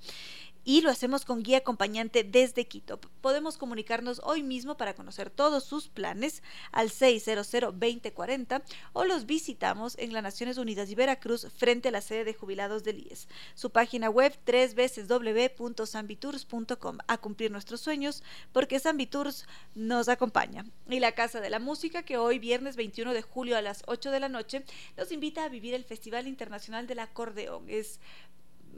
y 0.68 0.82
lo 0.82 0.90
hacemos 0.90 1.24
con 1.24 1.42
guía 1.42 1.58
acompañante 1.58 2.22
desde 2.24 2.66
Quito. 2.66 3.00
Podemos 3.22 3.56
comunicarnos 3.56 4.20
hoy 4.22 4.42
mismo 4.42 4.76
para 4.76 4.92
conocer 4.92 5.30
todos 5.30 5.64
sus 5.64 5.88
planes 5.88 6.42
al 6.72 6.90
600-2040 6.90 8.62
o 8.92 9.06
los 9.06 9.24
visitamos 9.24 9.96
en 9.96 10.12
las 10.12 10.22
Naciones 10.22 10.58
Unidas 10.58 10.90
y 10.90 10.94
Veracruz 10.94 11.46
frente 11.56 11.88
a 11.88 11.90
la 11.90 12.02
sede 12.02 12.24
de 12.24 12.34
jubilados 12.34 12.84
del 12.84 12.98
IES. 12.98 13.28
Su 13.54 13.70
página 13.70 14.10
web 14.10 14.38
www.sambitours.com 14.44 16.98
a 17.06 17.16
cumplir 17.16 17.50
nuestros 17.50 17.80
sueños 17.80 18.22
porque 18.52 18.78
Sambitours 18.78 19.46
nos 19.74 20.10
acompaña. 20.10 20.66
Y 20.86 21.00
la 21.00 21.12
Casa 21.12 21.40
de 21.40 21.48
la 21.48 21.60
Música 21.60 22.02
que 22.02 22.18
hoy 22.18 22.38
viernes 22.38 22.76
21 22.76 23.14
de 23.14 23.22
julio 23.22 23.56
a 23.56 23.62
las 23.62 23.84
8 23.86 24.10
de 24.10 24.20
la 24.20 24.28
noche 24.28 24.66
nos 24.98 25.12
invita 25.12 25.44
a 25.44 25.48
vivir 25.48 25.72
el 25.72 25.84
Festival 25.84 26.26
Internacional 26.26 26.86
del 26.86 26.98
Acordeón. 26.98 27.70
Es 27.70 28.00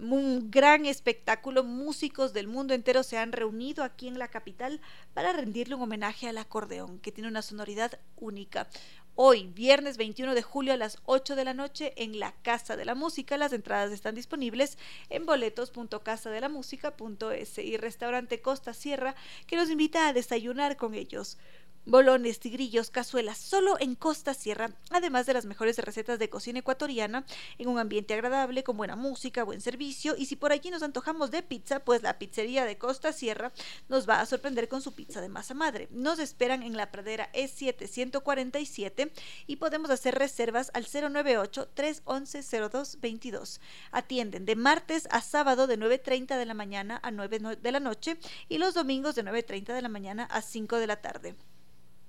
un 0.01 0.51
gran 0.51 0.87
espectáculo. 0.87 1.63
Músicos 1.65 2.33
del 2.33 2.49
mundo 2.49 2.73
entero 2.75 3.03
se 3.03 3.19
han 3.19 3.33
reunido 3.33 3.85
aquí 3.85 4.09
en 4.09 4.19
la 4.19 4.29
capital 4.29 4.81
para 5.15 5.33
rendirle 5.33 5.75
un 5.75 5.83
homenaje 5.83 6.29
al 6.29 6.39
acordeón, 6.39 6.99
que 7.01 7.13
tiene 7.13 7.29
una 7.29 7.43
sonoridad 7.43 7.99
única. 8.17 8.69
Hoy, 9.17 9.51
viernes 9.55 9.99
21 9.99 10.35
de 10.35 10.43
julio 10.43 10.73
a 10.73 10.79
las 10.79 10.99
8 11.05 11.37
de 11.37 11.45
la 11.45 11.53
noche 11.53 11.93
en 11.97 12.19
la 12.19 12.33
Casa 12.43 12.75
de 12.77 12.87
la 12.87 12.95
Música. 12.95 13.37
Las 13.37 13.53
entradas 13.53 13.93
están 13.93 14.15
disponibles 14.15 14.79
en 15.11 15.27
boletos.casadelamusica.es 15.27 17.59
y 17.59 17.77
Restaurante 17.77 18.41
Costa 18.41 18.73
Sierra 18.73 19.15
que 19.47 19.57
nos 19.57 19.69
invita 19.69 20.09
a 20.09 20.15
desayunar 20.15 20.77
con 20.77 20.95
ellos 20.95 21.37
bolones, 21.87 22.41
tigrillos, 22.41 22.91
cazuelas, 22.91 23.39
solo 23.39 23.77
en 23.81 23.95
Costa 23.95 24.35
Sierra, 24.35 24.71
además 24.91 25.27
de 25.27 25.35
las 25.35 25.47
mejores 25.47 25.79
recetas 25.79 26.19
de 26.19 26.29
cocina 26.29 26.61
ecuatoriana, 26.61 27.25
en 27.59 27.69
un 27.69 27.79
ambiente 27.79 28.15
agradable, 28.15 28.63
con 28.63 28.77
buena 28.77 28.97
música, 28.97 29.45
buen 29.45 29.61
servicio, 29.61 30.15
y 30.17 30.27
si 30.27 30.37
por 30.37 30.53
allí 30.53 30.71
nos 30.71 30.83
antojamos 30.83 31.31
de 31.31 31.43
pizza, 31.43 31.81
pues 31.81 32.03
la 32.03 32.19
pizzería 32.19 32.65
de 32.65 32.79
Costa 32.79 33.13
Sierra 33.13 33.53
nos 33.89 34.09
va 34.09 34.21
a 34.21 34.27
sorprender 34.27 34.69
con 34.69 34.83
su 34.83 34.95
pizza 34.95 35.21
de 35.21 35.29
masa 35.29 35.55
madre. 35.55 35.89
Nos 35.91 36.19
esperan 36.19 36.63
en 36.63 36.77
la 36.77 36.91
pradera 36.91 37.31
E747 37.33 39.11
y 39.47 39.57
podemos 39.57 39.91
hacer 39.91 40.15
reservas 40.15 40.71
al 40.75 40.87
098-311-0222. 40.87 43.61
Atienden 43.91 44.45
de 44.45 44.57
martes 44.57 45.09
a 45.11 45.21
sábado 45.21 45.67
de 45.67 45.79
9.30 45.79 46.39
de 46.39 46.47
la 46.47 46.55
mañana 46.55 47.01
a 47.03 47.11
9 47.11 47.57
de 47.61 47.73
la 47.73 47.81
noche 47.81 48.17
y 48.49 48.59
los 48.59 48.75
domingos 48.75 49.15
de 49.15 49.25
9.30 49.25 49.75
de 49.75 49.83
la 49.83 49.89
mañana 49.89 50.25
a 50.25 50.43
5 50.43 50.77
de 50.77 50.87
la 50.87 51.01
tarde. 51.01 51.35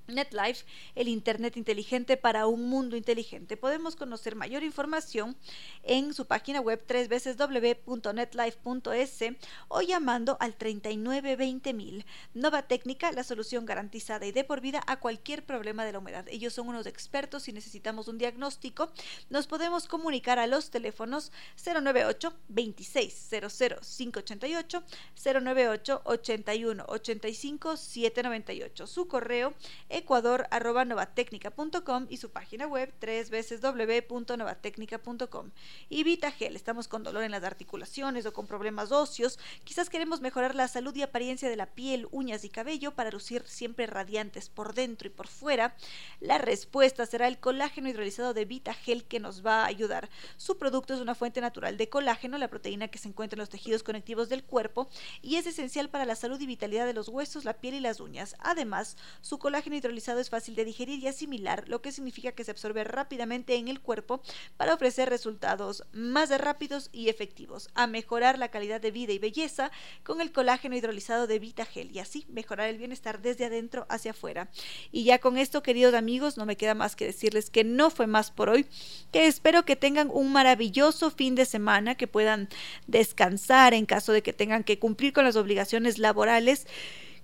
NetLife, 0.07 0.65
el 0.95 1.07
Internet 1.07 1.57
inteligente 1.57 2.17
para 2.17 2.47
un 2.47 2.69
mundo 2.69 2.95
inteligente. 2.95 3.57
Podemos 3.57 3.95
conocer 3.95 4.35
mayor 4.35 4.63
información 4.63 5.35
en 5.83 6.13
su 6.13 6.25
página 6.25 6.61
web 6.61 6.83
www.netlife.es 6.87 9.19
o 9.67 9.81
llamando 9.81 10.37
al 10.39 10.57
3920.000. 10.57 12.05
Nova 12.33 12.63
Técnica, 12.63 13.11
la 13.11 13.23
solución 13.23 13.65
garantizada 13.65 14.25
y 14.25 14.31
de 14.31 14.43
por 14.43 14.61
vida 14.61 14.81
a 14.87 14.99
cualquier 14.99 15.45
problema 15.45 15.85
de 15.85 15.91
la 15.91 15.99
humedad. 15.99 16.25
Ellos 16.29 16.53
son 16.53 16.67
unos 16.67 16.85
expertos 16.85 17.43
si 17.43 17.53
necesitamos 17.53 18.07
un 18.07 18.17
diagnóstico. 18.17 18.91
Nos 19.29 19.47
podemos 19.47 19.87
comunicar 19.87 20.39
a 20.39 20.47
los 20.47 20.69
teléfonos 20.69 21.31
098 21.63 22.33
2600 22.47 23.97
588 23.97 24.83
098 25.23 26.01
81 26.05 26.85
85 26.87 27.77
798. 27.77 28.87
Su 28.87 29.07
correo 29.07 29.53
ecuador.novatecnica.com 29.91 32.07
y 32.09 32.17
su 32.17 32.31
página 32.31 32.67
web 32.67 32.93
www.novatecnica.com. 32.99 35.51
Y 35.89 36.03
Vitagel, 36.03 36.55
estamos 36.55 36.87
con 36.87 37.03
dolor 37.03 37.23
en 37.23 37.31
las 37.31 37.43
articulaciones 37.43 38.25
o 38.25 38.33
con 38.33 38.47
problemas 38.47 38.91
óseos, 38.91 39.39
quizás 39.63 39.89
queremos 39.89 40.21
mejorar 40.21 40.55
la 40.55 40.67
salud 40.67 40.95
y 40.95 41.01
apariencia 41.01 41.49
de 41.49 41.55
la 41.55 41.67
piel, 41.67 42.07
uñas 42.11 42.43
y 42.43 42.49
cabello 42.49 42.95
para 42.95 43.11
lucir 43.11 43.43
siempre 43.45 43.87
radiantes 43.87 44.49
por 44.49 44.73
dentro 44.73 45.07
y 45.07 45.11
por 45.11 45.27
fuera. 45.27 45.75
La 46.19 46.37
respuesta 46.37 47.05
será 47.05 47.27
el 47.27 47.39
colágeno 47.39 47.89
hidrolizado 47.89 48.33
de 48.33 48.45
Vitagel 48.45 49.05
que 49.05 49.19
nos 49.19 49.45
va 49.45 49.63
a 49.63 49.67
ayudar. 49.67 50.09
Su 50.37 50.57
producto 50.57 50.93
es 50.93 50.99
una 50.99 51.15
fuente 51.15 51.41
natural 51.41 51.77
de 51.77 51.89
colágeno, 51.89 52.37
la 52.37 52.49
proteína 52.49 52.87
que 52.87 52.97
se 52.97 53.07
encuentra 53.07 53.35
en 53.35 53.41
los 53.41 53.49
tejidos 53.49 53.83
conectivos 53.83 54.29
del 54.29 54.43
cuerpo 54.43 54.89
y 55.21 55.35
es 55.35 55.47
esencial 55.47 55.89
para 55.89 56.05
la 56.05 56.15
salud 56.15 56.39
y 56.39 56.45
vitalidad 56.45 56.85
de 56.85 56.93
los 56.93 57.09
huesos, 57.09 57.45
la 57.45 57.59
piel 57.59 57.75
y 57.75 57.79
las 57.79 57.99
uñas. 57.99 58.35
Además, 58.39 58.97
su 59.21 59.39
colágeno 59.39 59.75
hidrolizado 59.81 60.19
es 60.19 60.29
fácil 60.29 60.55
de 60.55 60.65
digerir 60.65 60.99
y 60.99 61.07
asimilar, 61.07 61.67
lo 61.67 61.81
que 61.81 61.91
significa 61.91 62.31
que 62.31 62.43
se 62.43 62.51
absorbe 62.51 62.83
rápidamente 62.83 63.55
en 63.55 63.67
el 63.67 63.81
cuerpo 63.81 64.21
para 64.57 64.73
ofrecer 64.73 65.09
resultados 65.09 65.83
más 65.91 66.29
rápidos 66.29 66.89
y 66.93 67.09
efectivos, 67.09 67.69
a 67.73 67.87
mejorar 67.87 68.37
la 68.37 68.49
calidad 68.49 68.79
de 68.79 68.91
vida 68.91 69.11
y 69.11 69.19
belleza 69.19 69.71
con 70.03 70.21
el 70.21 70.31
colágeno 70.31 70.75
hidrolizado 70.75 71.27
de 71.27 71.39
VitaGel 71.39 71.91
y 71.91 71.99
así 71.99 72.25
mejorar 72.29 72.69
el 72.69 72.77
bienestar 72.77 73.21
desde 73.21 73.45
adentro 73.45 73.85
hacia 73.89 74.11
afuera. 74.11 74.49
Y 74.91 75.03
ya 75.03 75.19
con 75.19 75.37
esto, 75.37 75.63
queridos 75.63 75.93
amigos, 75.93 76.37
no 76.37 76.45
me 76.45 76.57
queda 76.57 76.75
más 76.75 76.95
que 76.95 77.05
decirles 77.05 77.49
que 77.49 77.63
no 77.63 77.89
fue 77.89 78.07
más 78.07 78.31
por 78.31 78.49
hoy, 78.49 78.65
que 79.11 79.27
espero 79.27 79.65
que 79.65 79.75
tengan 79.75 80.09
un 80.11 80.31
maravilloso 80.31 81.11
fin 81.11 81.35
de 81.35 81.45
semana, 81.45 81.95
que 81.95 82.07
puedan 82.07 82.47
descansar 82.87 83.73
en 83.73 83.85
caso 83.85 84.13
de 84.13 84.21
que 84.21 84.33
tengan 84.33 84.63
que 84.63 84.79
cumplir 84.79 85.13
con 85.13 85.25
las 85.25 85.35
obligaciones 85.35 85.97
laborales 85.97 86.67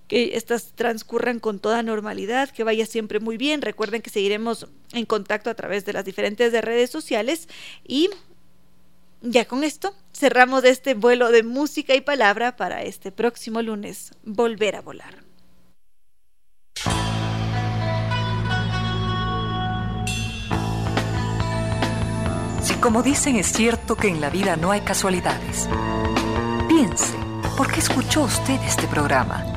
que 0.07 0.37
estas 0.37 0.73
transcurran 0.73 1.39
con 1.39 1.59
toda 1.59 1.83
normalidad, 1.83 2.49
que 2.49 2.63
vaya 2.63 2.85
siempre 2.85 3.19
muy 3.19 3.37
bien. 3.37 3.61
Recuerden 3.61 4.01
que 4.01 4.09
seguiremos 4.09 4.67
en 4.93 5.05
contacto 5.05 5.49
a 5.49 5.55
través 5.55 5.85
de 5.85 5.93
las 5.93 6.05
diferentes 6.05 6.53
redes 6.61 6.89
sociales 6.89 7.47
y 7.85 8.09
ya 9.21 9.45
con 9.45 9.63
esto 9.63 9.93
cerramos 10.13 10.63
este 10.63 10.93
vuelo 10.93 11.31
de 11.31 11.43
música 11.43 11.95
y 11.95 12.01
palabra 12.01 12.55
para 12.55 12.83
este 12.83 13.11
próximo 13.11 13.61
lunes, 13.61 14.11
volver 14.23 14.75
a 14.75 14.81
volar. 14.81 15.23
Si 22.61 22.73
como 22.75 23.01
dicen 23.01 23.37
es 23.37 23.47
cierto 23.47 23.95
que 23.95 24.09
en 24.09 24.21
la 24.21 24.29
vida 24.29 24.55
no 24.57 24.71
hay 24.71 24.81
casualidades, 24.81 25.69
piense, 26.67 27.15
¿por 27.55 27.71
qué 27.71 27.79
escuchó 27.79 28.23
usted 28.23 28.59
este 28.63 28.87
programa? 28.87 29.56